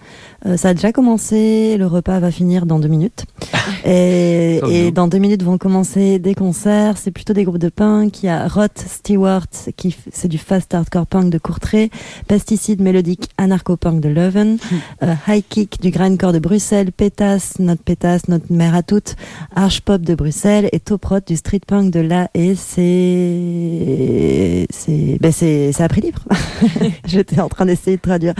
Euh, 0.45 0.57
ça 0.57 0.69
a 0.69 0.73
déjà 0.73 0.91
commencé, 0.91 1.77
le 1.77 1.85
repas 1.85 2.19
va 2.19 2.31
finir 2.31 2.65
dans 2.65 2.79
deux 2.79 2.87
minutes. 2.87 3.25
Et, 3.83 4.61
et 4.69 4.91
dans 4.91 5.07
deux 5.07 5.17
minutes 5.17 5.41
vont 5.41 5.57
commencer 5.57 6.19
des 6.19 6.35
concerts. 6.35 6.97
C'est 6.97 7.09
plutôt 7.09 7.33
des 7.33 7.43
groupes 7.43 7.57
de 7.57 7.69
punk. 7.69 8.21
Il 8.21 8.27
y 8.27 8.29
a 8.29 8.47
Roth 8.47 8.77
Stewart, 8.77 9.47
qui 9.75 9.95
c'est 10.11 10.27
du 10.27 10.37
fast 10.37 10.73
hardcore 10.75 11.07
punk 11.07 11.31
de 11.31 11.39
Courtrai, 11.39 11.89
Pesticide 12.27 12.81
mélodique 12.81 13.29
anarcho-punk 13.39 13.99
de 13.99 14.09
Leuven, 14.09 14.57
euh, 15.01 15.13
High 15.27 15.43
Kick 15.47 15.81
du 15.81 15.89
grindcore 15.89 16.31
de 16.31 16.39
Bruxelles, 16.39 16.91
Pétasse, 16.91 17.57
notre 17.57 17.81
Pétasse, 17.81 18.27
notre 18.27 18.51
mère 18.51 18.75
à 18.75 18.83
toutes, 18.83 19.15
Arch 19.55 19.81
Pop 19.81 20.01
de 20.01 20.13
Bruxelles 20.13 20.69
et 20.71 20.79
Toprot 20.79 21.21
du 21.25 21.35
street 21.35 21.61
punk 21.65 21.91
de 21.91 22.01
là. 22.01 22.29
Et 22.35 22.53
c'est, 22.53 24.67
c'est, 24.69 25.17
ben 25.19 25.31
c'est, 25.31 25.71
c'est 25.71 25.83
à 25.83 25.87
prix 25.87 26.01
libre. 26.01 26.23
J'étais 27.05 27.41
en 27.41 27.49
train 27.49 27.65
d'essayer 27.65 27.97
de 27.97 28.01
traduire 28.01 28.35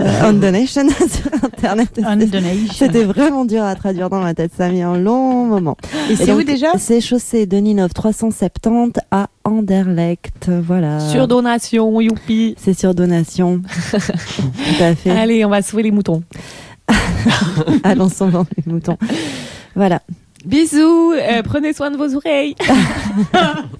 On 0.24 0.32
Donation 0.32 0.88
sur 0.88 1.44
internet. 1.44 2.00
On 2.06 2.16
donation. 2.16 2.72
C'était 2.74 3.04
vraiment 3.04 3.44
dur 3.44 3.62
à 3.62 3.74
traduire 3.74 4.08
dans 4.10 4.20
ma 4.20 4.34
tête, 4.34 4.52
ça 4.56 4.66
a 4.66 4.68
mis 4.70 4.82
un 4.82 4.96
long 4.96 5.44
moment. 5.46 5.76
Et 6.08 6.16
c'est 6.16 6.32
où 6.32 6.42
déjà 6.42 6.78
C'est 6.78 7.00
chaussée 7.00 7.46
de 7.46 7.56
Ninov 7.58 7.92
370 7.92 9.00
à 9.10 9.28
Anderlecht, 9.44 10.48
voilà. 10.48 11.00
Sur 11.00 11.28
donation, 11.28 12.00
youpi. 12.00 12.54
C'est 12.58 12.78
sur 12.78 12.94
donation. 12.94 13.62
Tout 13.90 14.82
à 14.82 14.94
fait. 14.94 15.10
Allez, 15.10 15.44
on 15.44 15.50
va 15.50 15.62
sauver 15.62 15.82
les 15.82 15.90
moutons. 15.90 16.22
Allons 17.84 18.08
sans 18.08 18.28
vendre 18.28 18.48
les 18.56 18.72
moutons. 18.72 18.96
Voilà. 19.74 20.00
Bisous, 20.44 21.12
euh, 21.12 21.42
prenez 21.42 21.74
soin 21.74 21.90
de 21.90 21.96
vos 21.98 22.16
oreilles. 22.16 22.54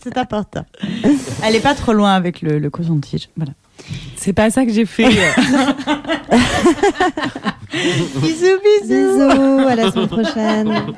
C'est 0.03 0.19
important. 0.19 0.65
Elle 1.43 1.57
est 1.57 1.61
pas 1.61 1.75
trop 1.75 1.95
loin 1.95 2.13
avec 2.13 2.43
le, 2.43 2.59
le 2.59 2.71
coton-tige. 2.71 3.31
Voilà. 3.37 3.53
C'est 4.17 4.33
pas 4.33 4.51
ça 4.51 4.65
que 4.67 4.73
j'ai 4.73 4.85
fait. 4.85 5.05
bisous, 8.21 8.59
bisous. 8.63 8.89
Bisous, 8.89 9.69
à 9.69 9.75
la 9.75 9.91
semaine 9.91 10.09
prochaine. 10.09 10.95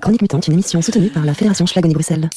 Chronique 0.00 0.22
Mutante, 0.22 0.46
une 0.48 0.54
émission 0.54 0.82
soutenue 0.82 1.08
par 1.08 1.24
la 1.24 1.34
Fédération 1.34 1.64
Schlagon 1.66 1.90
et 1.90 1.94
Bruxelles. 1.94 2.28